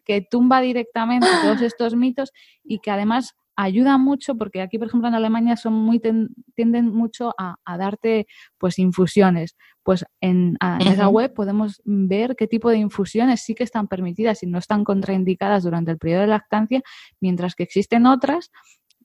que 0.06 0.22
tumba 0.22 0.62
directamente 0.62 1.28
todos 1.42 1.62
estos 1.62 1.96
mitos 1.96 2.32
y 2.64 2.80
que 2.80 2.92
además 2.92 3.34
ayuda 3.56 3.98
mucho 3.98 4.36
porque 4.36 4.62
aquí, 4.62 4.78
por 4.78 4.88
ejemplo, 4.88 5.10
en 5.10 5.16
Alemania 5.16 5.58
son 5.58 5.74
muy 5.74 6.00
ten- 6.00 6.30
tienden 6.56 6.94
mucho 6.94 7.34
a, 7.38 7.56
a 7.66 7.78
darte 7.78 8.26
pues 8.58 8.80
infusiones. 8.80 9.58
Pues 9.84 10.06
en, 10.22 10.56
a- 10.62 10.78
en 10.80 10.88
esa 10.94 11.10
web 11.10 11.34
podemos 11.34 11.82
ver 11.84 12.36
qué 12.38 12.48
tipo 12.48 12.70
de 12.70 12.78
infusiones 12.78 13.42
sí 13.42 13.56
que 13.56 13.64
están 13.64 13.88
permitidas 13.90 14.44
y 14.44 14.48
no 14.48 14.60
están 14.60 14.84
contraindicadas 14.86 15.64
durante 15.64 15.92
el 15.92 15.98
periodo 15.98 16.22
de 16.22 16.28
lactancia, 16.28 16.82
mientras 17.20 17.56
que 17.56 17.64
existen 17.64 18.06
otras 18.06 18.50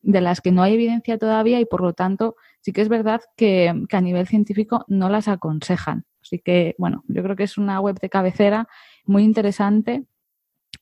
de 0.03 0.21
las 0.21 0.41
que 0.43 0.53
no 0.53 0.63
hay 0.63 0.75
evidencia 0.75 1.17
todavía 1.19 1.59
y 1.59 1.65
por 1.65 1.81
lo 1.81 1.95
tanto 1.95 2.37
sí 2.65 2.73
que 2.73 2.81
es 2.81 2.89
verdad 2.89 3.21
que, 3.37 3.85
que 3.91 3.97
a 3.97 4.01
nivel 4.01 4.27
científico 4.27 4.87
no 4.89 5.11
las 5.11 5.29
aconsejan. 5.29 6.07
Así 6.23 6.39
que, 6.39 6.75
bueno, 6.79 7.05
yo 7.09 7.23
creo 7.23 7.37
que 7.37 7.43
es 7.43 7.59
una 7.59 7.79
web 7.81 7.99
de 8.01 8.09
cabecera 8.09 8.67
muy 9.05 9.23
interesante 9.23 10.05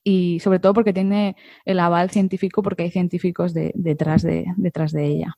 y 0.04 0.38
sobre 0.38 0.60
todo 0.60 0.74
porque 0.74 0.92
tiene 0.92 1.34
el 1.64 1.80
aval 1.80 2.10
científico 2.10 2.62
porque 2.62 2.84
hay 2.84 2.90
científicos 2.92 3.52
de- 3.52 3.72
detrás, 3.74 4.22
de, 4.22 4.46
detrás 4.56 4.92
de 4.92 5.06
ella. 5.06 5.36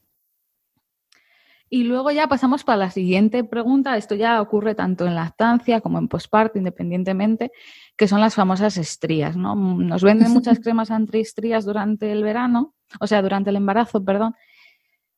Y 1.71 1.85
luego 1.85 2.11
ya 2.11 2.29
pasamos 2.29 2.63
para 2.63 2.77
la 2.77 2.91
siguiente 2.91 3.43
pregunta. 3.43 3.97
Esto 3.97 4.15
ya 4.15 4.41
ocurre 4.41 4.75
tanto 4.75 5.07
en 5.07 5.15
lactancia 5.15 5.81
como 5.81 5.99
en 5.99 6.09
posparto, 6.09 6.59
independientemente, 6.59 7.51
que 7.97 8.07
son 8.07 8.21
las 8.21 8.35
famosas 8.35 8.77
estrías. 8.77 9.37
¿no? 9.37 9.55
Nos 9.57 10.03
venden 10.03 10.31
muchas 10.33 10.59
cremas 10.61 10.91
antiestrías 10.91 11.65
durante 11.65 12.13
el 12.13 12.23
verano, 12.23 12.75
o 13.01 13.07
sea, 13.07 13.23
durante 13.23 13.51
el 13.51 13.57
embarazo, 13.57 14.05
perdón. 14.05 14.35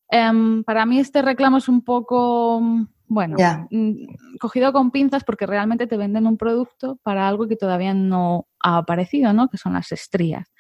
Em, 0.08 0.62
para 0.64 0.86
mí 0.86 0.98
este 0.98 1.22
reclamo 1.22 1.58
es 1.58 1.68
un 1.68 1.82
poco, 1.82 2.60
bueno, 3.06 3.36
mm, 3.70 4.38
cogido 4.38 4.72
con 4.72 4.90
pinzas 4.90 5.24
porque 5.24 5.46
realmente 5.46 5.86
te 5.86 5.96
venden 5.96 6.26
un 6.26 6.36
producto 6.36 6.98
para 7.02 7.28
algo 7.28 7.48
que 7.48 7.56
todavía 7.56 7.94
no 7.94 8.46
ha 8.60 8.78
aparecido, 8.78 9.32
¿no? 9.32 9.48
Que 9.48 9.58
son 9.58 9.72
las 9.72 9.90
estrías. 9.92 10.52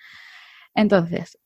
Entonces, 0.74 1.38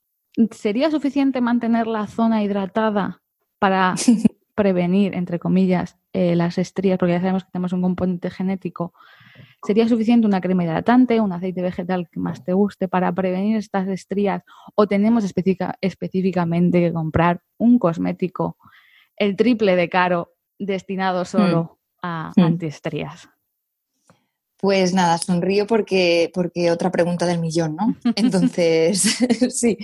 ¿sería 0.51 0.91
suficiente 0.91 1.41
mantener 1.41 1.87
la 1.87 2.07
zona 2.07 2.43
hidratada 2.43 3.23
para 3.59 3.95
prevenir, 4.65 5.15
entre 5.15 5.39
comillas, 5.39 5.97
eh, 6.13 6.37
las 6.37 6.59
estrías? 6.59 6.99
Porque 6.99 7.13
ya 7.15 7.21
sabemos 7.21 7.45
que 7.45 7.51
tenemos 7.53 7.73
un 7.73 7.81
componente 7.83 8.31
genético. 8.31 8.93
¿Sería 9.67 9.89
suficiente 9.89 10.27
una 10.27 10.41
crema 10.41 10.65
hidratante, 10.65 11.21
un 11.21 11.33
aceite 11.33 11.63
vegetal 11.63 12.09
que 12.11 12.21
más 12.21 12.45
te 12.45 12.53
guste 12.53 12.89
para 12.89 13.11
prevenir 13.13 13.57
estas 13.57 13.89
estrías? 13.89 14.43
¿O 14.75 14.87
tenemos 14.87 15.25
específica- 15.25 15.77
específicamente 15.81 16.81
que 16.81 16.93
comprar 16.93 17.41
un 17.59 17.79
cosmético 17.79 18.57
el 19.17 19.37
triple 19.37 19.77
de 19.77 19.89
caro 19.89 20.33
destinado 20.59 21.25
solo 21.25 21.79
a 22.03 22.33
Hmm. 22.37 22.43
antiestrías? 22.43 23.29
Pues 24.59 24.93
nada, 24.93 25.17
sonrío 25.19 25.67
porque, 25.67 26.31
porque 26.35 26.71
otra 26.71 26.91
pregunta 26.91 27.25
del 27.27 27.39
millón, 27.41 27.77
¿no? 27.77 27.97
Entonces, 28.17 29.01
sí. 29.55 29.79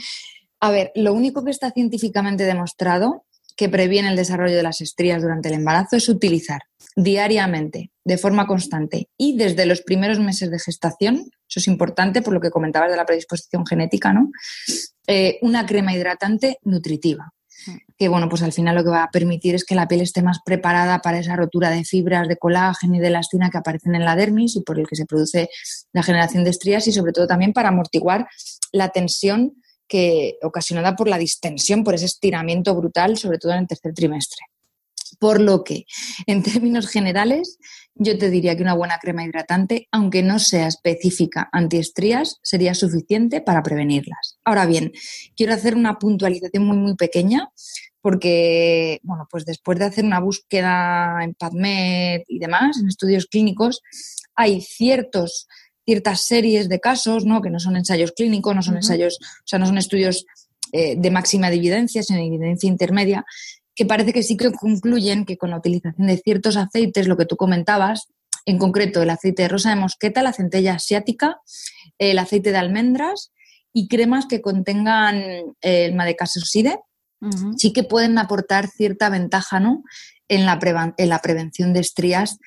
A 0.60 0.70
ver, 0.70 0.90
lo 0.94 1.12
único 1.12 1.44
que 1.44 1.50
está 1.50 1.70
científicamente 1.70 2.44
demostrado 2.44 3.25
que 3.56 3.68
previene 3.68 4.10
el 4.10 4.16
desarrollo 4.16 4.56
de 4.56 4.62
las 4.62 4.80
estrías 4.80 5.22
durante 5.22 5.48
el 5.48 5.54
embarazo 5.54 5.96
es 5.96 6.08
utilizar 6.08 6.60
diariamente, 6.94 7.90
de 8.04 8.18
forma 8.18 8.46
constante 8.46 9.08
y 9.18 9.36
desde 9.36 9.66
los 9.66 9.82
primeros 9.82 10.18
meses 10.18 10.50
de 10.50 10.58
gestación, 10.58 11.30
eso 11.48 11.60
es 11.60 11.68
importante 11.68 12.22
por 12.22 12.34
lo 12.34 12.40
que 12.40 12.50
comentabas 12.50 12.90
de 12.90 12.96
la 12.96 13.06
predisposición 13.06 13.66
genética, 13.66 14.12
¿no? 14.12 14.30
Eh, 15.06 15.38
una 15.42 15.66
crema 15.66 15.94
hidratante 15.94 16.58
nutritiva 16.62 17.32
que 17.98 18.08
bueno, 18.08 18.28
pues 18.28 18.42
al 18.42 18.52
final 18.52 18.74
lo 18.74 18.84
que 18.84 18.90
va 18.90 19.04
a 19.04 19.10
permitir 19.10 19.54
es 19.54 19.64
que 19.64 19.74
la 19.74 19.88
piel 19.88 20.02
esté 20.02 20.22
más 20.22 20.40
preparada 20.44 21.00
para 21.00 21.18
esa 21.18 21.36
rotura 21.36 21.70
de 21.70 21.84
fibras 21.84 22.28
de 22.28 22.36
colágeno 22.36 22.96
y 22.96 22.98
de 23.00 23.08
elastina 23.08 23.50
que 23.50 23.58
aparecen 23.58 23.94
en 23.94 24.04
la 24.04 24.16
dermis 24.16 24.56
y 24.56 24.62
por 24.62 24.78
el 24.78 24.86
que 24.86 24.96
se 24.96 25.06
produce 25.06 25.48
la 25.92 26.02
generación 26.02 26.44
de 26.44 26.50
estrías 26.50 26.86
y 26.86 26.92
sobre 26.92 27.12
todo 27.12 27.26
también 27.26 27.52
para 27.52 27.70
amortiguar 27.70 28.28
la 28.72 28.90
tensión 28.90 29.54
que 29.88 30.38
ocasionada 30.42 30.96
por 30.96 31.08
la 31.08 31.18
distensión, 31.18 31.84
por 31.84 31.94
ese 31.94 32.06
estiramiento 32.06 32.74
brutal, 32.74 33.16
sobre 33.16 33.38
todo 33.38 33.52
en 33.52 33.60
el 33.60 33.66
tercer 33.68 33.94
trimestre. 33.94 34.44
Por 35.18 35.40
lo 35.40 35.64
que, 35.64 35.86
en 36.26 36.42
términos 36.42 36.88
generales, 36.88 37.58
yo 37.94 38.18
te 38.18 38.28
diría 38.28 38.56
que 38.56 38.62
una 38.62 38.74
buena 38.74 38.98
crema 38.98 39.24
hidratante, 39.24 39.88
aunque 39.90 40.22
no 40.22 40.38
sea 40.38 40.66
específica 40.66 41.48
antiestrías, 41.52 42.38
sería 42.42 42.74
suficiente 42.74 43.40
para 43.40 43.62
prevenirlas. 43.62 44.38
Ahora 44.44 44.66
bien, 44.66 44.92
quiero 45.36 45.54
hacer 45.54 45.74
una 45.74 45.98
puntualización 45.98 46.66
muy, 46.66 46.76
muy 46.76 46.96
pequeña, 46.96 47.50
porque, 48.02 49.00
bueno, 49.02 49.26
pues 49.30 49.44
después 49.46 49.78
de 49.78 49.86
hacer 49.86 50.04
una 50.04 50.20
búsqueda 50.20 51.24
en 51.24 51.34
PubMed 51.34 52.22
y 52.28 52.38
demás, 52.38 52.78
en 52.78 52.88
estudios 52.88 53.26
clínicos, 53.26 53.82
hay 54.36 54.60
ciertos, 54.60 55.48
ciertas 55.86 56.20
series 56.26 56.68
de 56.68 56.80
casos, 56.80 57.24
¿no? 57.24 57.40
Que 57.40 57.48
no 57.48 57.58
son 57.60 57.76
ensayos 57.76 58.12
clínicos, 58.12 58.54
no 58.54 58.60
son 58.62 58.76
ensayos, 58.76 59.18
o 59.22 59.46
sea, 59.46 59.58
no 59.58 59.66
son 59.66 59.78
estudios 59.78 60.26
eh, 60.72 60.96
de 60.98 61.10
máxima 61.10 61.48
evidencia, 61.48 62.02
sino 62.02 62.18
de 62.18 62.26
evidencia 62.26 62.68
intermedia, 62.68 63.24
que 63.74 63.86
parece 63.86 64.12
que 64.12 64.22
sí 64.22 64.36
que 64.36 64.52
concluyen 64.52 65.24
que 65.24 65.38
con 65.38 65.50
la 65.50 65.58
utilización 65.58 66.06
de 66.08 66.18
ciertos 66.18 66.56
aceites, 66.56 67.06
lo 67.08 67.16
que 67.16 67.24
tú 67.24 67.36
comentabas, 67.36 68.08
en 68.46 68.58
concreto 68.58 69.02
el 69.02 69.10
aceite 69.10 69.42
de 69.42 69.48
rosa 69.48 69.70
de 69.70 69.76
mosqueta, 69.76 70.22
la 70.22 70.32
centella 70.32 70.74
asiática, 70.74 71.38
el 71.98 72.18
aceite 72.18 72.52
de 72.52 72.58
almendras 72.58 73.32
y 73.72 73.88
cremas 73.88 74.26
que 74.26 74.40
contengan 74.40 75.16
eh, 75.16 75.44
el 75.62 75.94
madecassoside, 75.94 76.78
Ujú. 77.20 77.54
sí 77.56 77.72
que 77.72 77.82
pueden 77.82 78.18
aportar 78.18 78.68
cierta 78.68 79.08
ventaja 79.08 79.58
¿no? 79.58 79.82
en, 80.28 80.44
la 80.46 80.58
prevan- 80.58 80.94
en 80.98 81.08
la 81.08 81.20
prevención 81.20 81.72
de 81.72 81.80
estrías 81.80 82.38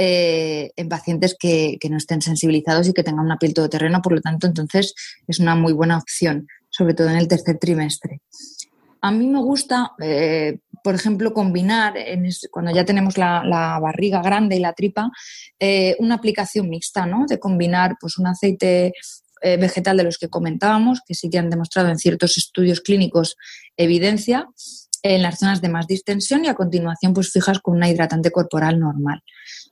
eh, 0.00 0.70
en 0.76 0.88
pacientes 0.88 1.36
que, 1.36 1.76
no 1.90 1.96
estén 1.96 2.22
sensibilizados 2.22 2.86
y 2.86 2.92
que 2.92 3.02
tengan 3.02 3.24
una 3.24 3.36
piel 3.36 3.52
todoterreno, 3.52 4.00
por 4.00 4.12
lo 4.12 4.20
tanto, 4.20 4.46
entonces 4.46 4.94
es 5.26 5.40
una 5.40 5.56
muy 5.56 5.72
buena 5.72 5.98
opción, 5.98 6.46
sobre 6.70 6.94
todo 6.94 7.08
en 7.08 7.16
el 7.16 7.26
tercer 7.26 7.58
trimestre. 7.58 8.20
A 9.00 9.10
mí 9.10 9.26
me 9.26 9.40
gusta, 9.40 9.92
eh, 10.00 10.58
por 10.84 10.94
ejemplo, 10.94 11.32
combinar, 11.34 11.94
cuando 12.52 12.72
ya 12.72 12.84
tenemos 12.84 13.18
la, 13.18 13.78
barriga 13.82 14.22
grande 14.22 14.54
y 14.54 14.60
la 14.60 14.72
tripa, 14.72 15.10
eh, 15.58 15.96
una 15.98 16.14
aplicación 16.14 16.68
mixta, 16.68 17.04
¿no? 17.04 17.26
De 17.26 17.40
combinar 17.40 17.96
pues, 18.00 18.18
un 18.18 18.28
aceite 18.28 18.92
vegetal 19.40 19.96
de 19.96 20.02
los 20.02 20.18
que 20.18 20.28
comentábamos, 20.28 21.00
que 21.06 21.14
sí 21.14 21.30
que 21.30 21.38
han 21.38 21.48
demostrado 21.48 21.90
en 21.90 21.98
ciertos 21.98 22.36
estudios 22.36 22.80
clínicos 22.80 23.36
evidencia, 23.76 24.48
en 25.02 25.22
las 25.22 25.38
zonas 25.38 25.60
de 25.60 25.68
más 25.68 25.86
distensión 25.86 26.44
y 26.44 26.48
a 26.48 26.54
continuación 26.54 27.14
pues 27.14 27.30
fijas 27.30 27.60
con 27.60 27.76
una 27.76 27.88
hidratante 27.88 28.30
corporal 28.30 28.78
normal. 28.80 29.22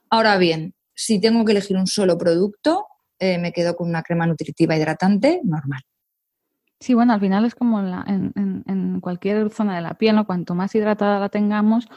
Ahora 0.09 0.37
bien, 0.37 0.73
si 0.93 1.19
tengo 1.21 1.45
que 1.45 1.51
elegir 1.53 1.77
un 1.77 1.87
solo 1.87 2.17
producto, 2.17 2.85
eh, 3.19 3.37
me 3.37 3.51
quedo 3.51 3.75
con 3.75 3.89
una 3.89 4.03
crema 4.03 4.27
nutritiva 4.27 4.75
hidratante 4.75 5.41
normal. 5.43 5.81
Sí, 6.79 6.93
bueno, 6.93 7.13
al 7.13 7.19
final 7.19 7.45
es 7.45 7.55
como 7.55 7.79
en, 7.79 7.91
la- 7.91 8.05
en- 8.07 8.63
en- 8.67 8.99
cualquier 9.01 9.49
zona 9.51 9.75
de 9.75 9.81
la 9.81 9.95
piel, 9.95 10.15
¿no? 10.15 10.25
Cuanto 10.25 10.53
más 10.55 10.73
hidratada 10.75 11.19
la 11.19 11.29
tengamos, 11.29 11.87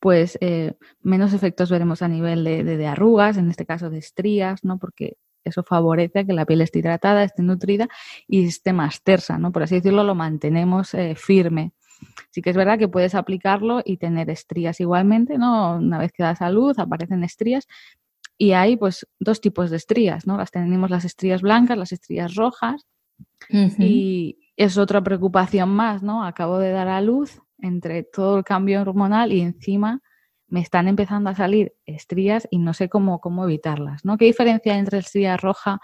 pues 0.00 0.38
eh, 0.40 0.74
menos 1.02 1.32
efectos 1.32 1.70
veremos 1.70 2.02
a 2.02 2.08
nivel 2.08 2.44
de 2.44 2.86
arrugas, 2.86 3.36
en 3.36 3.50
este 3.50 3.66
caso 3.66 3.90
de 3.90 3.98
estrías, 3.98 4.64
¿no? 4.64 4.78
Porque 4.78 5.16
eso 5.44 5.62
favorece 5.62 6.20
a 6.20 6.24
que 6.24 6.32
la 6.32 6.46
piel 6.46 6.60
esté 6.62 6.78
hidratada, 6.80 7.22
esté 7.24 7.42
nutrida 7.42 7.88
y 8.26 8.46
esté 8.46 8.72
más 8.72 9.02
tersa, 9.02 9.38
¿no? 9.38 9.52
Por 9.52 9.62
así 9.64 9.76
decirlo, 9.76 10.04
lo 10.04 10.14
mantenemos 10.14 10.94
eh, 10.94 11.14
firme. 11.16 11.72
Sí 12.30 12.42
que 12.42 12.50
es 12.50 12.56
verdad 12.56 12.78
que 12.78 12.88
puedes 12.88 13.14
aplicarlo 13.14 13.80
y 13.84 13.96
tener 13.96 14.30
estrías 14.30 14.80
igualmente, 14.80 15.38
¿no? 15.38 15.76
Una 15.76 15.98
vez 15.98 16.12
que 16.12 16.22
das 16.22 16.42
a 16.42 16.50
luz 16.50 16.78
aparecen 16.78 17.24
estrías 17.24 17.66
y 18.36 18.52
hay 18.52 18.76
pues 18.76 19.06
dos 19.20 19.40
tipos 19.40 19.70
de 19.70 19.76
estrías, 19.76 20.26
¿no? 20.26 20.36
Las 20.36 20.50
tenemos 20.50 20.90
las 20.90 21.04
estrías 21.04 21.42
blancas, 21.42 21.78
las 21.78 21.92
estrías 21.92 22.34
rojas 22.34 22.86
y 23.78 24.38
es 24.56 24.78
otra 24.78 25.02
preocupación 25.02 25.70
más, 25.70 26.02
¿no? 26.02 26.24
Acabo 26.24 26.58
de 26.58 26.70
dar 26.70 26.88
a 26.88 27.00
luz 27.00 27.40
entre 27.58 28.02
todo 28.02 28.38
el 28.38 28.44
cambio 28.44 28.80
hormonal 28.80 29.32
y 29.32 29.40
encima 29.40 30.00
me 30.48 30.60
están 30.60 30.88
empezando 30.88 31.30
a 31.30 31.34
salir 31.34 31.74
estrías 31.86 32.46
y 32.50 32.58
no 32.58 32.74
sé 32.74 32.88
cómo, 32.88 33.20
cómo 33.20 33.44
evitarlas, 33.44 34.04
¿no? 34.04 34.16
¿Qué 34.18 34.26
diferencia 34.26 34.72
hay 34.72 34.78
entre 34.78 34.98
la 34.98 35.00
estría 35.00 35.36
roja 35.36 35.80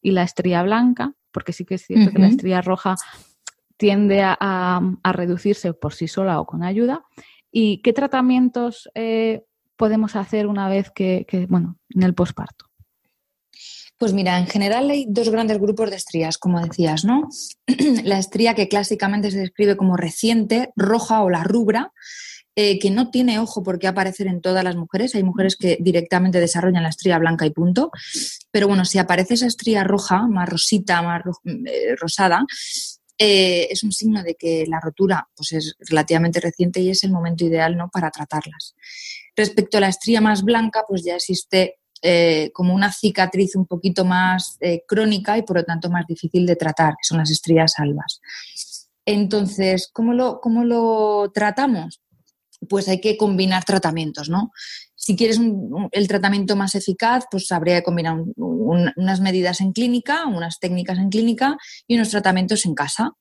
y 0.00 0.12
la 0.12 0.22
estría 0.22 0.62
blanca? 0.62 1.14
Porque 1.32 1.52
sí 1.52 1.64
que 1.64 1.74
es 1.74 1.82
cierto 1.82 2.12
que 2.12 2.18
la 2.18 2.28
estría 2.28 2.62
roja 2.62 2.96
tiende 3.76 4.22
a, 4.22 4.36
a- 4.40 5.12
reducirse 5.12 5.72
por 5.72 5.94
sí 5.94 6.08
sola 6.08 6.40
o 6.40 6.46
con 6.46 6.62
ayuda. 6.62 7.04
¿Y 7.50 7.82
qué 7.82 7.92
tratamientos 7.92 8.88
eh, 8.94 9.44
podemos 9.76 10.16
hacer 10.16 10.46
una 10.46 10.68
vez 10.68 10.90
que, 10.90 11.26
bueno, 11.48 11.78
en 11.90 12.02
el 12.02 12.14
posparto? 12.14 12.66
Pues 13.96 14.12
mira, 14.12 14.38
en 14.38 14.46
general 14.48 14.90
hay 14.90 15.06
dos 15.08 15.28
grandes 15.30 15.58
grupos 15.58 15.90
de 15.90 15.96
estrías, 15.96 16.36
como 16.36 16.60
decías, 16.60 17.04
¿no? 17.04 17.28
la 18.04 18.18
estría 18.18 18.54
que 18.54 18.68
clásicamente 18.68 19.30
se 19.30 19.38
describe 19.38 19.76
como 19.76 19.96
reciente, 19.96 20.72
roja 20.74 21.22
o 21.22 21.30
la 21.30 21.44
rubra, 21.44 21.92
eh, 22.56 22.78
que 22.78 22.90
no 22.90 23.10
tiene 23.10 23.38
ojo 23.38 23.62
por 23.62 23.78
qué 23.78 23.86
aparecer 23.88 24.26
en 24.26 24.40
todas 24.40 24.62
las 24.62 24.76
mujeres. 24.76 25.14
Hay 25.14 25.22
mujeres 25.22 25.56
que 25.56 25.76
directamente 25.80 26.40
desarrollan 26.40 26.82
la 26.82 26.88
estría 26.88 27.18
blanca 27.18 27.46
y 27.46 27.50
punto. 27.50 27.90
Pero 28.50 28.68
bueno, 28.68 28.84
si 28.84 28.98
aparece 28.98 29.34
esa 29.34 29.46
estría 29.46 29.84
roja, 29.84 30.26
más 30.28 30.48
rosita, 30.48 31.02
más 31.02 31.22
eh, 31.44 31.96
rosada, 31.96 32.44
eh, 33.18 33.68
es 33.70 33.84
un 33.84 33.92
signo 33.92 34.22
de 34.22 34.34
que 34.34 34.64
la 34.66 34.80
rotura 34.80 35.28
pues, 35.36 35.52
es 35.52 35.76
relativamente 35.78 36.40
reciente 36.40 36.80
y 36.80 36.90
es 36.90 37.04
el 37.04 37.12
momento 37.12 37.44
ideal 37.44 37.76
¿no? 37.76 37.88
para 37.88 38.10
tratarlas. 38.10 38.74
Respecto 39.36 39.78
a 39.78 39.80
la 39.80 39.88
estría 39.88 40.20
más 40.20 40.42
blanca, 40.42 40.84
pues 40.88 41.04
ya 41.04 41.14
existe 41.14 41.78
eh, 42.02 42.50
como 42.52 42.74
una 42.74 42.92
cicatriz 42.92 43.56
un 43.56 43.66
poquito 43.66 44.04
más 44.04 44.58
eh, 44.60 44.82
crónica 44.86 45.38
y 45.38 45.42
por 45.42 45.56
lo 45.56 45.64
tanto 45.64 45.90
más 45.90 46.06
difícil 46.06 46.44
de 46.44 46.56
tratar, 46.56 46.94
que 46.94 47.06
son 47.06 47.18
las 47.18 47.30
estrías 47.30 47.78
albas. 47.78 48.20
Entonces, 49.06 49.88
¿cómo 49.92 50.12
lo, 50.12 50.40
cómo 50.40 50.64
lo 50.64 51.30
tratamos? 51.32 52.00
Pues 52.68 52.88
hay 52.88 53.00
que 53.00 53.16
combinar 53.16 53.64
tratamientos, 53.64 54.28
¿no? 54.28 54.50
Si 55.04 55.16
quieres 55.16 55.38
el 55.92 56.08
tratamiento 56.08 56.56
más 56.56 56.74
eficaz, 56.74 57.26
pues 57.30 57.52
habría 57.52 57.76
que 57.76 57.82
combinar 57.82 58.14
un- 58.14 58.32
un- 58.36 58.92
unas 58.96 59.20
medidas 59.20 59.60
en 59.60 59.72
clínica, 59.72 60.24
unas 60.26 60.58
técnicas 60.60 60.96
en 60.98 61.10
clínica 61.10 61.58
y 61.86 61.96
unos 61.96 62.08
tratamientos 62.08 62.64
en 62.64 62.74
casa. 62.74 63.12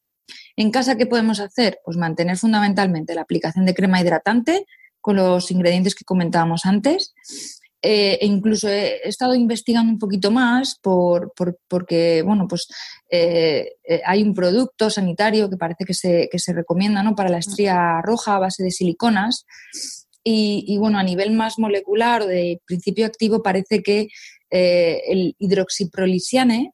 En 0.55 0.71
casa, 0.71 0.95
¿qué 0.95 1.07
podemos 1.07 1.41
hacer? 1.41 1.79
Pues 1.83 1.97
mantener 1.97 2.37
fundamentalmente 2.37 3.13
la 3.15 3.23
aplicación 3.23 3.65
de 3.65 3.73
crema 3.73 3.99
hidratante 3.99 4.65
con 5.01 5.17
los 5.17 5.51
ingredientes 5.51 5.93
que 5.93 6.05
comentábamos 6.05 6.65
antes. 6.65 7.13
Eh, 7.81 8.17
e 8.21 8.25
incluso 8.27 8.69
he, 8.69 9.05
estado 9.09 9.35
investigando 9.35 9.91
un 9.91 9.99
poquito 9.99 10.31
más 10.31 10.79
por, 10.81 11.33
por- 11.35 11.59
porque, 11.67 12.21
bueno, 12.21 12.47
pues 12.47 12.67
eh, 13.09 13.73
eh, 13.83 14.01
hay 14.05 14.23
un 14.23 14.33
producto 14.33 14.89
sanitario 14.89 15.49
que 15.49 15.57
parece 15.57 15.83
que 15.83 15.93
se, 15.93 16.29
que 16.31 16.39
se 16.39 16.53
recomienda 16.53 17.03
¿no? 17.03 17.13
para 17.13 17.27
la 17.27 17.39
estría 17.39 18.01
roja 18.01 18.37
a 18.37 18.39
base 18.39 18.63
de 18.63 18.71
siliconas. 18.71 19.45
Y, 20.23 20.63
y, 20.67 20.77
bueno, 20.77 20.97
a 20.97 21.03
nivel 21.03 21.31
más 21.31 21.59
molecular 21.59 22.25
de 22.25 22.61
principio 22.65 23.05
activo 23.05 23.43
parece 23.43 23.83
que 23.83 24.07
eh, 24.55 25.01
el 25.07 25.35
hidroxiprolisiane, 25.39 26.73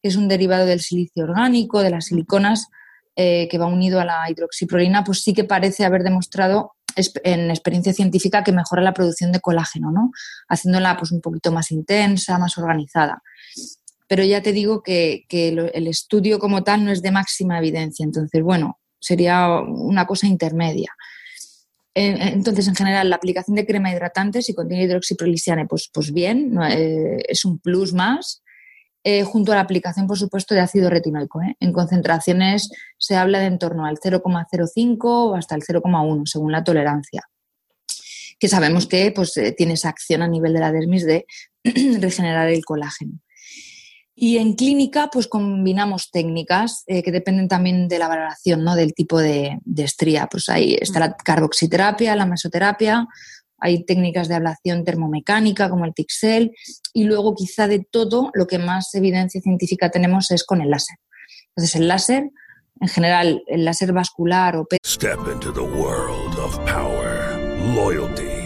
que 0.00 0.08
es 0.08 0.14
un 0.16 0.28
derivado 0.28 0.64
del 0.64 0.80
silicio 0.80 1.24
orgánico, 1.24 1.82
de 1.82 1.90
las 1.90 2.06
siliconas, 2.06 2.68
eh, 3.16 3.48
que 3.50 3.58
va 3.58 3.66
unido 3.66 3.98
a 3.98 4.04
la 4.04 4.30
hidroxiprolina, 4.30 5.02
pues 5.02 5.22
sí 5.22 5.34
que 5.34 5.42
parece 5.42 5.84
haber 5.84 6.04
demostrado 6.04 6.74
en 7.24 7.50
experiencia 7.50 7.92
científica 7.92 8.44
que 8.44 8.52
mejora 8.52 8.80
la 8.80 8.94
producción 8.94 9.32
de 9.32 9.40
colágeno, 9.40 9.90
¿no? 9.90 10.12
Haciéndola 10.48 10.96
pues 10.96 11.10
un 11.10 11.20
poquito 11.20 11.50
más 11.50 11.72
intensa, 11.72 12.38
más 12.38 12.56
organizada. 12.58 13.22
Pero 14.06 14.22
ya 14.22 14.40
te 14.40 14.52
digo 14.52 14.82
que, 14.82 15.24
el 15.30 15.86
estudio 15.88 16.38
como 16.38 16.62
tal 16.62 16.84
no 16.84 16.92
es 16.92 17.02
de 17.02 17.10
máxima 17.10 17.58
evidencia, 17.58 18.04
entonces, 18.04 18.42
bueno, 18.42 18.78
sería 19.00 19.48
una 19.60 20.06
cosa 20.06 20.26
intermedia. 20.26 20.94
Entonces, 21.98 22.68
en 22.68 22.74
general, 22.74 23.08
la 23.08 23.16
aplicación 23.16 23.56
de 23.56 23.64
crema 23.64 23.90
hidratante, 23.90 24.42
si 24.42 24.54
contiene 24.54 24.84
hidroxiprolisiane, 24.84 25.66
pues, 25.66 25.88
pues 25.90 26.12
bien, 26.12 26.58
eh, 26.68 27.16
es 27.26 27.46
un 27.46 27.58
plus 27.58 27.94
más. 27.94 28.42
Eh, 29.02 29.22
junto 29.22 29.52
a 29.52 29.54
la 29.54 29.62
aplicación, 29.62 30.06
por 30.06 30.18
supuesto, 30.18 30.54
de 30.54 30.60
ácido 30.60 30.90
retinoico. 30.90 31.40
¿eh? 31.40 31.56
En 31.58 31.72
concentraciones 31.72 32.68
se 32.98 33.16
habla 33.16 33.38
de 33.38 33.46
en 33.46 33.58
torno 33.58 33.86
al 33.86 33.96
0,05 33.98 35.04
o 35.04 35.36
hasta 35.36 35.54
el 35.54 35.62
0,1, 35.62 36.26
según 36.26 36.52
la 36.52 36.64
tolerancia. 36.64 37.22
Que 38.38 38.48
sabemos 38.48 38.86
que 38.86 39.10
pues, 39.12 39.32
tiene 39.56 39.72
esa 39.72 39.88
acción 39.88 40.20
a 40.20 40.28
nivel 40.28 40.52
de 40.52 40.60
la 40.60 40.72
dermis 40.72 41.06
de 41.06 41.24
regenerar 41.64 42.48
el 42.48 42.62
colágeno. 42.62 43.20
Y 44.18 44.38
en 44.38 44.54
clínica, 44.54 45.10
pues 45.12 45.26
combinamos 45.26 46.10
técnicas 46.10 46.84
eh, 46.86 47.02
que 47.02 47.12
dependen 47.12 47.48
también 47.48 47.86
de 47.86 47.98
la 47.98 48.08
valoración, 48.08 48.64
¿no? 48.64 48.74
Del 48.74 48.94
tipo 48.94 49.18
de, 49.18 49.58
estría. 49.76 50.26
Pues 50.26 50.48
ahí 50.48 50.74
está 50.80 51.00
la 51.00 51.16
carboxiterapia, 51.16 52.16
la 52.16 52.24
mesoterapia, 52.24 53.06
hay 53.58 53.84
técnicas 53.84 54.28
de 54.28 54.34
ablación 54.34 54.84
termomecánica 54.84 55.68
como 55.68 55.84
el 55.84 55.92
Tixel 55.92 56.52
y 56.94 57.04
luego 57.04 57.34
quizá 57.34 57.68
de 57.68 57.86
todo 57.90 58.30
lo 58.32 58.46
que 58.46 58.58
más 58.58 58.94
evidencia 58.94 59.40
científica 59.40 59.90
tenemos 59.90 60.30
es 60.30 60.44
con 60.44 60.62
el 60.62 60.70
láser. 60.70 60.96
Entonces 61.48 61.76
el 61.76 61.88
láser, 61.88 62.30
en 62.80 62.88
general, 62.88 63.42
el 63.46 63.64
láser 63.64 63.92
vascular 63.92 64.56
o... 64.56 64.66
Step 64.84 65.18
into 65.30 65.52
the 65.52 65.60
world 65.60 66.38
of 66.38 66.58
power, 66.64 67.38
loyalty. 67.74 68.45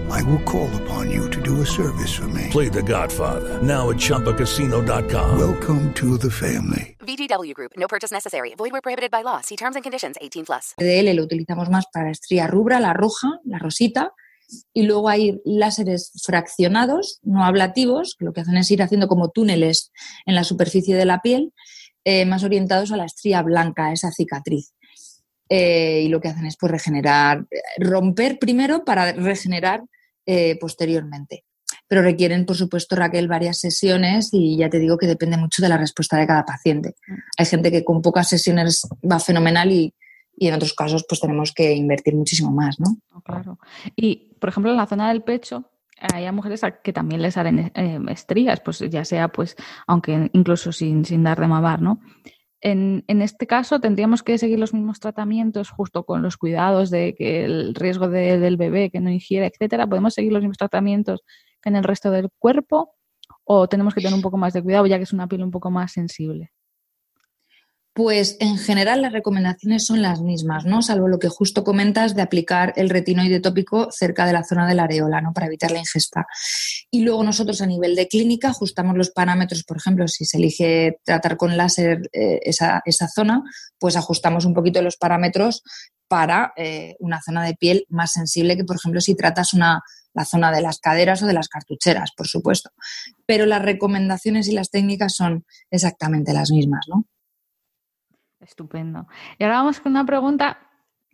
I 0.11 0.21
will 0.23 0.43
call 0.43 0.69
upon 0.83 1.09
you 1.09 1.29
to 1.29 1.41
do 1.41 1.61
a 1.61 1.65
service 1.65 2.13
for 2.13 2.27
me. 2.27 2.49
Play 2.51 2.69
The 2.69 2.83
Godfather 2.83 3.61
now 3.61 3.89
at 3.91 3.97
Choppacasino.com. 3.97 5.39
Welcome 5.39 5.93
to 5.93 6.17
the 6.17 6.29
family. 6.29 6.97
VGW 6.99 7.53
Group. 7.53 7.71
No 7.77 7.87
purchase 7.87 8.11
necessary. 8.11 8.53
Void 8.55 8.73
where 8.73 8.81
prohibited 8.81 9.09
by 9.09 9.23
law. 9.23 9.39
See 9.41 9.55
terms 9.55 9.75
and 9.75 9.83
conditions. 9.83 10.17
18 10.19 10.45
plus. 10.45 10.73
DL 10.77 11.15
lo 11.15 11.23
utilizamos 11.23 11.69
más 11.69 11.85
para 11.93 12.05
la 12.05 12.11
estría 12.11 12.47
rubra, 12.47 12.81
la 12.81 12.93
roja, 12.93 13.39
la 13.45 13.57
rosita. 13.57 14.11
Y 14.73 14.83
luego 14.83 15.07
hay 15.07 15.39
láseres 15.45 16.11
fraccionados, 16.25 17.19
no 17.23 17.45
ablativos, 17.45 18.15
que 18.19 18.25
lo 18.25 18.33
que 18.33 18.41
hacen 18.41 18.57
es 18.57 18.69
ir 18.69 18.83
haciendo 18.83 19.07
como 19.07 19.29
túneles 19.29 19.93
en 20.25 20.35
la 20.35 20.43
superficie 20.43 20.93
de 20.93 21.05
la 21.05 21.21
piel, 21.21 21.53
eh, 22.03 22.25
más 22.25 22.43
orientados 22.43 22.91
a 22.91 22.97
la 22.97 23.05
estría 23.05 23.41
blanca, 23.43 23.93
esa 23.93 24.11
cicatriz. 24.11 24.73
Eh, 25.47 26.01
y 26.03 26.09
lo 26.09 26.19
que 26.19 26.27
hacen 26.27 26.45
es 26.45 26.57
pues, 26.59 26.69
regenerar, 26.69 27.45
romper 27.77 28.39
primero 28.39 28.83
para 28.83 29.13
regenerar 29.13 29.83
eh, 30.25 30.57
posteriormente. 30.59 31.45
Pero 31.87 32.01
requieren, 32.01 32.45
por 32.45 32.55
supuesto, 32.55 32.95
Raquel, 32.95 33.27
varias 33.27 33.59
sesiones 33.59 34.29
y 34.31 34.57
ya 34.57 34.69
te 34.69 34.79
digo 34.79 34.97
que 34.97 35.07
depende 35.07 35.37
mucho 35.37 35.61
de 35.61 35.69
la 35.69 35.77
respuesta 35.77 36.17
de 36.17 36.27
cada 36.27 36.45
paciente. 36.45 36.95
Hay 37.37 37.45
gente 37.45 37.71
que 37.71 37.83
con 37.83 38.01
pocas 38.01 38.29
sesiones 38.29 38.87
va 39.09 39.19
fenomenal 39.19 39.71
y, 39.71 39.93
en 40.37 40.53
otros 40.53 40.73
casos 40.73 41.05
pues 41.07 41.19
tenemos 41.19 41.51
que 41.53 41.73
invertir 41.73 42.15
muchísimo 42.15 42.49
más, 42.51 42.79
¿no? 42.79 42.97
Oh, 43.13 43.21
claro. 43.21 43.59
Y, 43.95 44.33
por 44.39 44.49
ejemplo, 44.49 44.71
en 44.71 44.77
la 44.77 44.87
zona 44.87 45.09
del 45.09 45.21
pecho, 45.21 45.69
hay 46.13 46.31
mujeres 46.31 46.61
que 46.83 46.93
también 46.93 47.21
les 47.21 47.35
salen 47.35 47.71
eh, 47.75 47.99
estrías, 48.09 48.59
pues 48.61 48.79
ya 48.79 49.05
sea, 49.05 49.27
pues, 49.27 49.55
aunque 49.85 50.31
incluso 50.33 50.71
sin, 50.71 51.05
sin 51.05 51.23
dar 51.23 51.39
de 51.39 51.47
mavar, 51.47 51.81
¿no? 51.81 51.99
En, 52.61 53.03
este 53.07 53.47
caso 53.47 53.79
tendríamos 53.79 54.21
que 54.21 54.37
seguir 54.37 54.59
los 54.59 54.73
mismos 54.73 54.99
tratamientos 54.99 55.71
justo 55.71 56.05
con 56.05 56.21
los 56.21 56.37
cuidados 56.37 56.91
de 56.91 57.15
que 57.15 57.43
el 57.43 57.73
riesgo 57.73 58.07
del 58.07 58.55
bebé 58.57 58.91
que 58.91 58.99
no 58.99 59.09
ingiere, 59.09 59.47
etcétera. 59.47 59.87
¿Podemos 59.87 60.13
seguir 60.13 60.31
los 60.31 60.41
mismos 60.41 60.57
tratamientos 60.57 61.21
que 61.61 61.69
en 61.69 61.75
el 61.75 61.83
resto 61.83 62.11
del 62.11 62.29
cuerpo 62.37 62.93
o 63.43 63.67
tenemos 63.67 63.95
que 63.95 64.01
tener 64.01 64.13
un 64.15 64.21
poco 64.21 64.37
más 64.37 64.53
de 64.53 64.61
cuidado 64.61 64.85
ya 64.85 64.97
que 64.97 65.03
es 65.03 65.13
una 65.13 65.27
piel 65.27 65.43
un 65.43 65.51
poco 65.51 65.71
más 65.71 65.91
sensible? 65.91 66.51
Pues 67.93 68.37
en 68.39 68.57
general 68.57 69.01
las 69.01 69.11
recomendaciones 69.11 69.85
son 69.85 70.01
las 70.01 70.21
mismas, 70.21 70.63
¿no? 70.63 70.81
Salvo 70.81 71.09
lo 71.09 71.19
que 71.19 71.27
justo 71.27 71.65
comentas 71.65 72.15
de 72.15 72.21
aplicar 72.21 72.71
el 72.77 72.89
retinoide 72.89 73.41
tópico 73.41 73.91
cerca 73.91 74.25
de 74.25 74.31
la 74.31 74.45
zona 74.45 74.65
de 74.65 74.75
la 74.75 74.83
areola, 74.83 75.19
¿no? 75.19 75.33
Para 75.33 75.47
evitar 75.47 75.71
la 75.71 75.79
ingesta. 75.79 76.25
Y 76.89 77.01
luego 77.01 77.21
nosotros 77.25 77.61
a 77.61 77.65
nivel 77.65 77.95
de 77.95 78.07
clínica 78.07 78.51
ajustamos 78.51 78.95
los 78.95 79.11
parámetros, 79.11 79.65
por 79.65 79.75
ejemplo, 79.75 80.07
si 80.07 80.23
se 80.23 80.37
elige 80.37 80.99
tratar 81.03 81.35
con 81.35 81.57
láser 81.57 82.09
eh, 82.13 82.39
esa, 82.43 82.81
zona, 83.13 83.43
pues 83.77 83.97
ajustamos 83.97 84.45
un 84.45 84.53
poquito 84.53 84.81
los 84.81 84.95
parámetros 84.95 85.61
para 86.07 86.53
eh, 86.55 86.95
una 86.99 87.21
zona 87.21 87.43
de 87.45 87.55
piel 87.55 87.85
más 87.89 88.13
sensible 88.13 88.55
que, 88.55 88.63
por 88.63 88.77
ejemplo, 88.77 89.01
si 89.01 89.15
tratas 89.15 89.53
una, 89.53 89.81
la 90.13 90.23
zona 90.23 90.49
de 90.53 90.61
las 90.61 90.79
caderas 90.79 91.23
o 91.23 91.27
de 91.27 91.33
las 91.33 91.49
cartucheras, 91.49 92.11
por 92.15 92.27
supuesto. 92.27 92.69
Pero 93.25 93.45
las 93.45 93.61
recomendaciones 93.61 94.47
y 94.47 94.53
las 94.53 94.69
técnicas 94.69 95.13
son 95.13 95.45
exactamente 95.69 96.31
las 96.31 96.51
mismas, 96.51 96.85
¿no? 96.87 97.05
Estupendo. 98.41 99.07
Y 99.37 99.43
ahora 99.43 99.57
vamos 99.57 99.79
con 99.79 99.91
una 99.91 100.05
pregunta 100.05 100.57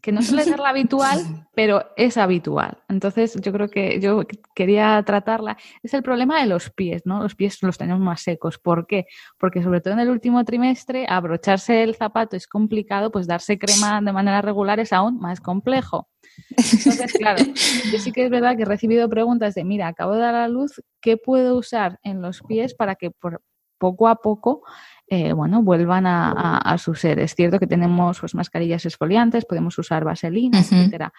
que 0.02 0.12
no 0.12 0.22
suele 0.22 0.44
ser 0.44 0.60
la 0.60 0.70
habitual, 0.70 1.20
pero 1.56 1.84
es 1.98 2.18
habitual. 2.18 2.78
Entonces, 2.88 3.36
yo 3.42 3.52
creo 3.52 3.70
que 3.70 4.00
yo 4.00 4.24
quería 4.56 5.02
tratarla. 5.04 5.58
Es 5.84 5.94
el 5.94 6.04
problema 6.04 6.40
de 6.40 6.46
los 6.46 6.70
pies, 6.70 7.06
¿no? 7.06 7.22
Los 7.22 7.36
pies 7.36 7.62
los 7.64 7.78
tenemos 7.78 8.02
más 8.02 8.22
secos. 8.22 8.58
¿Por 8.58 8.88
qué? 8.88 9.08
Porque 9.38 9.62
sobre 9.62 9.82
todo 9.82 9.94
en 9.94 10.00
el 10.00 10.10
último 10.10 10.46
trimestre, 10.46 11.06
abrocharse 11.10 11.84
el 11.84 11.96
zapato 11.96 12.36
es 12.36 12.48
complicado, 12.48 13.12
pues 13.12 13.28
darse 13.28 13.58
crema 13.58 14.00
de 14.02 14.14
manera 14.14 14.42
regular 14.42 14.80
es 14.80 14.94
aún 14.94 15.20
más 15.20 15.42
complejo. 15.42 16.08
Entonces, 16.52 17.14
claro, 17.14 17.44
yo 17.92 18.00
sí 18.00 18.12
que 18.12 18.24
es 18.24 18.30
verdad 18.30 18.56
que 18.56 18.62
he 18.62 18.66
recibido 18.66 19.10
preguntas 19.10 19.56
de, 19.56 19.64
mira, 19.64 19.88
acabo 19.88 20.14
de 20.14 20.22
dar 20.22 20.36
a 20.36 20.48
luz, 20.48 20.82
¿qué 21.02 21.18
puedo 21.18 21.58
usar 21.58 22.00
en 22.04 22.22
los 22.22 22.44
pies 22.44 22.76
para 22.76 22.96
que 22.96 23.10
por 23.12 23.42
poco 23.78 24.08
a 24.08 24.16
poco 24.16 24.64
eh, 25.10 25.32
bueno, 25.32 25.64
vuelvan 25.64 26.06
a, 26.06 26.78
su 26.78 26.94
ser. 26.94 27.20
Es 27.20 27.34
cierto 27.34 27.60
que 27.60 27.68
tenemos 27.68 28.20
pues, 28.20 28.36
mascarillas 28.36 28.86
esfoliantes, 28.86 29.46
podemos 29.46 29.78
usar 29.78 30.04
vaselina, 30.04 30.60
etcétera. 30.60 31.14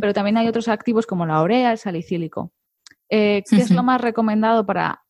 Pero 0.00 0.14
también 0.14 0.38
hay 0.38 0.48
otros 0.48 0.68
activos 0.68 1.06
como 1.06 1.26
la 1.26 1.42
urea, 1.42 1.72
el 1.72 1.78
salicílico. 1.78 2.52
Eh, 3.10 3.42
¿Qué 3.48 3.56
es 3.56 3.70
lo 3.70 3.82
más 3.82 4.00
recomendado 4.00 4.64
para 4.64 5.02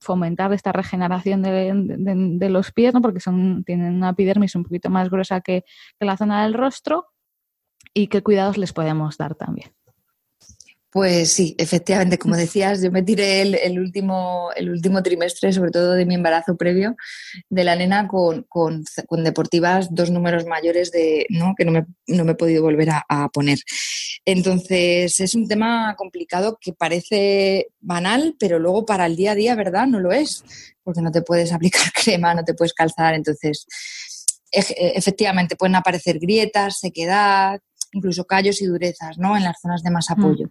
fomentar 0.00 0.52
esta 0.52 0.72
regeneración 0.72 1.42
de, 1.42 2.48
los 2.48 2.70
pies? 2.70 2.94
¿no? 2.94 3.02
Porque 3.02 3.20
son, 3.20 3.64
tienen 3.64 3.94
una 3.94 4.10
epidermis 4.10 4.54
un 4.54 4.62
poquito 4.62 4.88
más 4.88 5.10
gruesa 5.10 5.40
que 5.40 5.64
la 5.98 6.16
zona 6.16 6.44
del 6.44 6.54
rostro. 6.54 7.06
¿Y 7.92 8.06
qué 8.06 8.22
cuidados 8.22 8.56
les 8.56 8.72
podemos 8.72 9.18
dar 9.18 9.34
también? 9.34 9.70
Pues 10.94 11.32
sí, 11.32 11.56
efectivamente, 11.58 12.18
como 12.18 12.36
decías, 12.36 12.80
yo 12.80 12.92
me 12.92 13.02
tiré 13.02 13.42
el, 13.42 13.80
último, 13.80 14.50
el 14.54 14.70
último 14.70 15.02
trimestre, 15.02 15.52
sobre 15.52 15.72
todo 15.72 15.94
de 15.94 16.06
mi 16.06 16.14
embarazo 16.14 16.56
previo, 16.56 16.94
de 17.50 17.64
la 17.64 17.74
nena 17.74 18.06
con, 18.06 18.44
con, 18.44 18.84
deportivas 19.24 19.92
dos 19.92 20.12
números 20.12 20.46
mayores 20.46 20.92
de, 20.92 21.26
¿no? 21.30 21.54
que 21.58 21.64
no 21.64 21.72
me, 21.72 21.84
no 22.06 22.24
me 22.24 22.30
he 22.30 22.36
podido 22.36 22.62
volver 22.62 22.90
a, 22.90 23.28
poner. 23.30 23.58
Entonces, 24.24 25.18
es 25.18 25.34
un 25.34 25.48
tema 25.48 25.96
complicado 25.96 26.58
que 26.60 26.72
parece 26.72 27.66
banal, 27.80 28.36
pero 28.38 28.60
luego 28.60 28.86
para 28.86 29.06
el 29.06 29.16
día 29.16 29.32
a 29.32 29.34
día, 29.34 29.56
¿verdad? 29.56 29.88
No 29.88 29.98
lo 29.98 30.12
es, 30.12 30.44
porque 30.84 31.02
no 31.02 31.10
te 31.10 31.22
puedes 31.22 31.52
aplicar 31.52 31.90
crema, 32.04 32.34
no 32.34 32.44
te 32.44 32.54
puedes 32.54 32.72
calzar. 32.72 33.14
Entonces, 33.14 33.66
efectivamente, 34.52 35.56
pueden 35.56 35.74
aparecer 35.74 36.20
grietas, 36.20 36.78
sequedad, 36.78 37.60
incluso 37.94 38.24
callos 38.24 38.60
y 38.60 38.66
durezas, 38.66 39.18
¿no? 39.18 39.36
En 39.36 39.44
las 39.44 39.60
zonas 39.60 39.82
de 39.82 39.90
más 39.90 40.08
mm. 40.10 40.12
apoyo. 40.12 40.50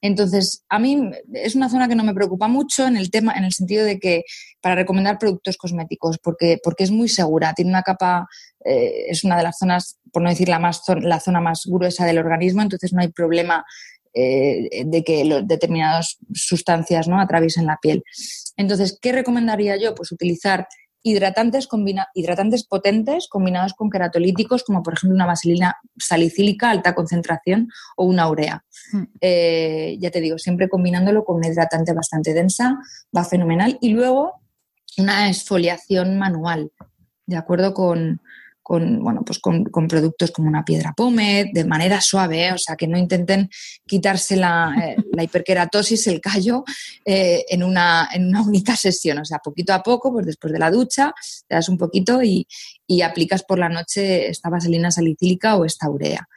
Entonces, 0.00 0.64
a 0.68 0.78
mí 0.78 1.10
es 1.34 1.54
una 1.54 1.68
zona 1.68 1.88
que 1.88 1.94
no 1.94 2.04
me 2.04 2.14
preocupa 2.14 2.48
mucho 2.48 2.86
en 2.86 2.96
el 2.96 3.10
tema, 3.10 3.34
en 3.34 3.44
el 3.44 3.52
sentido 3.52 3.84
de 3.84 3.98
que 3.98 4.24
para 4.60 4.74
recomendar 4.74 5.18
productos 5.18 5.56
cosméticos, 5.56 6.18
porque, 6.18 6.58
porque 6.62 6.84
es 6.84 6.90
muy 6.90 7.08
segura, 7.08 7.54
tiene 7.54 7.70
una 7.70 7.82
capa, 7.82 8.26
eh, 8.64 9.06
es 9.08 9.24
una 9.24 9.36
de 9.36 9.42
las 9.42 9.58
zonas, 9.58 9.98
por 10.12 10.22
no 10.22 10.30
decir 10.30 10.48
la, 10.48 10.58
más, 10.58 10.82
la 11.00 11.20
zona 11.20 11.40
más 11.40 11.62
gruesa 11.66 12.04
del 12.04 12.18
organismo, 12.18 12.62
entonces 12.62 12.92
no 12.92 13.02
hay 13.02 13.08
problema 13.08 13.64
eh, 14.12 14.82
de 14.86 15.04
que 15.04 15.42
determinadas 15.44 16.18
sustancias 16.34 17.06
¿no? 17.06 17.20
atraviesen 17.20 17.66
la 17.66 17.78
piel. 17.80 18.02
Entonces, 18.56 18.98
¿qué 19.00 19.12
recomendaría 19.12 19.76
yo? 19.76 19.94
Pues 19.94 20.10
utilizar 20.10 20.66
hidratantes, 21.02 21.68
hidratantes 22.14 22.64
potentes 22.64 23.28
combinados 23.28 23.74
con 23.74 23.90
queratolíticos, 23.90 24.64
como 24.64 24.82
por 24.82 24.94
ejemplo 24.94 25.14
una 25.14 25.26
vaselina 25.26 25.76
salicílica 25.98 26.70
alta 26.70 26.94
concentración 26.94 27.68
o 27.96 28.04
una 28.04 28.28
urea. 28.28 28.64
Hmm. 28.92 29.04
Eh, 29.20 29.96
ya 30.00 30.10
te 30.10 30.20
digo, 30.20 30.38
siempre 30.38 30.68
combinándolo 30.68 31.24
con 31.24 31.36
un 31.36 31.44
hidratante 31.44 31.92
bastante 31.92 32.34
densa, 32.34 32.78
va 33.16 33.24
fenomenal. 33.24 33.78
Y 33.80 33.90
luego 33.90 34.40
una 34.98 35.28
exfoliación 35.28 36.18
manual, 36.18 36.70
de 37.26 37.36
acuerdo 37.36 37.74
con, 37.74 38.20
con, 38.62 39.02
bueno, 39.02 39.22
pues 39.24 39.38
con, 39.38 39.64
con 39.64 39.88
productos 39.88 40.30
como 40.30 40.48
una 40.48 40.64
piedra 40.64 40.92
pómez, 40.96 41.46
de 41.52 41.64
manera 41.64 42.00
suave, 42.00 42.46
¿eh? 42.46 42.52
o 42.52 42.58
sea, 42.58 42.76
que 42.76 42.86
no 42.86 42.98
intenten 42.98 43.48
quitarse 43.86 44.36
la, 44.36 44.74
eh, 44.82 44.96
la 45.12 45.24
hiperkeratosis, 45.24 46.06
el 46.06 46.20
callo, 46.20 46.64
eh, 47.04 47.44
en, 47.48 47.62
una, 47.62 48.08
en 48.12 48.28
una 48.28 48.42
única 48.42 48.76
sesión. 48.76 49.18
O 49.18 49.24
sea, 49.24 49.38
poquito 49.38 49.72
a 49.72 49.82
poco, 49.82 50.12
pues 50.12 50.26
después 50.26 50.52
de 50.52 50.58
la 50.58 50.70
ducha, 50.70 51.12
te 51.48 51.54
das 51.54 51.68
un 51.68 51.78
poquito 51.78 52.22
y, 52.22 52.46
y 52.86 53.02
aplicas 53.02 53.44
por 53.44 53.58
la 53.58 53.68
noche 53.68 54.28
esta 54.28 54.50
vaselina 54.50 54.90
salicílica 54.90 55.56
o 55.56 55.64
esta 55.64 55.88
urea. 55.88 56.28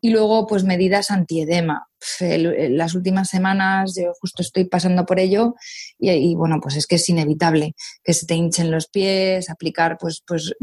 Y 0.00 0.10
luego, 0.10 0.46
pues 0.46 0.62
medidas 0.64 1.10
antiedema. 1.10 1.88
Las 2.20 2.94
últimas 2.94 3.28
semanas 3.28 3.94
yo 4.00 4.12
justo 4.20 4.42
estoy 4.42 4.64
pasando 4.66 5.04
por 5.04 5.18
ello 5.18 5.54
y, 5.98 6.10
y, 6.10 6.34
bueno, 6.36 6.60
pues 6.62 6.76
es 6.76 6.86
que 6.86 6.94
es 6.96 7.08
inevitable 7.08 7.74
que 8.04 8.14
se 8.14 8.24
te 8.26 8.34
hinchen 8.34 8.70
los 8.70 8.86
pies, 8.88 9.50
aplicar, 9.50 9.98
pues, 9.98 10.22
pues 10.26 10.54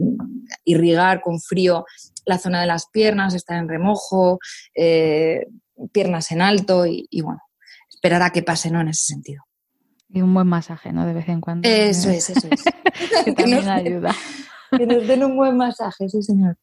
irrigar 0.64 1.22
con 1.22 1.40
frío 1.42 1.86
la 2.26 2.38
zona 2.40 2.62
de 2.62 2.68
las 2.68 2.88
piernas, 2.92 3.34
estar 3.34 3.58
en 3.58 3.68
remojo, 3.70 4.40
eh, 4.74 5.46
piernas 5.92 6.32
en 6.32 6.42
alto 6.42 6.86
y, 6.86 7.06
y, 7.10 7.22
bueno, 7.22 7.42
esperar 7.90 8.22
a 8.24 8.30
que 8.32 8.42
pase, 8.42 8.72
¿no? 8.72 8.80
En 8.82 8.88
ese 8.88 9.04
sentido. 9.14 9.44
Y 10.10 10.22
un 10.22 10.34
buen 10.34 10.48
masaje, 10.48 10.94
¿no? 10.94 11.06
De 11.06 11.14
vez 11.14 11.28
en 11.28 11.42
cuando. 11.42 11.68
Eso 11.68 12.10
es, 12.10 12.30
eso 12.30 12.48
es. 12.50 12.64
que 13.26 13.26
Que 13.26 13.34
también 13.34 13.58
nos- 13.66 13.68
ayuda. 13.68 14.16
que 14.78 14.86
nos 14.88 15.06
den 15.08 15.24
un 15.26 15.36
buen 15.36 15.58
masaje, 15.58 16.08
sí, 16.10 16.24
señor. 16.24 16.58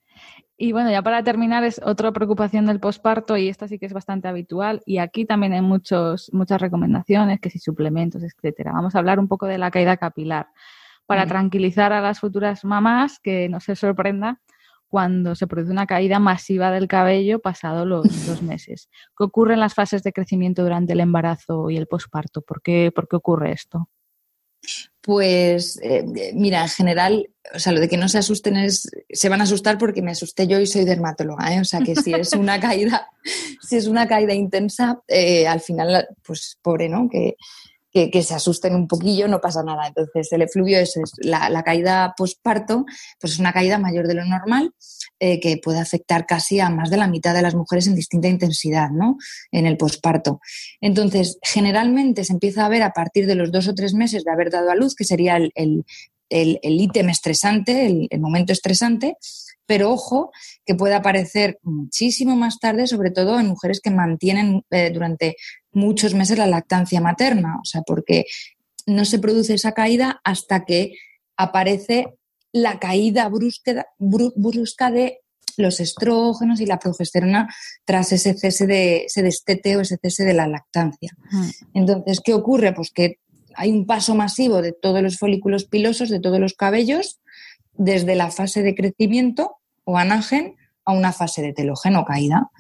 Y 0.65 0.71
bueno, 0.71 0.93
ya 0.93 1.03
para 1.03 1.25
terminar, 1.25 1.65
es 1.65 1.81
otra 1.85 2.13
preocupación 2.13 2.67
del 2.67 2.79
posparto 2.79 3.37
y 3.37 3.49
esta 3.49 3.67
sí 3.67 3.81
que 3.81 3.87
es 3.87 3.93
bastante 3.93 4.29
habitual. 4.29 4.81
Y 4.87 4.99
aquí 4.99 5.25
también 5.25 5.55
hay 5.55 5.61
muchos, 5.61 6.31
muchas 6.33 6.61
recomendaciones, 6.61 7.41
que 7.41 7.51
si 7.51 7.59
suplementos, 7.59 8.23
etcétera. 8.23 8.71
Vamos 8.71 8.95
a 8.95 9.01
hablar 9.01 9.19
un 9.19 9.27
poco 9.27 9.47
de 9.47 9.59
la 9.59 9.73
caída 9.73 9.97
capilar 9.97 10.47
para 11.05 11.27
tranquilizar 11.27 11.93
a 11.93 12.01
las 12.01 12.21
futuras 12.21 12.65
mamás 12.65 13.19
que 13.19 13.49
no 13.49 13.59
se 13.59 13.75
sorprenda 13.75 14.41
cuando 14.87 15.35
se 15.35 15.49
produce 15.49 15.73
una 15.73 15.87
caída 15.89 16.21
masiva 16.21 16.71
del 16.71 16.87
cabello 16.87 17.41
pasado 17.41 17.85
los 17.85 18.05
dos 18.29 18.41
meses. 18.41 18.89
¿Qué 19.19 19.25
ocurre 19.25 19.55
en 19.55 19.61
las 19.61 19.75
fases 19.75 20.05
de 20.05 20.13
crecimiento 20.13 20.63
durante 20.63 20.93
el 20.93 21.01
embarazo 21.01 21.71
y 21.71 21.77
el 21.77 21.89
posparto? 21.89 22.41
¿Por 22.41 22.63
qué, 22.63 22.93
por 22.95 23.09
qué 23.09 23.17
ocurre 23.17 23.51
esto? 23.51 23.89
Pues 25.01 25.81
eh, 25.83 26.05
mira, 26.33 26.63
en 26.63 26.69
general, 26.69 27.31
o 27.55 27.59
sea, 27.59 27.73
lo 27.73 27.81
de 27.81 27.89
que 27.89 27.97
no 27.97 28.09
se 28.09 28.19
asusten 28.19 28.57
es, 28.57 28.89
se 29.11 29.29
van 29.29 29.41
a 29.41 29.45
asustar 29.45 29.77
porque 29.77 30.01
me 30.01 30.13
asusté 30.13 30.47
yo 30.47 30.61
y 30.61 30.67
soy 30.67 30.85
dermatóloga, 30.85 31.53
¿eh? 31.55 31.61
O 31.61 31.65
sea, 31.65 31.81
que 31.81 31.97
si 31.97 32.15
es 32.15 32.33
una 32.35 32.61
caída, 32.61 33.09
si 33.61 33.77
es 33.77 33.87
una 33.87 34.07
caída 34.07 34.33
intensa, 34.33 35.03
eh, 35.09 35.47
al 35.49 35.61
final, 35.61 36.09
pues 36.23 36.57
pobre, 36.63 36.89
¿no? 36.89 37.09
Que, 37.11 37.37
que, 37.93 38.23
se 38.23 38.35
asusten 38.35 38.75
un 38.75 38.89
poquillo, 38.89 39.29
no 39.29 39.41
pasa 39.41 39.63
nada. 39.63 39.87
Entonces, 39.87 40.33
el 40.33 40.43
efluvio 40.43 40.79
es, 40.79 40.95
la, 41.19 41.63
caída 41.63 42.15
posparto, 42.17 42.87
pues 43.21 43.35
es 43.35 43.39
una 43.39 43.53
caída 43.53 43.79
mayor 43.79 44.07
de 44.07 44.15
lo 44.15 44.25
normal, 44.25 44.73
eh, 45.21 45.41
que 45.41 45.59
puede 45.59 45.79
afectar 45.79 46.27
casi 46.27 46.59
a 46.61 46.71
más 46.71 46.91
de 46.91 46.97
la 46.97 47.07
mitad 47.07 47.35
de 47.35 47.43
las 47.43 47.55
mujeres 47.55 47.87
en 47.87 47.95
distinta 47.95 48.29
intensidad, 48.29 48.91
¿no? 48.91 49.19
En 49.51 49.67
el 49.67 49.77
posparto. 49.77 50.41
Entonces, 50.81 51.39
generalmente 51.43 52.25
se 52.25 52.33
empieza 52.33 52.65
a 52.65 52.69
ver 52.69 52.83
a 52.83 52.93
partir 52.93 53.27
de 53.27 53.35
los 53.35 53.53
dos 53.53 53.69
o 53.69 53.75
tres 53.75 53.95
meses 53.95 54.25
de 54.25 54.31
haber 54.33 54.51
dado 54.51 54.71
a 54.71 54.75
luz, 54.75 54.95
que 54.95 55.05
sería 55.05 55.37
el, 55.37 55.53
el, 55.55 55.85
el- 56.31 56.59
el 56.63 56.81
ítem 56.81 57.11
estresante, 57.11 57.87
el, 57.87 58.07
el 58.11 58.21
momento 58.21 58.53
estresante, 58.53 59.17
pero 59.67 59.91
ojo 59.93 60.33
que 60.67 60.75
puede 60.75 60.95
aparecer 60.95 61.59
muchísimo 61.63 62.37
más 62.37 62.59
tarde, 62.59 62.87
sobre 62.87 63.11
todo 63.11 63.39
en 63.39 63.47
mujeres 63.47 63.81
que 63.81 63.91
mantienen 63.91 64.65
eh, 64.71 64.91
durante 64.93 65.37
muchos 65.73 66.15
meses 66.15 66.39
la 66.39 66.47
lactancia 66.47 67.01
materna, 67.01 67.59
o 67.61 67.65
sea, 67.65 67.83
porque 67.83 68.25
no 68.87 69.05
se 69.05 69.19
produce 69.19 69.55
esa 69.55 69.73
caída 69.73 70.21
hasta 70.25 70.65
que 70.65 70.95
aparece 71.37 72.15
la 72.53 72.79
caída 72.79 73.29
brusca, 73.29 73.87
bru- 73.99 74.33
brusca 74.37 74.91
de 74.91 75.21
los 75.57 75.81
estrógenos 75.81 76.61
y 76.61 76.67
la 76.67 76.79
progesterona 76.79 77.49
tras 77.85 78.13
ese 78.13 78.35
cese 78.35 78.67
de 78.67 79.05
ese 79.05 79.23
destete 79.23 79.77
o 79.77 79.81
ese 79.81 79.99
cese 80.01 80.25
de 80.25 80.35
la 80.35 80.47
lactancia. 80.47 81.15
Entonces, 81.75 82.21
¿qué 82.25 82.35
ocurre? 82.35 82.73
Pues 82.75 82.91
que 82.91 83.19
hay 83.55 83.71
un 83.71 83.87
paso 83.87 84.15
masivo 84.15 84.63
de 84.63 84.73
todos 84.73 85.03
los 85.03 85.19
folículos 85.19 85.65
pilosos, 85.65 86.09
de 86.09 86.21
todos 86.21 86.41
los 86.41 86.55
cabellos, 86.55 87.21
desde 87.75 88.15
la 88.17 88.31
fase 88.31 88.63
de 88.63 88.75
crecimiento 88.75 89.57
o 89.85 89.99
anagen 89.99 90.57
a 90.85 90.93
una 90.93 91.13
fase 91.13 91.43
de 91.43 91.53
telógeno 91.53 92.05
caída. 92.05 92.51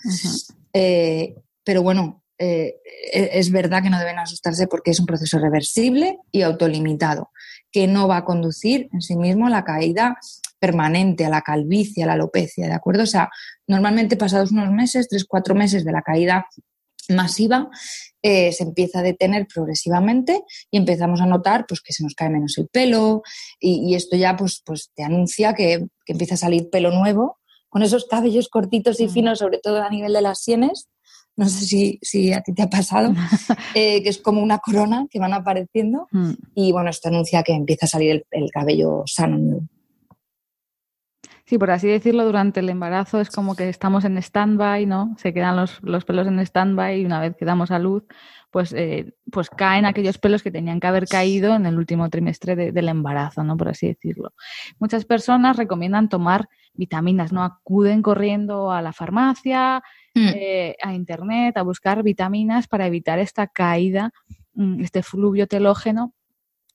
Eh, 0.72 1.34
pero 1.64 1.82
bueno, 1.82 2.21
eh, 2.42 2.80
e- 3.12 3.30
es 3.34 3.52
verdad 3.52 3.84
que 3.84 3.90
no 3.90 4.00
deben 4.00 4.18
asustarse 4.18 4.66
porque 4.66 4.90
es 4.90 4.98
un 4.98 5.06
proceso 5.06 5.38
reversible 5.38 6.18
y 6.32 6.42
autolimitado, 6.42 7.30
que 7.70 7.86
no 7.86 8.08
va 8.08 8.18
a 8.18 8.24
conducir 8.24 8.88
en 8.92 9.00
sí 9.00 9.14
mismo 9.14 9.46
a 9.46 9.50
la 9.50 9.62
caída 9.62 10.16
permanente, 10.58 11.24
a 11.24 11.28
la 11.28 11.42
calvicie, 11.42 12.02
a 12.02 12.06
la 12.06 12.14
alopecia, 12.14 12.66
¿de 12.66 12.72
acuerdo? 12.72 13.04
O 13.04 13.06
sea, 13.06 13.30
normalmente 13.68 14.16
pasados 14.16 14.50
unos 14.50 14.72
meses, 14.72 15.08
tres, 15.08 15.24
cuatro 15.24 15.54
meses 15.54 15.84
de 15.84 15.92
la 15.92 16.02
caída 16.02 16.46
masiva, 17.10 17.68
eh, 18.22 18.50
se 18.52 18.64
empieza 18.64 19.00
a 19.00 19.02
detener 19.02 19.46
progresivamente 19.52 20.42
y 20.70 20.78
empezamos 20.78 21.20
a 21.20 21.26
notar 21.26 21.66
pues, 21.68 21.80
que 21.80 21.92
se 21.92 22.02
nos 22.02 22.14
cae 22.14 22.30
menos 22.30 22.58
el 22.58 22.68
pelo 22.68 23.22
y, 23.60 23.88
y 23.88 23.94
esto 23.94 24.16
ya 24.16 24.36
pues, 24.36 24.62
pues 24.64 24.90
te 24.94 25.04
anuncia 25.04 25.54
que, 25.54 25.86
que 26.04 26.12
empieza 26.12 26.34
a 26.34 26.38
salir 26.38 26.70
pelo 26.70 26.90
nuevo 26.90 27.38
con 27.68 27.82
esos 27.82 28.04
cabellos 28.04 28.48
cortitos 28.50 29.00
y 29.00 29.08
finos, 29.08 29.38
sobre 29.38 29.58
todo 29.58 29.82
a 29.82 29.88
nivel 29.88 30.12
de 30.12 30.20
las 30.20 30.42
sienes. 30.42 30.88
No 31.36 31.46
sé 31.48 31.64
si, 31.64 31.98
si 32.02 32.32
a 32.32 32.42
ti 32.42 32.52
te 32.52 32.62
ha 32.62 32.68
pasado, 32.70 33.12
eh, 33.74 34.02
que 34.02 34.08
es 34.10 34.18
como 34.18 34.42
una 34.42 34.58
corona 34.58 35.06
que 35.10 35.18
van 35.18 35.32
apareciendo 35.32 36.06
Mm. 36.12 36.32
y 36.54 36.72
bueno, 36.72 36.90
esto 36.90 37.08
anuncia 37.08 37.42
que 37.42 37.52
empieza 37.54 37.86
a 37.86 37.88
salir 37.88 38.10
el, 38.10 38.26
el 38.30 38.50
cabello 38.50 39.02
sano. 39.06 39.60
Sí, 41.44 41.58
por 41.58 41.70
así 41.70 41.86
decirlo, 41.88 42.24
durante 42.24 42.60
el 42.60 42.68
embarazo 42.70 43.20
es 43.20 43.28
como 43.30 43.54
que 43.54 43.68
estamos 43.68 44.04
en 44.04 44.16
stand-by, 44.16 44.86
¿no? 44.86 45.14
Se 45.18 45.34
quedan 45.34 45.56
los, 45.56 45.82
los 45.82 46.04
pelos 46.04 46.26
en 46.26 46.38
stand-by 46.40 47.00
y 47.00 47.04
una 47.04 47.20
vez 47.20 47.36
que 47.36 47.44
damos 47.44 47.70
a 47.70 47.78
luz, 47.78 48.04
pues, 48.50 48.72
eh, 48.72 49.12
pues 49.30 49.50
caen 49.50 49.84
aquellos 49.84 50.18
pelos 50.18 50.42
que 50.42 50.50
tenían 50.50 50.80
que 50.80 50.86
haber 50.86 51.06
caído 51.06 51.54
en 51.54 51.66
el 51.66 51.76
último 51.76 52.08
trimestre 52.10 52.56
de- 52.56 52.72
del 52.72 52.88
embarazo, 52.88 53.44
¿no? 53.44 53.56
Por 53.56 53.68
así 53.68 53.86
decirlo. 53.88 54.32
Muchas 54.78 55.04
personas 55.04 55.56
recomiendan 55.56 56.08
tomar 56.08 56.48
vitaminas, 56.74 57.32
¿no? 57.32 57.42
Acuden 57.44 58.02
corriendo 58.02 58.70
a 58.72 58.80
la 58.80 58.92
farmacia, 58.92 59.82
eh, 60.14 60.76
a 60.82 60.94
internet, 60.94 61.56
a 61.56 61.62
buscar 61.62 62.02
vitaminas 62.02 62.68
para 62.68 62.86
evitar 62.86 63.18
esta 63.18 63.46
caída, 63.46 64.12
mm, 64.54 64.80
este 64.82 65.02
fluvio 65.02 65.46
telógeno 65.46 66.14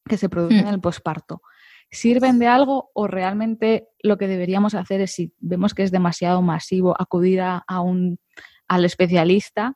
que 0.05 0.17
se 0.17 0.29
produce 0.29 0.59
en 0.59 0.65
Mm. 0.65 0.69
el 0.69 0.79
posparto. 0.81 1.41
¿Sirven 1.89 2.39
de 2.39 2.47
algo 2.47 2.89
o 2.93 3.07
realmente 3.07 3.87
lo 4.01 4.17
que 4.17 4.27
deberíamos 4.27 4.73
hacer 4.75 4.99
es, 5.01 5.11
si 5.13 5.33
vemos 5.39 5.73
que 5.73 5.83
es 5.83 5.91
demasiado 5.91 6.41
masivo, 6.41 6.95
acudir 6.99 7.39
a, 7.41 7.63
a 7.67 7.79
un, 7.81 8.19
al 8.67 8.83
especialista 8.83 9.75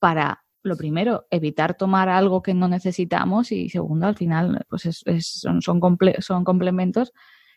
para, 0.00 0.42
lo 0.64 0.76
primero, 0.76 1.26
evitar 1.30 1.74
tomar 1.76 2.08
algo 2.08 2.42
que 2.42 2.54
no 2.54 2.66
necesitamos 2.66 3.52
y 3.52 3.68
segundo, 3.68 4.06
al 4.08 4.16
final, 4.16 4.64
pues 4.68 4.86
es- 4.86 5.02
es- 5.06 5.26
son, 5.40 5.62
son, 5.62 5.80
comple- 5.80 6.20
son 6.20 6.42
complementos 6.42 7.12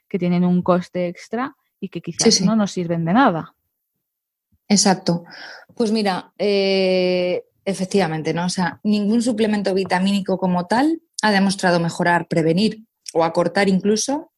que 0.08 0.20
tienen 0.20 0.44
un 0.46 0.62
coste 0.62 1.08
extra 1.08 1.56
y 1.80 1.90
que 1.90 2.02
quizás 2.02 2.26
Sí, 2.26 2.32
sí. 2.44 2.46
no 2.46 2.56
nos 2.56 2.72
sirven 2.72 3.06
de 3.06 3.14
nada. 3.14 3.55
Exacto. 4.68 5.24
Pues 5.76 5.92
mira, 5.92 6.34
eh, 6.38 7.44
efectivamente, 7.66 8.34
¿no? 8.34 8.46
O 8.46 8.50
sea, 8.50 8.80
ningún 8.84 9.22
suplemento 9.22 9.74
vitamínico 9.74 10.38
como 10.38 10.66
tal 10.68 11.02
ha 11.22 11.32
demostrado 11.32 11.80
mejorar, 11.80 12.28
prevenir 12.28 12.84
o 13.14 13.24
acortar 13.24 13.70
incluso 13.70 14.32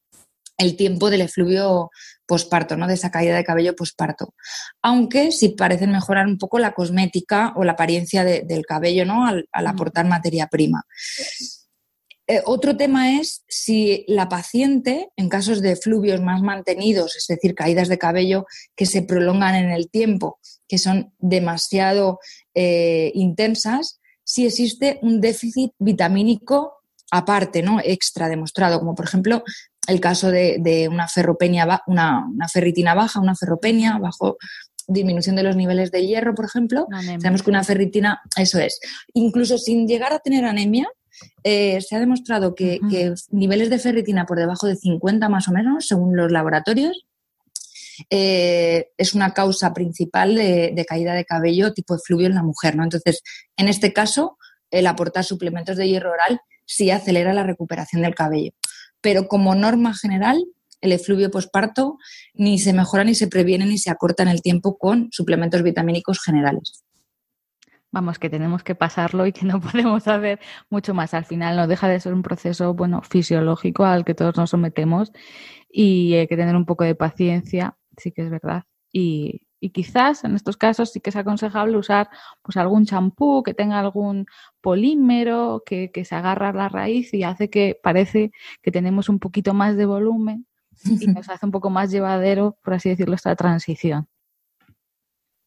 el 0.58 0.76
tiempo 0.76 1.08
del 1.08 1.20
efluvio 1.20 1.90
posparto, 2.26 2.76
¿no? 2.76 2.86
De 2.88 2.94
esa 2.94 3.10
caída 3.10 3.36
de 3.36 3.44
cabello 3.44 3.76
posparto. 3.76 4.34
Aunque 4.82 5.30
sí 5.30 5.50
parecen 5.50 5.92
mejorar 5.92 6.26
un 6.26 6.36
poco 6.36 6.58
la 6.58 6.72
cosmética 6.72 7.52
o 7.56 7.62
la 7.64 7.72
apariencia 7.72 8.24
de- 8.24 8.42
del 8.42 8.66
cabello, 8.66 9.04
¿no? 9.06 9.26
Al, 9.26 9.48
al 9.52 9.66
aportar 9.68 10.06
materia 10.06 10.48
prima. 10.48 10.82
Eh, 12.30 12.42
otro 12.44 12.76
tema 12.76 13.18
es 13.18 13.42
si 13.48 14.04
la 14.06 14.28
paciente, 14.28 15.08
en 15.16 15.30
casos 15.30 15.62
de 15.62 15.76
fluvios 15.76 16.20
más 16.20 16.42
mantenidos, 16.42 17.16
es 17.16 17.26
decir, 17.26 17.54
caídas 17.54 17.88
de 17.88 17.96
cabello 17.96 18.44
que 18.76 18.84
se 18.84 19.02
prolongan 19.02 19.54
en 19.54 19.70
el 19.70 19.88
tiempo, 19.88 20.38
que 20.68 20.76
son 20.76 21.14
demasiado 21.18 22.20
eh, 22.54 23.10
intensas, 23.14 23.98
si 24.24 24.44
existe 24.44 24.98
un 25.00 25.22
déficit 25.22 25.72
vitamínico 25.78 26.74
aparte, 27.10 27.62
¿no? 27.62 27.80
extra 27.82 28.28
demostrado, 28.28 28.78
como 28.78 28.94
por 28.94 29.06
ejemplo 29.06 29.42
el 29.86 30.00
caso 30.00 30.30
de, 30.30 30.58
de 30.60 30.86
una 30.88 31.08
ferropenia, 31.08 31.82
una, 31.86 32.26
una 32.26 32.48
ferritina 32.48 32.94
baja, 32.94 33.20
una 33.20 33.34
ferropenia 33.34 33.96
bajo 33.96 34.36
disminución 34.86 35.34
de 35.34 35.44
los 35.44 35.56
niveles 35.56 35.90
de 35.90 36.06
hierro, 36.06 36.34
por 36.34 36.44
ejemplo. 36.44 36.86
anemia, 36.92 37.20
Sabemos 37.20 37.42
que 37.42 37.50
una 37.50 37.64
ferritina, 37.64 38.20
eso 38.36 38.58
es, 38.58 38.80
incluso 39.14 39.56
sin 39.56 39.88
llegar 39.88 40.12
a 40.12 40.18
tener 40.18 40.44
anemia, 40.44 40.88
eh, 41.44 41.80
se 41.80 41.96
ha 41.96 42.00
demostrado 42.00 42.54
que, 42.54 42.80
que 42.90 43.14
niveles 43.30 43.70
de 43.70 43.78
ferritina 43.78 44.26
por 44.26 44.38
debajo 44.38 44.66
de 44.66 44.76
50 44.76 45.28
más 45.28 45.48
o 45.48 45.52
menos, 45.52 45.86
según 45.86 46.16
los 46.16 46.30
laboratorios, 46.30 47.06
eh, 48.10 48.90
es 48.96 49.14
una 49.14 49.34
causa 49.34 49.74
principal 49.74 50.34
de, 50.34 50.72
de 50.74 50.84
caída 50.84 51.14
de 51.14 51.24
cabello 51.24 51.72
tipo 51.72 51.94
efluvio 51.94 52.26
en 52.26 52.34
la 52.34 52.42
mujer. 52.42 52.76
¿no? 52.76 52.84
Entonces, 52.84 53.22
en 53.56 53.68
este 53.68 53.92
caso, 53.92 54.38
el 54.70 54.86
aportar 54.86 55.24
suplementos 55.24 55.76
de 55.76 55.88
hierro 55.88 56.12
oral 56.12 56.40
sí 56.64 56.90
acelera 56.90 57.32
la 57.32 57.42
recuperación 57.42 58.02
del 58.02 58.14
cabello. 58.14 58.52
Pero 59.00 59.28
como 59.28 59.54
norma 59.54 59.94
general, 59.94 60.44
el 60.80 60.92
efluvio 60.92 61.30
posparto, 61.30 61.98
ni 62.34 62.58
se 62.58 62.72
mejora, 62.72 63.04
ni 63.04 63.14
se 63.14 63.28
previene, 63.28 63.66
ni 63.66 63.78
se 63.78 63.90
acorta 63.90 64.22
en 64.22 64.28
el 64.28 64.42
tiempo 64.42 64.78
con 64.78 65.08
suplementos 65.10 65.62
vitamínicos 65.62 66.20
generales. 66.22 66.84
Vamos, 67.90 68.18
que 68.18 68.28
tenemos 68.28 68.62
que 68.62 68.74
pasarlo 68.74 69.26
y 69.26 69.32
que 69.32 69.46
no 69.46 69.60
podemos 69.60 70.06
hacer 70.06 70.40
mucho 70.70 70.94
más. 70.94 71.14
Al 71.14 71.24
final 71.24 71.56
no 71.56 71.66
deja 71.66 71.88
de 71.88 72.00
ser 72.00 72.14
un 72.14 72.22
proceso, 72.22 72.74
bueno, 72.74 73.02
fisiológico 73.02 73.84
al 73.84 74.04
que 74.04 74.14
todos 74.14 74.36
nos 74.36 74.50
sometemos 74.50 75.12
y 75.70 76.14
hay 76.14 76.26
que 76.28 76.36
tener 76.36 76.56
un 76.56 76.66
poco 76.66 76.84
de 76.84 76.94
paciencia, 76.94 77.76
sí 77.96 78.12
que 78.12 78.22
es 78.22 78.30
verdad. 78.30 78.64
Y, 78.92 79.48
y 79.60 79.70
quizás 79.70 80.24
en 80.24 80.34
estos 80.34 80.56
casos 80.56 80.92
sí 80.92 81.00
que 81.00 81.10
es 81.10 81.16
aconsejable 81.16 81.76
usar 81.76 82.08
pues 82.42 82.56
algún 82.56 82.84
champú 82.86 83.42
que 83.42 83.54
tenga 83.54 83.80
algún 83.80 84.26
polímero 84.60 85.62
que, 85.66 85.90
que 85.90 86.04
se 86.04 86.14
agarra 86.14 86.50
a 86.50 86.52
la 86.52 86.68
raíz 86.68 87.12
y 87.14 87.24
hace 87.24 87.50
que 87.50 87.78
parece 87.82 88.32
que 88.62 88.70
tenemos 88.70 89.08
un 89.08 89.18
poquito 89.18 89.54
más 89.54 89.76
de 89.76 89.86
volumen 89.86 90.46
y 90.84 91.06
nos 91.08 91.28
hace 91.28 91.44
un 91.46 91.52
poco 91.52 91.70
más 91.70 91.90
llevadero, 91.90 92.58
por 92.62 92.74
así 92.74 92.90
decirlo, 92.90 93.14
esta 93.14 93.34
transición. 93.36 94.08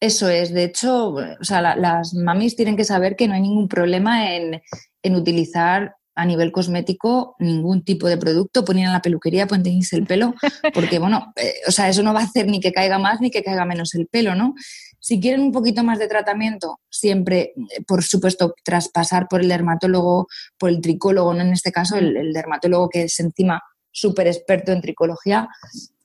Eso 0.02 0.28
es, 0.30 0.52
de 0.52 0.64
hecho, 0.64 1.10
o 1.14 1.44
sea, 1.44 1.62
la- 1.62 1.76
las 1.76 2.14
mamis 2.16 2.56
tienen 2.56 2.76
que 2.76 2.84
saber 2.84 3.16
que 3.16 3.28
no 3.28 3.36
hay 3.36 3.42
ningún 3.42 3.68
problema 3.68 4.34
en, 4.36 4.60
en 5.04 5.16
utilizar 5.16 5.96
a 6.16 6.26
nivel 6.26 6.52
cosmético 6.52 7.36
ningún 7.40 7.84
tipo 7.86 8.08
de 8.08 8.18
producto, 8.18 8.66
poner 8.66 8.86
en 8.88 8.92
la 8.94 9.02
peluquería, 9.02 9.48
teñirse 9.48 9.96
el 9.96 10.06
pelo, 10.08 10.34
porque 10.74 11.00
bueno, 11.00 11.32
eh, 11.38 11.54
o 11.68 11.72
sea, 11.72 11.88
eso 11.88 12.04
no 12.04 12.14
va 12.14 12.20
a 12.22 12.24
hacer 12.24 12.48
ni 12.48 12.60
que 12.60 12.74
caiga 12.74 12.98
más 13.00 13.22
ni 13.22 13.32
que 13.32 13.44
caiga 13.44 13.64
menos 13.66 13.94
el 13.96 14.08
pelo, 14.08 14.36
¿no? 14.36 14.56
Si 15.00 15.20
quieren 15.20 15.42
un 15.42 15.52
poquito 15.52 15.84
más 15.84 16.00
de 16.00 16.08
tratamiento, 16.08 16.80
siempre, 16.90 17.54
eh, 17.56 17.84
por 17.88 18.04
supuesto, 18.04 18.56
tras 18.64 18.90
pasar 18.90 19.28
por 19.30 19.42
el 19.42 19.48
dermatólogo, 19.50 20.28
por 20.58 20.70
el 20.70 20.82
tricólogo, 20.82 21.34
¿no? 21.34 21.42
En 21.42 21.54
este 21.54 21.72
caso, 21.72 21.96
el, 21.96 22.18
el 22.18 22.34
dermatólogo 22.34 22.90
que 22.90 23.04
es 23.04 23.20
encima 23.20 23.62
súper 23.92 24.28
experto 24.28 24.72
en 24.72 24.82
tricología, 24.82 25.48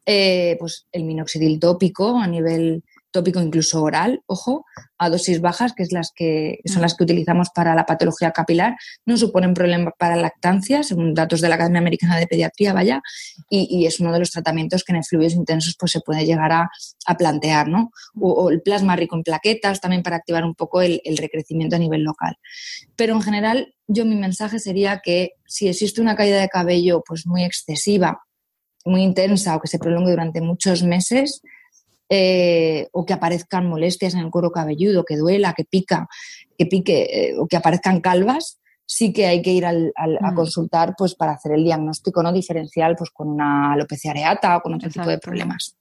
eh, 0.07 0.57
pues 0.61 0.86
el 0.92 1.05
minoxidil 1.05 1.59
tópico 1.59 2.16
a 2.18 2.26
nivel 2.26 2.84
tópico 3.16 3.40
incluso 3.40 3.82
oral, 3.82 4.22
ojo, 4.26 4.66
a 4.98 5.08
dosis 5.08 5.40
bajas, 5.40 5.72
que 5.72 5.82
es 5.82 5.90
las 5.90 6.12
que 6.14 6.58
son 6.66 6.82
las 6.82 6.94
que 6.94 7.04
utilizamos 7.04 7.48
para 7.48 7.74
la 7.74 7.86
patología 7.86 8.30
capilar, 8.30 8.76
no 9.06 9.16
suponen 9.16 9.54
problema 9.54 9.90
para 9.98 10.16
lactancia, 10.16 10.82
según 10.82 11.14
datos 11.14 11.40
de 11.40 11.48
la 11.48 11.54
Academia 11.54 11.80
Americana 11.80 12.18
de 12.18 12.26
Pediatría, 12.26 12.74
vaya, 12.74 13.00
y, 13.48 13.86
es 13.86 14.00
uno 14.00 14.12
de 14.12 14.18
los 14.18 14.30
tratamientos 14.30 14.84
que 14.84 14.92
en 14.92 14.98
efluvios 14.98 15.32
intensos 15.32 15.76
pues, 15.78 15.92
se 15.92 16.00
puede 16.00 16.26
llegar 16.26 16.52
a, 16.52 16.68
a 17.06 17.16
plantear, 17.16 17.68
¿no? 17.68 17.90
O, 18.20 18.32
o 18.32 18.50
el 18.50 18.60
plasma 18.60 18.96
rico 18.96 19.16
en 19.16 19.22
plaquetas, 19.22 19.80
también 19.80 20.02
para 20.02 20.16
activar 20.16 20.44
un 20.44 20.54
poco 20.54 20.82
el, 20.82 21.00
el 21.04 21.16
recrecimiento 21.16 21.76
a 21.76 21.78
nivel 21.78 22.02
local. 22.02 22.36
Pero 22.96 23.14
en 23.14 23.22
general, 23.22 23.74
yo 23.86 24.04
mi 24.04 24.16
mensaje 24.16 24.58
sería 24.58 25.00
que 25.02 25.30
si 25.46 25.68
existe 25.68 26.02
una 26.02 26.16
caída 26.16 26.38
de 26.38 26.48
cabello 26.48 27.02
pues 27.06 27.26
muy 27.26 27.44
excesiva, 27.44 28.20
muy 28.84 29.02
intensa 29.02 29.56
o 29.56 29.60
que 29.60 29.68
se 29.68 29.78
prolongue 29.78 30.10
durante 30.10 30.40
muchos 30.40 30.82
meses, 30.82 31.40
eh, 32.09 32.88
o 32.92 33.04
que 33.04 33.12
aparezcan 33.14 33.66
molestias 33.68 34.14
en 34.14 34.20
el 34.20 34.30
cuero 34.30 34.50
cabelludo, 34.52 35.04
que 35.04 35.16
duela, 35.16 35.52
que 35.54 35.64
pica, 35.64 36.09
que 36.57 36.66
pique 36.66 37.02
eh, 37.30 37.34
o 37.38 37.46
que 37.46 37.57
aparezcan 37.57 38.00
calvas, 38.00 38.61
sí 38.84 39.12
que 39.12 39.26
hay 39.26 39.42
que 39.42 39.50
ir 39.50 39.66
al- 39.66 39.92
al- 39.96 40.18
a 40.22 40.30
Mm. 40.30 40.34
consultar 40.36 40.94
pues, 40.96 41.14
para 41.16 41.32
hacer 41.32 41.52
el 41.52 41.64
diagnóstico 41.64 42.22
no 42.22 42.32
diferencial 42.32 42.94
pues, 42.96 43.11
con 43.11 43.28
una 43.28 43.72
alopecia 43.72 44.12
areata 44.12 44.57
o 44.57 44.61
con 44.62 44.74
otro 44.74 44.88
tipo 44.88 45.09
de 45.09 45.18
problemas. 45.18 45.76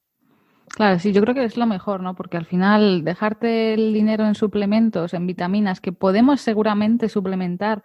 Claro, 0.69 0.97
sí, 0.99 1.13
yo 1.13 1.21
creo 1.21 1.36
que 1.36 1.45
es 1.45 1.55
lo 1.57 1.67
mejor, 1.67 2.01
¿no? 2.01 2.15
Porque 2.15 2.38
al 2.38 2.45
final 2.47 3.03
dejarte 3.03 3.76
el 3.76 3.93
dinero 3.93 4.26
en 4.26 4.34
suplementos, 4.36 5.13
en 5.13 5.28
vitaminas, 5.28 5.80
que 5.80 5.93
podemos 5.93 6.41
seguramente 6.41 7.07
suplementar 7.07 7.84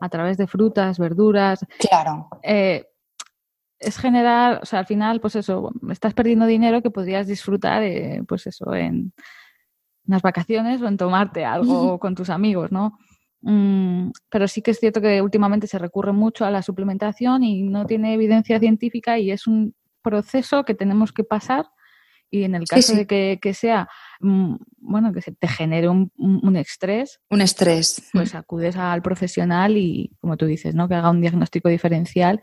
a 0.00 0.08
través 0.08 0.38
de 0.38 0.46
frutas, 0.48 0.98
verduras, 0.98 1.64
Claro. 1.78 2.28
eh, 2.42 2.86
es 3.82 3.98
generar, 3.98 4.60
o 4.62 4.66
sea, 4.66 4.80
al 4.80 4.86
final, 4.86 5.20
pues 5.20 5.36
eso, 5.36 5.72
estás 5.90 6.14
perdiendo 6.14 6.46
dinero 6.46 6.82
que 6.82 6.90
podrías 6.90 7.26
disfrutar, 7.26 7.82
eh, 7.82 8.22
pues 8.26 8.46
eso, 8.46 8.72
en 8.74 9.12
unas 10.06 10.22
vacaciones 10.22 10.80
o 10.82 10.88
en 10.88 10.96
tomarte 10.96 11.44
algo 11.44 11.98
con 12.00 12.14
tus 12.14 12.30
amigos, 12.30 12.72
¿no? 12.72 12.98
Mm, 13.42 14.10
pero 14.30 14.46
sí 14.48 14.62
que 14.62 14.70
es 14.72 14.78
cierto 14.80 15.00
que 15.00 15.20
últimamente 15.20 15.66
se 15.66 15.78
recurre 15.78 16.12
mucho 16.12 16.44
a 16.44 16.50
la 16.50 16.62
suplementación 16.62 17.42
y 17.42 17.62
no 17.62 17.86
tiene 17.86 18.14
evidencia 18.14 18.58
científica 18.58 19.18
y 19.18 19.30
es 19.30 19.46
un 19.46 19.74
proceso 20.02 20.64
que 20.64 20.74
tenemos 20.74 21.12
que 21.12 21.24
pasar 21.24 21.66
y 22.30 22.44
en 22.44 22.54
el 22.54 22.62
Sí, 22.62 22.74
caso 22.76 22.92
sí. 22.92 22.98
de 22.98 23.06
que, 23.06 23.38
que 23.42 23.52
sea, 23.52 23.88
mm, 24.20 24.54
bueno, 24.78 25.12
que 25.12 25.20
se 25.22 25.32
te 25.32 25.46
genere 25.48 25.88
un, 25.88 26.10
un- 26.16 26.40
un 26.42 26.56
estrés, 26.56 27.20
Un 27.30 27.40
estrés. 27.42 28.08
pues 28.12 28.34
acudes 28.34 28.76
al 28.76 29.02
profesional 29.02 29.76
y, 29.76 30.10
como 30.20 30.36
tú 30.36 30.46
dices, 30.46 30.74
¿no? 30.74 30.88
Que 30.88 30.94
haga 30.94 31.10
un 31.10 31.20
diagnóstico 31.20 31.68
diferencial 31.68 32.40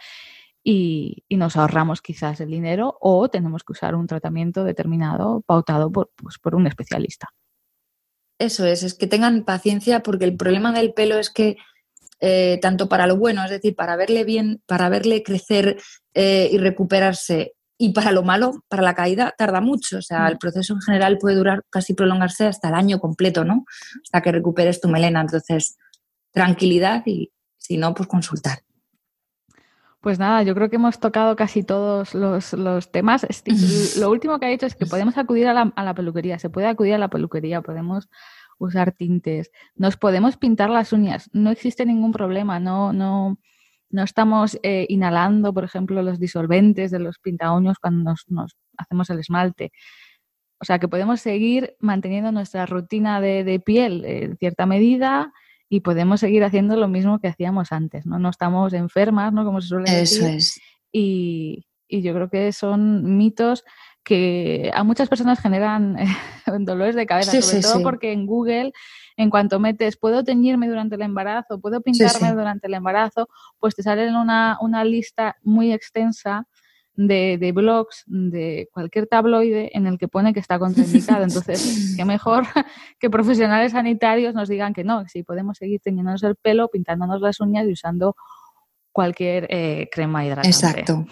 y, 0.64 1.24
y 1.28 1.38
nos 1.38 1.56
ahorramos 1.56 2.02
quizás 2.02 2.40
el 2.42 2.50
dinero 2.50 2.98
o 3.00 3.30
tenemos 3.30 3.64
que 3.64 3.74
usar 3.74 3.96
un 3.96 4.08
tratamiento 4.08 4.64
determinado 4.64 5.42
pautado 5.42 5.92
por, 5.92 6.12
pues, 6.16 6.38
por 6.38 6.56
un 6.56 6.68
especialista. 6.68 7.30
Eso 8.38 8.66
es, 8.66 8.84
es 8.84 8.94
que 8.94 9.08
tengan 9.08 9.44
paciencia 9.44 10.02
porque 10.02 10.26
el 10.26 10.38
problema 10.38 10.72
del 10.72 10.94
pelo 10.94 11.18
es 11.18 11.30
que 11.30 11.58
eh, 12.22 12.60
tanto 12.62 12.90
para 12.90 13.08
lo 13.08 13.18
bueno, 13.18 13.44
es 13.46 13.52
decir, 13.52 13.76
para 13.76 13.96
verle 13.96 14.24
bien, 14.24 14.62
para 14.66 14.90
verle 14.90 15.24
crecer 15.24 15.78
eh, 16.14 16.50
y 16.52 16.58
recuperarse, 16.58 17.54
y 17.78 17.94
para 17.94 18.12
lo 18.12 18.24
malo, 18.24 18.64
para 18.68 18.84
la 18.84 18.94
caída, 18.94 19.34
tarda 19.38 19.62
mucho. 19.62 20.00
O 20.00 20.02
sea, 20.02 20.28
el 20.28 20.38
proceso 20.38 20.74
en 20.74 20.82
general 20.82 21.18
puede 21.18 21.38
durar, 21.38 21.64
casi 21.70 21.94
prolongarse 21.94 22.46
hasta 22.46 22.68
el 22.68 22.76
año 22.76 23.00
completo, 23.00 23.46
¿no? 23.46 23.64
Hasta 24.04 24.22
que 24.22 24.34
recuperes 24.34 24.82
tu 24.82 24.90
melena. 24.90 25.22
Entonces, 25.22 25.78
tranquilidad 26.32 27.04
y 27.06 27.32
si 27.58 27.78
no, 27.78 27.94
pues 27.94 28.10
consultar. 28.10 28.60
Pues 30.02 30.18
nada, 30.18 30.44
yo 30.44 30.56
creo 30.56 30.70
que 30.70 30.78
hemos 30.78 31.00
tocado 31.00 31.36
casi 31.36 31.62
todos 31.64 32.14
los, 32.16 32.54
los 32.54 32.92
temas. 32.92 33.28
Lo 34.00 34.10
último 34.10 34.40
que 34.40 34.46
ha 34.46 34.50
dicho 34.50 34.66
es 34.66 34.76
que 34.76 34.86
podemos 34.86 35.18
acudir 35.18 35.48
a 35.48 35.54
la, 35.54 35.74
a 35.76 35.84
la 35.84 35.94
peluquería, 35.94 36.40
se 36.40 36.50
puede 36.50 36.68
acudir 36.68 36.94
a 36.94 36.98
la 36.98 37.10
peluquería, 37.10 37.62
podemos 37.62 38.10
usar 38.60 38.94
tintes, 38.94 39.52
nos 39.76 39.98
podemos 39.98 40.38
pintar 40.38 40.70
las 40.70 40.94
uñas, 40.94 41.30
no 41.34 41.50
existe 41.50 41.86
ningún 41.86 42.12
problema, 42.12 42.60
no, 42.60 42.94
no, 42.94 43.40
no 43.90 44.04
estamos 44.04 44.58
eh, 44.64 44.86
inhalando, 44.90 45.54
por 45.54 45.64
ejemplo, 45.64 46.02
los 46.02 46.20
disolventes 46.20 46.92
de 46.92 47.00
los 47.00 47.20
pintaúños 47.20 47.78
cuando 47.80 48.12
nos, 48.12 48.26
nos 48.30 48.56
hacemos 48.78 49.10
el 49.10 49.20
esmalte. 49.20 49.72
O 50.62 50.66
sea 50.66 50.80
que 50.80 50.88
podemos 50.88 51.22
seguir 51.22 51.76
manteniendo 51.80 52.32
nuestra 52.32 52.66
rutina 52.66 53.22
de, 53.22 53.44
de 53.44 53.60
piel 53.60 54.06
en 54.06 54.38
cierta 54.38 54.66
medida 54.66 55.34
y 55.70 55.82
podemos 55.82 56.20
seguir 56.20 56.44
haciendo 56.44 56.76
lo 56.76 56.88
mismo 56.88 57.20
que 57.20 57.28
hacíamos 57.28 57.72
antes, 57.72 58.06
¿no? 58.06 58.18
No 58.20 58.30
estamos 58.30 58.74
enfermas, 58.74 59.32
¿no? 59.32 59.46
Como 59.46 59.62
se 59.62 59.68
suele 59.68 60.02
Eso 60.02 60.26
decir. 60.26 60.36
es. 60.38 60.60
Y, 60.92 61.68
y 61.88 62.02
yo 62.02 62.14
creo 62.14 62.30
que 62.30 62.52
son 62.52 63.18
mitos 63.18 63.64
que 64.04 64.72
a 64.74 64.84
muchas 64.84 65.08
personas 65.10 65.40
generan 65.40 65.96
dolores 66.66 66.96
de 66.96 67.06
cabeza, 67.06 67.32
Sí, 67.32 67.42
sobre 67.42 67.58
sí, 67.58 67.62
todo 67.62 67.78
sí. 67.78 67.84
porque 67.84 68.12
en 68.12 68.26
Google, 68.26 68.72
en 69.18 69.30
cuanto 69.30 69.60
metes, 69.60 69.98
puedo 69.98 70.24
teñirme 70.24 70.68
durante 70.68 70.96
el 70.96 71.02
embarazo, 71.04 71.60
puedo 71.60 71.82
pintarme 71.82 72.32
durante 72.34 72.68
el 72.68 72.74
embarazo, 72.74 73.28
pues 73.60 73.76
te 73.76 73.84
sale 73.84 74.10
una, 74.10 74.58
una 74.62 74.84
lista 74.84 75.38
muy 75.44 75.72
extensa 75.72 76.48
de, 77.08 77.38
de 77.38 77.52
blogs 77.54 78.04
de 78.08 78.68
cualquier 78.74 79.08
tabloide 79.08 79.70
en 79.74 79.88
el 79.88 79.98
que 79.98 80.10
pone 80.10 80.34
que 80.34 80.42
está 80.42 80.60
contraindicado. 80.60 81.24
Entonces, 81.24 81.94
qué 81.96 82.04
mejor 82.04 82.44
que 83.00 83.10
profesionales 83.10 83.72
sanitarios 83.72 84.36
nos 84.36 84.50
digan 84.50 84.74
que 84.74 84.84
no, 84.84 85.04
que 85.04 85.10
sí 85.10 85.24
podemos 85.24 85.58
seguir 85.58 85.80
teñiéndonos 85.80 86.24
el 86.24 86.36
pelo, 86.36 86.68
pintándonos 86.68 87.22
las 87.22 87.40
uñas 87.40 87.66
y 87.68 87.72
usando 87.72 88.18
cualquier 88.92 89.48
eh, 89.50 89.88
crema 89.92 90.26
hidratante. 90.26 90.50
Exacto. 90.50 91.06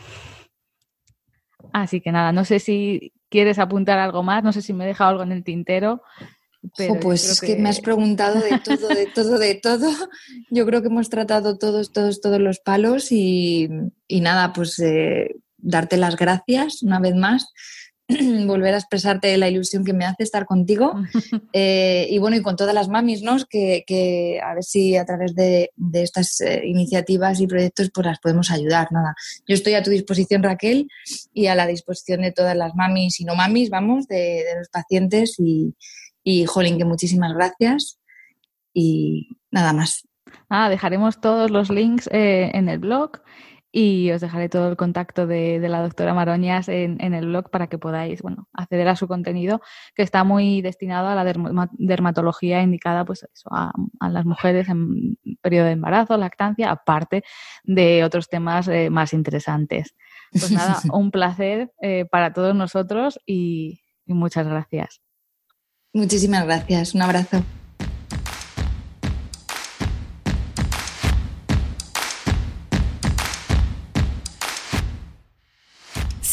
Así 1.71 2.01
que 2.01 2.11
nada, 2.11 2.33
no 2.33 2.43
sé 2.43 2.59
si 2.59 3.13
quieres 3.29 3.57
apuntar 3.57 3.97
algo 3.97 4.23
más, 4.23 4.43
no 4.43 4.51
sé 4.51 4.61
si 4.61 4.73
me 4.73 4.83
he 4.83 4.87
dejado 4.87 5.11
algo 5.11 5.23
en 5.23 5.31
el 5.31 5.45
tintero. 5.45 6.01
Pero 6.75 6.99
pues 6.99 7.29
es 7.29 7.39
que... 7.39 7.55
me 7.55 7.69
has 7.69 7.79
preguntado 7.79 8.41
de 8.41 8.59
todo, 8.59 8.89
de 8.89 9.05
todo, 9.05 9.37
de 9.37 9.55
todo. 9.55 9.89
Yo 10.49 10.65
creo 10.65 10.81
que 10.81 10.87
hemos 10.87 11.09
tratado 11.09 11.57
todos, 11.57 11.93
todos, 11.93 12.19
todos 12.19 12.41
los 12.41 12.59
palos 12.59 13.09
y, 13.13 13.69
y 14.07 14.19
nada, 14.19 14.51
pues 14.51 14.77
eh, 14.79 15.37
darte 15.57 15.97
las 15.97 16.15
gracias 16.15 16.83
una 16.83 16.99
vez 16.99 17.15
más, 17.15 17.53
volver 18.45 18.73
a 18.73 18.77
expresarte 18.77 19.35
la 19.37 19.49
ilusión 19.49 19.83
que 19.83 19.93
me 19.93 20.05
hace 20.05 20.23
estar 20.23 20.45
contigo 20.45 20.93
Eh, 21.53 22.07
y 22.11 22.19
bueno, 22.19 22.37
y 22.37 22.41
con 22.41 22.55
todas 22.55 22.75
las 22.75 22.87
mamis, 22.87 23.23
¿no? 23.23 23.37
Que, 23.49 23.83
que 23.87 24.39
a 24.43 24.53
ver 24.53 24.63
si 24.63 24.95
a 24.95 25.05
través 25.05 25.33
de, 25.33 25.71
de 25.75 26.03
estas 26.03 26.39
eh, 26.41 26.61
iniciativas 26.65 27.39
y 27.39 27.47
proyectos 27.47 27.89
pues 27.91 28.05
las 28.05 28.19
podemos 28.19 28.51
ayudar, 28.51 28.91
nada. 28.91 29.15
Yo 29.47 29.55
estoy 29.55 29.73
a 29.73 29.81
tu 29.81 29.89
disposición, 29.89 30.43
Raquel, 30.43 30.87
y 31.33 31.47
a 31.47 31.55
la 31.55 31.65
disposición 31.65 32.21
de 32.21 32.31
todas 32.31 32.55
las 32.55 32.75
mamis 32.75 33.19
y 33.19 33.25
no 33.25 33.33
mamis, 33.33 33.69
vamos, 33.71 34.07
de, 34.07 34.43
de 34.47 34.55
los 34.59 34.69
pacientes 34.69 35.35
y, 35.39 35.75
y, 36.23 36.45
jolín, 36.45 36.77
que 36.77 36.85
muchísimas 36.85 37.33
gracias 37.33 37.99
y 38.71 39.39
nada 39.49 39.73
más. 39.73 40.07
Ah, 40.49 40.69
dejaremos 40.69 41.19
todos 41.19 41.49
los 41.49 41.69
links 41.69 42.07
eh, 42.11 42.51
en 42.53 42.69
el 42.69 42.79
blog 42.79 43.21
y 43.71 44.11
os 44.11 44.21
dejaré 44.21 44.49
todo 44.49 44.69
el 44.69 44.77
contacto 44.77 45.27
de, 45.27 45.59
de 45.59 45.69
la 45.69 45.81
doctora 45.81 46.13
Maroñas 46.13 46.69
en, 46.69 46.97
en, 46.99 47.13
el 47.13 47.27
blog 47.27 47.49
para 47.49 47.67
que 47.67 47.77
podáis 47.77 48.21
bueno, 48.21 48.47
acceder 48.53 48.87
a 48.87 48.95
su 48.95 49.07
contenido, 49.07 49.61
que 49.95 50.03
está 50.03 50.23
muy 50.23 50.61
destinado 50.61 51.07
a 51.07 51.15
la 51.15 51.33
dermatología 51.73 52.61
indicada 52.61 53.05
pues, 53.05 53.23
eso, 53.23 53.49
a, 53.51 53.71
a, 53.99 54.09
las 54.09 54.25
mujeres 54.25 54.69
en 54.69 55.17
periodo 55.41 55.65
de 55.65 55.73
embarazo, 55.73 56.17
lactancia, 56.17 56.71
aparte 56.71 57.23
de 57.63 58.03
otros 58.03 58.29
temas 58.29 58.67
eh, 58.67 58.89
más 58.89 59.13
interesantes. 59.13 59.95
Pues 60.31 60.51
nada, 60.51 60.79
un 60.93 61.11
placer 61.11 61.71
eh, 61.81 62.05
para 62.09 62.33
todos 62.33 62.55
nosotros 62.55 63.19
y, 63.25 63.81
y 64.05 64.13
muchas 64.13 64.47
gracias. 64.47 65.01
Muchísimas 65.93 66.45
gracias. 66.45 66.93
Un 66.93 67.01
abrazo. 67.01 67.43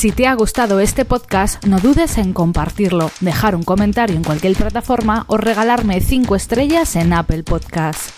Si 0.05 0.12
te 0.12 0.26
ha 0.26 0.34
gustado 0.34 0.80
este 0.80 1.07
podcast, 1.07 1.64
no 1.64 1.78
dudes 1.78 2.18
en 2.18 2.34
compartirlo, 2.34 3.11
dejar 3.20 3.57
un 3.57 3.62
comentario 3.62 4.14
en 4.14 4.22
cualquier 4.22 4.55
plataforma 4.55 5.24
o 5.28 5.38
regalarme 5.38 6.02
5 6.02 6.36
estrellas 6.36 6.94
en 6.96 7.14
Apple 7.14 7.42
Podcasts. 7.42 8.12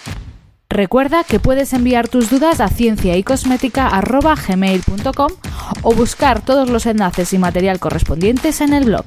Recuerda 0.68 1.22
que 1.22 1.39
puedes 1.39 1.72
enviar 1.72 2.09
tus 2.09 2.28
dudas 2.28 2.61
a 2.61 2.70
cienciaycosmética.gmail.com 2.70 5.30
o 5.82 5.95
buscar 5.95 6.45
todos 6.45 6.70
los 6.70 6.87
enlaces 6.87 7.32
y 7.32 7.39
material 7.39 7.78
correspondientes 7.78 8.61
en 8.61 8.72
el 8.72 8.87
blog. 8.87 9.05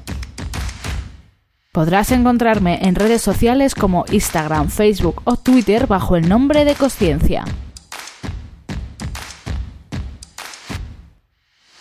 Podrás 1.72 2.12
encontrarme 2.12 2.88
en 2.88 2.94
redes 2.94 3.20
sociales 3.20 3.74
como 3.74 4.06
Instagram, 4.10 4.70
Facebook 4.70 5.20
o 5.24 5.36
Twitter 5.36 5.86
bajo 5.86 6.16
el 6.16 6.30
nombre 6.30 6.64
de 6.64 6.74
Cosciencia. 6.74 7.44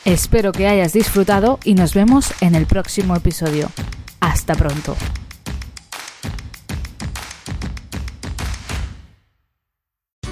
Espero 0.05 0.51
que 0.51 0.67
hayas 0.67 0.93
disfrutado 0.93 1.59
y 1.63 1.75
nos 1.75 1.93
vemos 1.93 2.33
en 2.41 2.55
el 2.55 2.65
próximo 2.65 3.15
episodio. 3.15 3.69
Hasta 4.21 4.55
pronto. 4.55 4.95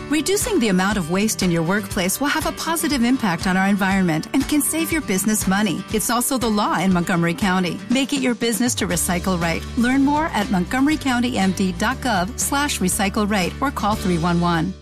Reducing 0.09 0.59
the 0.59 0.69
amount 0.69 0.97
of 0.97 1.11
waste 1.11 1.43
in 1.43 1.51
your 1.51 1.63
workplace 1.63 2.19
will 2.19 2.27
have 2.27 2.47
a 2.47 2.51
positive 2.53 3.03
impact 3.03 3.45
on 3.45 3.57
our 3.57 3.67
environment 3.67 4.27
and 4.33 4.47
can 4.47 4.61
save 4.61 4.91
your 4.91 5.01
business 5.01 5.47
money. 5.47 5.83
It's 5.93 6.09
also 6.09 6.37
the 6.37 6.49
law 6.49 6.79
in 6.79 6.93
Montgomery 6.93 7.33
County. 7.33 7.77
Make 7.89 8.13
it 8.13 8.21
your 8.21 8.33
business 8.33 8.73
to 8.75 8.87
recycle 8.87 9.39
right. 9.39 9.61
Learn 9.77 10.03
more 10.05 10.27
at 10.27 10.47
montgomerycountymd.gov 10.47 12.39
slash 12.39 12.79
recycle 12.79 13.29
right 13.29 13.53
or 13.61 13.69
call 13.69 13.95
311. 13.95 14.73